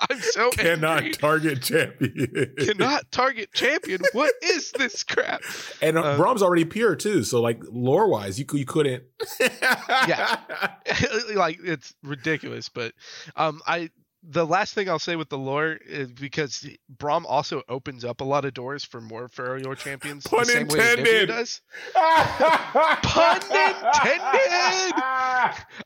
I'm 0.10 0.20
so 0.20 0.50
Cannot 0.52 0.98
angry 0.98 1.12
target 1.12 1.62
champion. 1.62 2.54
cannot 2.58 3.10
target 3.12 3.52
champion. 3.52 4.00
What 4.12 4.32
is 4.42 4.72
this 4.72 5.02
crap? 5.02 5.42
And 5.82 5.98
uh, 5.98 6.02
Uh, 6.02 6.18
Braum's 6.18 6.42
already 6.42 6.64
pure 6.64 6.96
too, 6.96 7.22
so 7.22 7.40
like 7.42 7.62
lore 7.70 8.08
wise, 8.08 8.38
you 8.38 8.46
you 8.54 8.64
couldn't. 8.64 9.04
Yeah. 9.40 10.38
like 11.34 11.58
it's 11.62 11.94
ridiculous, 12.02 12.68
but 12.68 12.94
um 13.36 13.60
I 13.66 13.90
the 14.22 14.44
last 14.46 14.74
thing 14.74 14.88
I'll 14.88 14.98
say 14.98 15.16
with 15.16 15.30
the 15.30 15.38
lore 15.38 15.72
is 15.72 16.12
because 16.12 16.68
Braum 16.94 17.24
also 17.26 17.62
opens 17.68 18.04
up 18.04 18.20
a 18.20 18.24
lot 18.24 18.44
of 18.44 18.52
doors 18.54 18.84
for 18.84 19.00
more 19.00 19.28
Ferrior 19.28 19.74
champions. 19.74 20.26
Pun 20.26 20.46
the 20.46 20.60
intended. 20.60 21.28
does. 21.28 21.60
Pun 21.94 23.36
intended. 23.36 23.82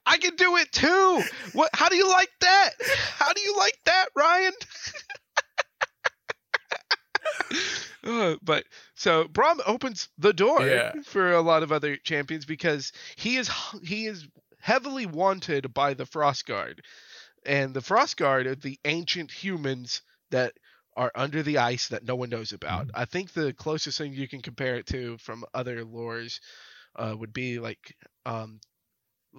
I 0.06 0.18
can 0.20 0.34
do 0.36 0.56
it 0.56 0.72
too. 0.72 1.22
What? 1.52 1.70
How 1.74 1.88
do 1.88 1.96
you 1.96 2.08
like 2.08 2.30
that? 2.40 2.70
How 3.18 3.32
do 3.32 3.40
you 3.40 3.56
like 3.56 3.78
that, 3.86 4.06
Ryan? 4.16 4.52
Uh, 8.04 8.36
but 8.42 8.64
so 8.94 9.24
Braum 9.24 9.58
opens 9.66 10.08
the 10.18 10.34
door 10.34 10.60
Yeah. 10.66 10.92
for 11.06 11.32
a 11.32 11.40
lot 11.40 11.62
of 11.62 11.72
other 11.72 11.96
champions 11.96 12.44
because 12.44 12.92
he 13.16 13.36
is 13.36 13.50
he 13.82 14.04
is 14.04 14.28
heavily 14.60 15.06
wanted 15.06 15.72
by 15.72 15.94
the 15.94 16.04
Frost 16.04 16.44
Guard, 16.46 16.82
and 17.44 17.74
the 17.74 17.80
Frost 17.80 18.16
Guard 18.16 18.46
are 18.46 18.54
the 18.54 18.78
ancient 18.84 19.30
humans 19.30 20.02
that 20.30 20.52
are 20.96 21.10
under 21.14 21.42
the 21.42 21.58
ice 21.58 21.88
that 21.88 22.04
no 22.04 22.14
one 22.14 22.30
knows 22.30 22.52
about. 22.52 22.88
I 22.94 23.04
think 23.04 23.32
the 23.32 23.52
closest 23.52 23.98
thing 23.98 24.12
you 24.12 24.28
can 24.28 24.42
compare 24.42 24.76
it 24.76 24.86
to 24.86 25.18
from 25.18 25.44
other 25.52 25.84
lores 25.84 26.38
uh, 26.94 27.14
would 27.18 27.32
be 27.32 27.58
like 27.58 27.96
um, 28.24 28.60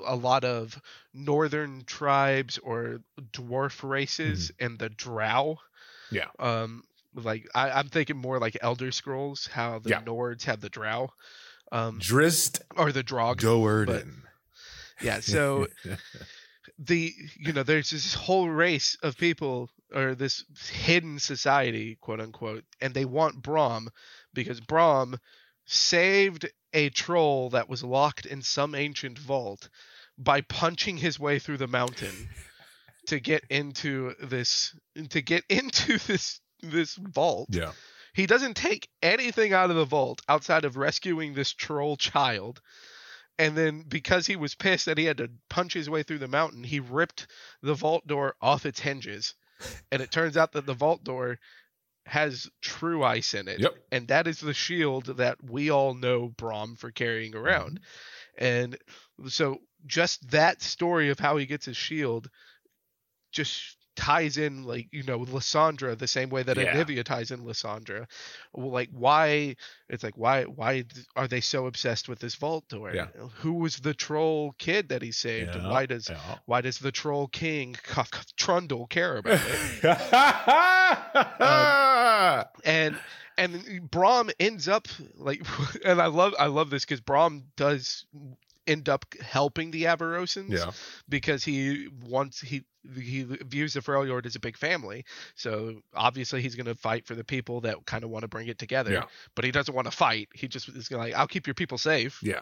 a 0.06 0.16
lot 0.16 0.44
of 0.44 0.78
northern 1.14 1.84
tribes 1.86 2.58
or 2.58 3.00
dwarf 3.32 3.88
races 3.88 4.52
and 4.60 4.78
the 4.78 4.90
Drow. 4.90 5.58
Yeah. 6.12 6.28
Um, 6.40 6.84
like 7.14 7.48
I, 7.56 7.72
I'm 7.72 7.88
thinking 7.88 8.18
more 8.18 8.38
like 8.40 8.58
Elder 8.62 8.92
Scrolls, 8.92 9.48
how 9.48 9.80
the 9.80 9.92
Yeah. 9.92 10.02
Nords 10.02 10.44
have 10.44 10.60
the 10.60 10.70
Drow, 10.70 11.12
um, 11.72 12.00
Drist 12.00 12.62
or 12.76 12.92
the 12.92 13.04
Drog. 13.04 13.40
Goerden. 13.40 14.24
Yeah. 15.02 15.20
So 15.22 15.68
the 16.78 17.14
you 17.38 17.54
know 17.54 17.64
there's 17.64 17.92
this 17.92 18.14
whole 18.14 18.50
race 18.50 18.98
of 19.02 19.18
people 19.18 19.70
or 19.94 20.16
this 20.16 20.44
hidden 20.72 21.20
society, 21.20 21.98
quote 22.02 22.20
unquote, 22.20 22.66
and 22.82 22.94
they 22.94 23.06
want 23.06 23.42
Braum 23.42 23.88
because 24.34 24.60
Braum 24.60 25.18
saved 25.66 26.50
a 26.74 26.90
troll 26.90 27.50
that 27.52 27.70
was 27.70 27.84
locked 27.84 28.26
in 28.26 28.42
some 28.42 28.76
ancient 28.76 29.18
vault 29.18 29.70
by 30.18 30.42
punching 30.42 30.98
his 30.98 31.20
way 31.20 31.40
through 31.40 31.58
the 31.58 31.68
mountain 31.68 32.30
to 33.08 33.20
get 33.20 33.44
into 33.50 34.14
this 34.22 34.76
to 35.10 35.22
get 35.22 35.44
into 35.50 35.98
this 36.00 36.40
this 36.62 36.96
vault. 36.96 37.50
Yeah. 37.52 37.72
He 38.14 38.28
doesn't 38.28 38.56
take 38.56 38.88
anything 39.02 39.52
out 39.52 39.70
of 39.70 39.76
the 39.76 39.86
vault 39.86 40.22
outside 40.30 40.64
of 40.64 40.78
rescuing 40.78 41.34
this 41.34 41.52
troll 41.52 41.98
child. 41.98 42.62
And 43.38 43.58
then 43.58 43.84
because 43.88 44.28
he 44.28 44.36
was 44.36 44.56
pissed 44.56 44.86
that 44.86 44.98
he 44.98 45.06
had 45.06 45.18
to 45.18 45.30
punch 45.50 45.74
his 45.74 45.90
way 45.90 46.04
through 46.04 46.20
the 46.20 46.28
mountain, 46.28 46.64
he 46.64 46.80
ripped 46.80 47.28
the 47.62 47.74
vault 47.74 48.08
door 48.08 48.36
off 48.42 48.66
its 48.66 48.80
hinges. 48.80 49.34
And 49.92 50.02
it 50.02 50.12
turns 50.12 50.38
out 50.38 50.54
that 50.54 50.66
the 50.66 50.74
vault 50.74 51.04
door 51.04 51.40
has 52.06 52.50
true 52.62 53.04
ice 53.04 53.34
in 53.34 53.48
it. 53.48 53.60
Yep. 53.60 53.76
And 53.92 54.08
that 54.10 54.28
is 54.28 54.40
the 54.40 54.54
shield 54.54 55.18
that 55.18 55.38
we 55.44 55.70
all 55.70 55.94
know 55.94 56.30
Braum 56.30 56.78
for 56.78 56.92
carrying 56.92 57.34
mm-hmm. 57.34 57.46
around. 57.46 57.80
And 58.38 58.78
so 59.28 59.60
just 59.86 60.30
that 60.32 60.62
story 60.62 61.10
of 61.10 61.20
how 61.20 61.38
he 61.38 61.46
gets 61.46 61.66
his 61.66 61.78
shield 61.78 62.30
just 63.32 63.78
ties 63.96 64.38
in 64.38 64.64
like 64.64 64.88
you 64.92 65.04
know 65.04 65.20
Lissandra 65.20 65.98
the 65.98 66.08
same 66.08 66.30
way 66.30 66.44
that 66.44 66.58
Yeah. 66.58 66.74
Anivia 66.76 67.04
ties 67.04 67.32
in 67.32 67.40
Lissandra. 67.42 68.08
Well, 68.54 68.72
Like 68.72 68.90
why 68.92 69.56
it's 69.90 70.04
like 70.04 70.18
why 70.18 70.44
why 70.44 70.84
are 71.16 71.28
they 71.28 71.42
so 71.42 71.66
obsessed 71.68 72.10
with 72.10 72.20
this 72.20 72.36
vault 72.36 72.68
door? 72.68 72.92
Yeah. 72.94 73.08
Who 73.42 73.54
was 73.54 73.78
the 73.78 73.94
troll 73.94 74.54
kid 74.58 74.90
that 74.90 75.02
he 75.02 75.12
saved? 75.12 75.56
and 75.56 75.70
why 75.70 75.86
does 75.86 76.10
Yeah. 76.10 76.20
why 76.46 76.62
does 76.62 76.80
the 76.80 76.92
troll 76.92 77.28
king 77.28 77.74
Cuff- 77.84 78.12
Cuff- 78.12 78.36
Trundle 78.36 78.88
care 78.88 79.18
about 79.18 79.40
it? 79.42 79.84
Um, 81.42 82.46
and 82.66 82.98
and 83.38 83.92
Braum 83.92 84.32
ends 84.40 84.68
up 84.68 84.88
like 85.16 85.46
and 85.86 86.02
I 86.02 86.08
love 86.08 86.34
I 86.40 86.48
love 86.48 86.70
this 86.70 86.86
because 86.86 87.02
Braum 87.02 87.44
does 87.56 88.06
end 88.68 88.90
up 88.90 89.06
helping 89.22 89.72
the 89.72 89.84
Avarosans 89.84 90.50
yeah. 90.50 90.72
because 91.08 91.44
he 91.44 91.90
wants 92.08 92.40
he 92.42 92.64
he 92.96 93.24
views 93.24 93.74
the 93.74 93.80
Freljord 93.80 94.26
as 94.26 94.36
a 94.36 94.40
big 94.40 94.58
family. 94.58 95.06
So 95.36 95.82
obviously 95.94 96.42
he's 96.42 96.56
going 96.56 96.68
to 96.68 96.76
fight 96.76 97.08
for 97.08 97.16
the 97.16 97.24
people 97.24 97.62
that 97.62 97.86
kind 97.86 98.04
of 98.04 98.10
want 98.10 98.24
to 98.24 98.28
bring 98.28 98.48
it 98.48 98.60
together. 98.60 98.92
Yeah. 98.92 99.04
But 99.36 99.46
he 99.46 99.52
doesn't 99.52 99.74
want 99.74 99.86
to 99.86 99.96
fight. 99.96 100.30
He 100.34 100.48
just 100.48 100.70
is 100.70 100.88
going 100.88 101.02
to 101.02 101.08
like 101.08 101.20
I'll 101.20 101.28
keep 101.28 101.48
your 101.48 101.56
people 101.56 101.78
safe. 101.78 102.20
Yeah. 102.22 102.42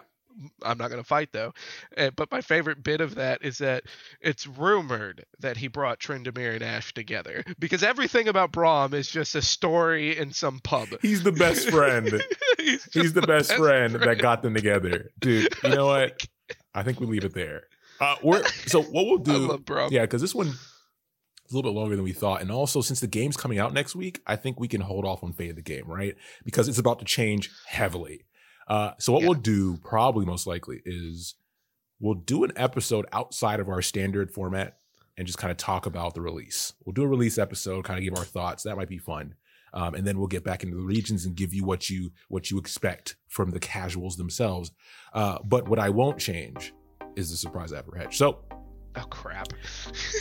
I'm 0.62 0.78
not 0.78 0.90
going 0.90 1.02
to 1.02 1.08
fight 1.08 1.30
though. 1.32 1.54
Uh, 1.98 2.12
but 2.16 2.32
my 2.32 2.42
favorite 2.42 2.84
bit 2.84 3.02
of 3.02 3.16
that 3.16 3.44
is 3.44 3.60
that 3.60 3.84
it's 4.22 4.48
rumored 4.48 5.26
that 5.40 5.58
he 5.58 5.68
brought 5.68 6.00
Tryndamere 6.00 6.56
and 6.56 6.64
Ashe 6.64 6.94
together 6.94 7.44
because 7.60 7.84
everything 7.84 8.28
about 8.28 8.52
Braum 8.52 8.94
is 8.94 9.10
just 9.10 9.36
a 9.36 9.42
story 9.42 10.18
in 10.18 10.32
some 10.32 10.60
pub. 10.60 10.90
He's 11.02 11.24
the 11.24 11.32
best 11.32 11.70
friend. 11.72 12.24
He's, 12.58 12.84
He's 12.86 13.04
just 13.04 13.16
the 13.16 13.22
best 13.22 13.54
friend 13.54 13.96
that 13.96 14.18
got 14.20 14.42
them 14.42 14.54
together. 14.54 15.12
Dude, 15.20 15.54
you 15.64 15.70
know 15.70 15.88
what? 15.88 16.26
I 16.76 16.84
think 16.84 17.00
we 17.00 17.08
leave 17.08 17.24
it 17.24 17.34
there. 17.34 17.64
Uh, 18.00 18.16
we're, 18.24 18.44
so 18.66 18.82
what 18.82 19.06
we'll 19.06 19.18
do, 19.20 19.64
yeah, 19.92 20.02
because 20.02 20.22
this 20.22 20.36
one 20.36 20.48
a 20.48 21.56
little 21.56 21.72
bit 21.72 21.78
longer 21.78 21.96
than 21.96 22.04
we 22.04 22.14
thought, 22.14 22.42
and 22.42 22.52
also 22.52 22.82
since 22.82 23.00
the 23.00 23.08
game's 23.08 23.38
coming 23.38 23.60
out 23.60 23.74
next 23.74 23.96
week, 23.96 24.22
I 24.26 24.36
think 24.36 24.60
we 24.60 24.68
can 24.68 24.82
hold 24.82 25.06
off 25.06 25.24
on 25.24 25.34
Fate 25.34 25.52
of 25.52 25.56
the 25.56 25.62
Game, 25.62 25.86
right? 25.88 26.16
Because 26.44 26.68
it's 26.68 26.80
about 26.80 27.00
to 27.00 27.06
change 27.06 27.52
heavily. 27.68 28.26
Uh, 28.68 28.92
so 29.00 29.14
what 29.14 29.22
Yeah. 29.24 29.30
we'll 29.30 29.40
do, 29.40 29.78
probably 29.78 30.26
most 30.26 30.48
likely, 30.48 30.82
is 30.86 31.36
we'll 32.00 32.14
do 32.16 32.44
an 32.44 32.52
episode 32.56 33.06
outside 33.12 33.60
of 33.60 33.70
our 33.70 33.82
standard 33.82 34.32
format 34.32 34.78
and 35.18 35.28
just 35.28 35.38
kind 35.38 35.52
of 35.52 35.58
talk 35.58 35.86
about 35.86 36.14
the 36.16 36.22
release. 36.22 36.74
We'll 36.86 36.94
do 36.94 37.04
a 37.04 37.08
release 37.08 37.38
episode, 37.38 37.86
kind 37.86 38.00
of 38.00 38.04
give 38.04 38.18
our 38.18 38.26
thoughts. 38.26 38.64
That 38.64 38.78
might 38.78 38.90
be 38.90 38.98
fun. 38.98 39.36
Um, 39.76 39.96
and 39.96 40.06
then 40.06 40.18
we'll 40.20 40.28
get 40.28 40.44
back 40.44 40.64
into 40.64 40.76
the 40.76 40.84
regions 40.84 41.26
and 41.26 41.36
give 41.36 41.52
you 41.54 41.64
what 41.66 41.90
you 41.90 42.12
what 42.30 42.52
you 42.52 42.60
expect 42.60 43.16
from 43.28 43.52
the 43.52 43.60
casuals 43.60 44.18
themselves. 44.18 44.72
Uh, 45.14 45.40
but 45.44 45.68
what 45.68 45.80
I 45.80 45.90
won't 45.90 46.20
change 46.20 46.74
is 47.16 47.32
the 47.32 47.38
surprise 47.38 47.74
after 47.74 47.96
hedge. 47.96 48.16
So 48.18 48.44
Oh 48.96 49.06
crap. 49.10 49.48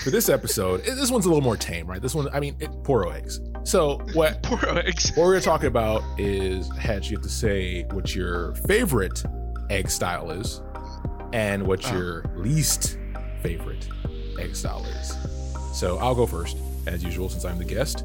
for 0.02 0.10
this 0.10 0.28
episode, 0.28 0.82
this 0.84 1.10
one's 1.10 1.26
a 1.26 1.28
little 1.28 1.42
more 1.42 1.56
tame, 1.56 1.86
right? 1.86 2.00
This 2.00 2.14
one, 2.14 2.28
I 2.32 2.40
mean, 2.40 2.56
it, 2.58 2.70
poro 2.84 3.14
eggs. 3.14 3.40
So 3.64 3.98
what 4.14 4.42
Poor 4.42 4.58
eggs. 4.78 5.10
what 5.10 5.18
we're 5.24 5.32
gonna 5.32 5.40
talk 5.42 5.64
about 5.64 6.02
is 6.18 6.68
hedge. 6.78 7.10
You 7.10 7.16
have 7.18 7.22
to 7.24 7.28
say 7.30 7.84
what 7.90 8.14
your 8.14 8.54
favorite 8.66 9.22
egg 9.70 9.90
style 9.90 10.30
is, 10.30 10.62
and 11.32 11.66
what 11.66 11.84
Oh. 11.92 11.96
your 11.96 12.24
least 12.36 12.98
favorite 13.42 13.88
egg 14.38 14.56
style 14.56 14.84
is. 15.00 15.16
So 15.78 15.98
I'll 15.98 16.14
go 16.14 16.26
first, 16.26 16.56
as 16.86 17.04
usual, 17.04 17.28
since 17.28 17.44
I'm 17.44 17.58
the 17.58 17.64
guest, 17.64 18.04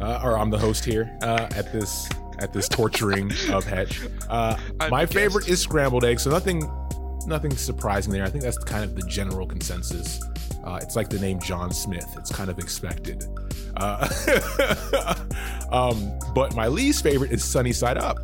uh, 0.00 0.20
or 0.22 0.36
I'm 0.38 0.50
the 0.50 0.58
host 0.58 0.84
here 0.84 1.16
uh, 1.22 1.48
at 1.54 1.72
this 1.72 2.08
at 2.40 2.52
this 2.52 2.68
torturing 2.68 3.32
of 3.50 3.64
hedge. 3.64 4.00
Uh, 4.28 4.56
my 4.90 5.06
favorite 5.06 5.40
guest. 5.42 5.50
is 5.50 5.60
scrambled 5.60 6.04
eggs, 6.04 6.22
so 6.22 6.30
nothing 6.30 6.68
nothing 7.28 7.56
surprising 7.56 8.12
there. 8.12 8.24
I 8.24 8.30
think 8.30 8.44
that's 8.44 8.58
kind 8.58 8.84
of 8.84 8.94
the 8.94 9.02
general 9.02 9.46
consensus. 9.46 10.20
Uh, 10.64 10.78
it's 10.82 10.96
like 10.96 11.08
the 11.08 11.18
name 11.18 11.38
John 11.40 11.72
Smith. 11.72 12.06
It's 12.18 12.32
kind 12.32 12.50
of 12.50 12.58
expected. 12.58 13.24
Uh, 13.76 14.08
um, 15.72 16.18
but 16.34 16.54
my 16.54 16.66
least 16.68 17.02
favorite 17.02 17.30
is 17.30 17.44
Sunny 17.44 17.72
Side 17.72 17.96
Up. 17.96 18.18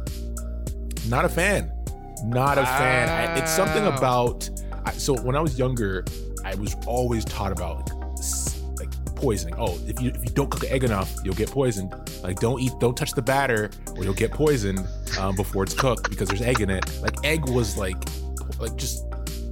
Not 1.09 1.25
a 1.25 1.29
fan. 1.29 1.71
Not 2.25 2.59
a 2.59 2.65
fan. 2.65 3.09
I, 3.09 3.39
it's 3.39 3.51
something 3.51 3.87
about. 3.87 4.49
I, 4.85 4.93
so 4.93 5.15
when 5.15 5.37
I 5.37 5.41
was 5.41 5.59
younger, 5.59 6.05
I 6.45 6.55
was 6.55 6.77
always 6.87 7.25
taught 7.25 7.53
about 7.53 7.91
like, 8.79 8.89
like 8.89 9.15
poisoning. 9.15 9.55
Oh, 9.59 9.79
if 9.87 10.01
you 10.01 10.11
if 10.11 10.25
you 10.25 10.31
don't 10.31 10.51
cook 10.51 10.65
an 10.65 10.71
egg 10.71 10.85
enough, 10.85 11.15
you'll 11.25 11.35
get 11.35 11.51
poisoned. 11.51 11.95
Like 12.23 12.41
don't 12.41 12.61
eat, 12.61 12.73
don't 12.81 12.97
touch 12.97 13.13
the 13.13 13.23
batter, 13.23 13.71
or 13.97 14.05
you'll 14.05 14.15
get 14.15 14.33
poisoned 14.33 14.87
um, 15.19 15.37
before 15.37 15.63
it's 15.63 15.75
cooked 15.75 16.11
because 16.11 16.29
there's 16.29 16.43
egg 16.43 16.61
in 16.61 16.71
it. 16.71 16.85
Like 17.03 17.15
egg 17.25 17.49
was 17.49 17.77
like 17.77 18.03
like 18.65 18.77
just 18.77 19.05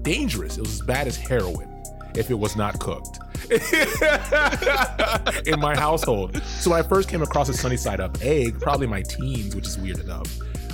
dangerous. 0.03 0.57
It 0.59 0.63
was 0.63 0.81
as 0.81 0.83
bad 0.83 1.07
as 1.07 1.17
heroin 1.17 1.69
if 2.15 2.31
it 2.31 2.35
was 2.35 2.57
not 2.57 2.79
cooked 2.79 3.19
in 5.47 5.59
my 5.61 5.75
household. 5.77 6.43
So 6.43 6.71
when 6.71 6.81
I 6.81 6.83
first 6.83 7.09
came 7.09 7.23
across 7.23 7.49
a 7.49 7.55
sunny 7.55 7.77
side 7.77 8.01
up 8.01 8.21
egg, 8.23 8.61
probably 8.61 8.87
my 8.87 9.03
teens, 9.03 9.55
which 9.55 9.67
is 9.67 9.79
weird 9.79 9.99
enough. 9.99 10.29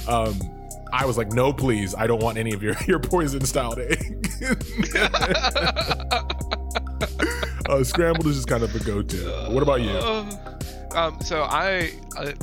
Um, 0.08 0.38
I 0.92 1.04
was 1.06 1.18
like, 1.18 1.32
no, 1.32 1.52
please, 1.52 1.94
I 1.94 2.06
don't 2.06 2.22
want 2.22 2.38
any 2.38 2.52
of 2.52 2.62
your 2.62 2.74
your 2.86 2.98
poison 2.98 3.44
styled 3.44 3.78
egg. 3.78 4.28
uh, 7.68 7.84
scrambled 7.84 8.26
is 8.26 8.36
just 8.36 8.48
kind 8.48 8.62
of 8.62 8.74
a 8.74 8.78
go 8.80 9.02
to. 9.02 9.16
What 9.50 9.62
about 9.62 9.82
you? 9.82 9.90
Uh, 9.90 10.54
um, 10.94 11.20
so 11.20 11.42
I, 11.42 11.92
I, 12.16 12.34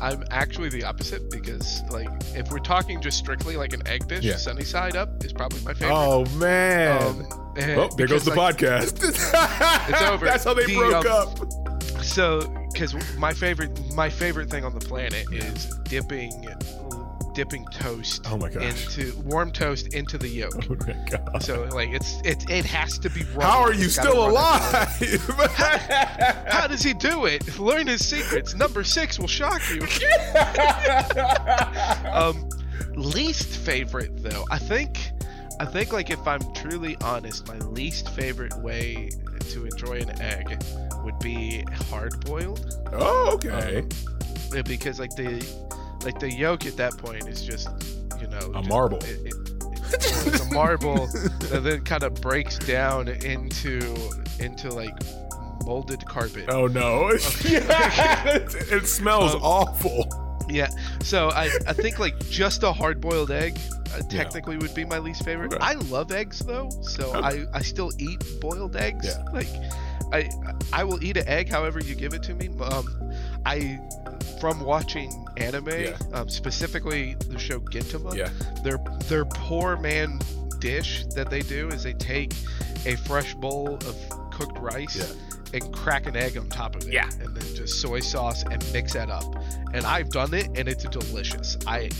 I'm 0.00 0.24
actually 0.30 0.68
the 0.68 0.84
opposite 0.84 1.30
because 1.30 1.82
like 1.90 2.08
if 2.34 2.50
we're 2.50 2.58
talking 2.58 3.00
just 3.00 3.18
strictly 3.18 3.56
like 3.56 3.72
an 3.72 3.86
egg 3.86 4.06
dish, 4.08 4.24
Yeah. 4.24 4.36
sunny 4.36 4.64
side 4.64 4.96
up 4.96 5.24
is 5.24 5.32
probably 5.32 5.60
my 5.62 5.74
favorite. 5.74 5.94
Oh 5.94 6.24
man. 6.36 7.02
Um, 7.02 7.26
oh, 7.76 7.88
there 7.96 8.06
goes 8.06 8.24
the 8.24 8.34
like, 8.34 8.58
podcast. 8.58 9.02
It's 9.90 10.02
over. 10.02 10.24
That's 10.26 10.44
how 10.44 10.54
they 10.54 10.66
The, 10.66 10.76
broke 10.76 11.06
um, 11.06 11.12
up. 11.12 12.02
So, 12.02 12.40
because 12.72 12.94
my 13.16 13.32
favorite, 13.32 13.70
my 13.92 14.08
favorite 14.08 14.48
thing 14.50 14.64
on 14.64 14.72
the 14.72 14.80
planet 14.80 15.26
is 15.32 15.66
dipping, 15.84 16.46
dipping 17.38 17.64
toast 17.66 18.26
Oh 18.28 18.36
my 18.36 18.50
gosh. 18.50 18.64
into 18.98 19.16
warm 19.20 19.52
toast 19.52 19.94
into 19.94 20.18
the 20.18 20.26
yolk. 20.40 20.56
Oh 20.68 20.74
my 20.74 20.96
god. 21.08 21.40
So 21.40 21.62
like 21.72 21.90
it's 21.90 22.20
it 22.24 22.50
it 22.50 22.64
has 22.64 22.98
to 22.98 23.08
be. 23.08 23.22
Running. 23.22 23.40
How 23.42 23.60
are 23.60 23.72
you 23.72 23.84
It's 23.84 23.94
gotta 23.96 24.10
still 24.10 24.22
run 24.22 24.30
alive? 24.32 25.52
How 26.48 26.66
does 26.66 26.82
he 26.82 26.94
do 26.94 27.26
it? 27.26 27.56
Learn 27.60 27.86
his 27.86 28.04
secrets. 28.04 28.56
Number 28.56 28.82
six 28.82 29.20
will 29.20 29.28
shock 29.28 29.62
you. 29.70 29.82
Um, 32.12 32.48
least 32.96 33.46
favorite 33.64 34.20
though, 34.20 34.44
I 34.50 34.58
think, 34.58 34.98
I 35.60 35.64
think 35.64 35.92
like 35.92 36.10
if 36.10 36.26
I'm 36.26 36.40
truly 36.54 36.96
honest, 37.02 37.46
my 37.46 37.58
least 37.58 38.08
favorite 38.10 38.56
way 38.58 39.10
to 39.50 39.64
enjoy 39.64 39.98
an 39.98 40.20
egg 40.20 40.60
would 41.04 41.18
be 41.20 41.64
hard 41.88 42.18
boiled. 42.24 42.80
oh, 42.92 43.34
okay. 43.34 43.84
Yeah, 44.52 44.62
because 44.62 44.98
like 44.98 45.14
the 45.14 45.44
like 46.04 46.18
the 46.20 46.30
yolk 46.30 46.66
at 46.66 46.76
that 46.76 46.96
point 46.98 47.26
is 47.28 47.42
just 47.44 47.68
you 48.20 48.26
know 48.28 48.38
A 48.54 48.58
just- 48.58 48.68
marble. 48.68 48.98
it- 48.98 49.26
it- 49.26 49.34
it's 49.90 50.40
a 50.40 50.52
marble 50.52 51.06
that 51.50 51.60
then 51.64 51.82
kind 51.82 52.02
of 52.02 52.14
breaks 52.20 52.58
down 52.58 53.08
into 53.08 53.80
into 54.38 54.68
like 54.70 54.94
molded 55.64 56.04
carpet. 56.06 56.44
Oh 56.48 56.66
no. 56.66 57.10
yeah. 57.44 58.28
it, 58.28 58.54
it 58.70 58.86
smells 58.86 59.34
Um, 59.34 59.42
awful. 59.42 60.06
Yeah. 60.48 60.68
So 61.02 61.30
I 61.30 61.44
I 61.66 61.72
think 61.72 61.98
like 61.98 62.18
just 62.28 62.62
a 62.64 62.72
hard 62.72 63.00
boiled 63.00 63.30
egg 63.30 63.58
uh, 63.94 64.02
technically 64.10 64.58
would 64.58 64.74
be 64.74 64.84
my 64.84 64.98
least 64.98 65.24
favorite. 65.24 65.54
Okay. 65.54 65.64
I 65.64 65.74
love 65.74 66.12
eggs 66.12 66.40
though, 66.40 66.68
so 66.82 67.14
Okay. 67.16 67.44
I 67.54 67.58
I 67.58 67.62
still 67.62 67.90
eat 67.98 68.22
boiled 68.42 68.76
eggs. 68.76 69.06
Yeah. 69.06 69.24
Like 69.32 69.48
I 70.12 70.30
I 70.72 70.84
will 70.84 71.02
eat 71.02 71.16
an 71.16 71.26
egg 71.28 71.48
however 71.48 71.80
you 71.80 71.94
give 71.94 72.12
it 72.12 72.22
to 72.24 72.34
me. 72.34 72.48
Um 72.60 73.07
I 73.46 73.80
from 74.40 74.60
watching 74.60 75.26
anime, 75.36 75.68
Yeah. 75.68 75.96
um, 76.12 76.28
specifically 76.28 77.16
the 77.28 77.38
show 77.38 77.58
Gintama, 77.60 78.14
Yeah. 78.14 78.30
their 78.62 78.78
their 79.08 79.24
poor 79.24 79.76
man 79.76 80.20
dish 80.60 81.04
that 81.14 81.30
they 81.30 81.40
do 81.42 81.68
is 81.68 81.82
they 81.82 81.92
take 81.94 82.34
a 82.86 82.96
fresh 82.96 83.34
bowl 83.34 83.74
of 83.74 83.96
cooked 84.32 84.58
rice 84.58 84.96
Yeah. 84.96 85.60
and 85.60 85.72
crack 85.74 86.06
an 86.06 86.16
egg 86.16 86.36
on 86.36 86.48
top 86.48 86.76
of 86.76 86.86
it. 86.86 86.92
Yeah. 86.92 87.08
And 87.20 87.34
then 87.36 87.54
just 87.54 87.80
soy 87.80 88.00
sauce 88.00 88.44
and 88.50 88.64
mix 88.72 88.92
that 88.94 89.10
up. 89.10 89.24
And 89.72 89.84
I've 89.86 90.10
done 90.10 90.34
it 90.34 90.48
and 90.56 90.68
it's 90.68 90.84
delicious. 90.84 91.56
I 91.66 91.90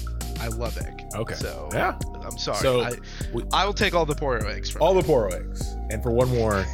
I 0.41 0.47
love 0.49 0.79
egg. 0.79 1.03
Okay. 1.17 1.35
So 1.35 1.69
Yeah. 1.73 1.99
I'm 2.25 2.39
sorry. 2.39 2.59
So, 2.59 2.81
I, 2.83 2.93
we- 3.33 3.45
I 3.53 3.65
will 3.65 3.73
take 3.73 3.95
all 3.95 4.07
the 4.07 4.15
poro 4.15 4.45
eggs 4.45 4.71
from 4.71 4.83
All 4.83 4.97
it. 4.99 5.03
the 5.03 5.13
poro 5.13 5.33
eggs. 5.33 5.75
And 5.91 6.01
for 6.03 6.11
one 6.13 6.29
more, 6.29 6.65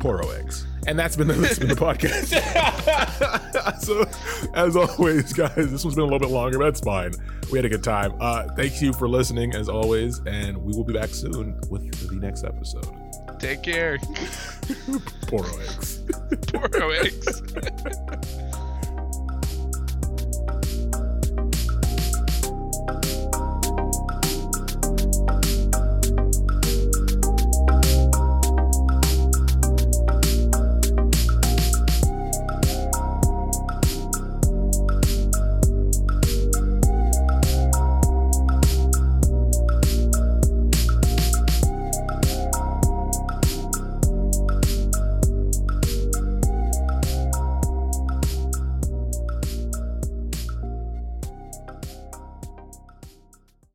poro 0.00 0.36
eggs. 0.38 0.66
And 0.86 0.98
that's 0.98 1.14
been 1.14 1.28
the, 1.28 1.34
that's 1.34 1.58
been 1.58 1.68
the 1.68 1.74
podcast. 1.74 2.30
so, 3.80 4.04
as 4.54 4.74
always, 4.76 5.32
guys, 5.32 5.54
this 5.54 5.84
one's 5.84 5.94
been 5.94 6.04
a 6.04 6.06
little 6.06 6.18
bit 6.18 6.30
longer, 6.30 6.58
but 6.58 6.64
that's 6.64 6.80
fine. 6.80 7.12
We 7.52 7.58
had 7.58 7.66
a 7.66 7.68
good 7.68 7.84
time. 7.84 8.14
Uh, 8.18 8.48
thank 8.56 8.80
you 8.80 8.92
for 8.94 9.08
listening, 9.08 9.54
as 9.54 9.68
always, 9.68 10.20
and 10.26 10.56
we 10.56 10.72
will 10.74 10.84
be 10.84 10.94
back 10.94 11.10
soon 11.10 11.60
with 11.68 12.08
the 12.08 12.14
next 12.14 12.44
episode. 12.44 12.86
Take 13.38 13.62
care. 13.62 13.98
Poro 15.28 15.52
eggs. 15.60 15.98
poro 16.48 16.94
eggs. 17.04 18.56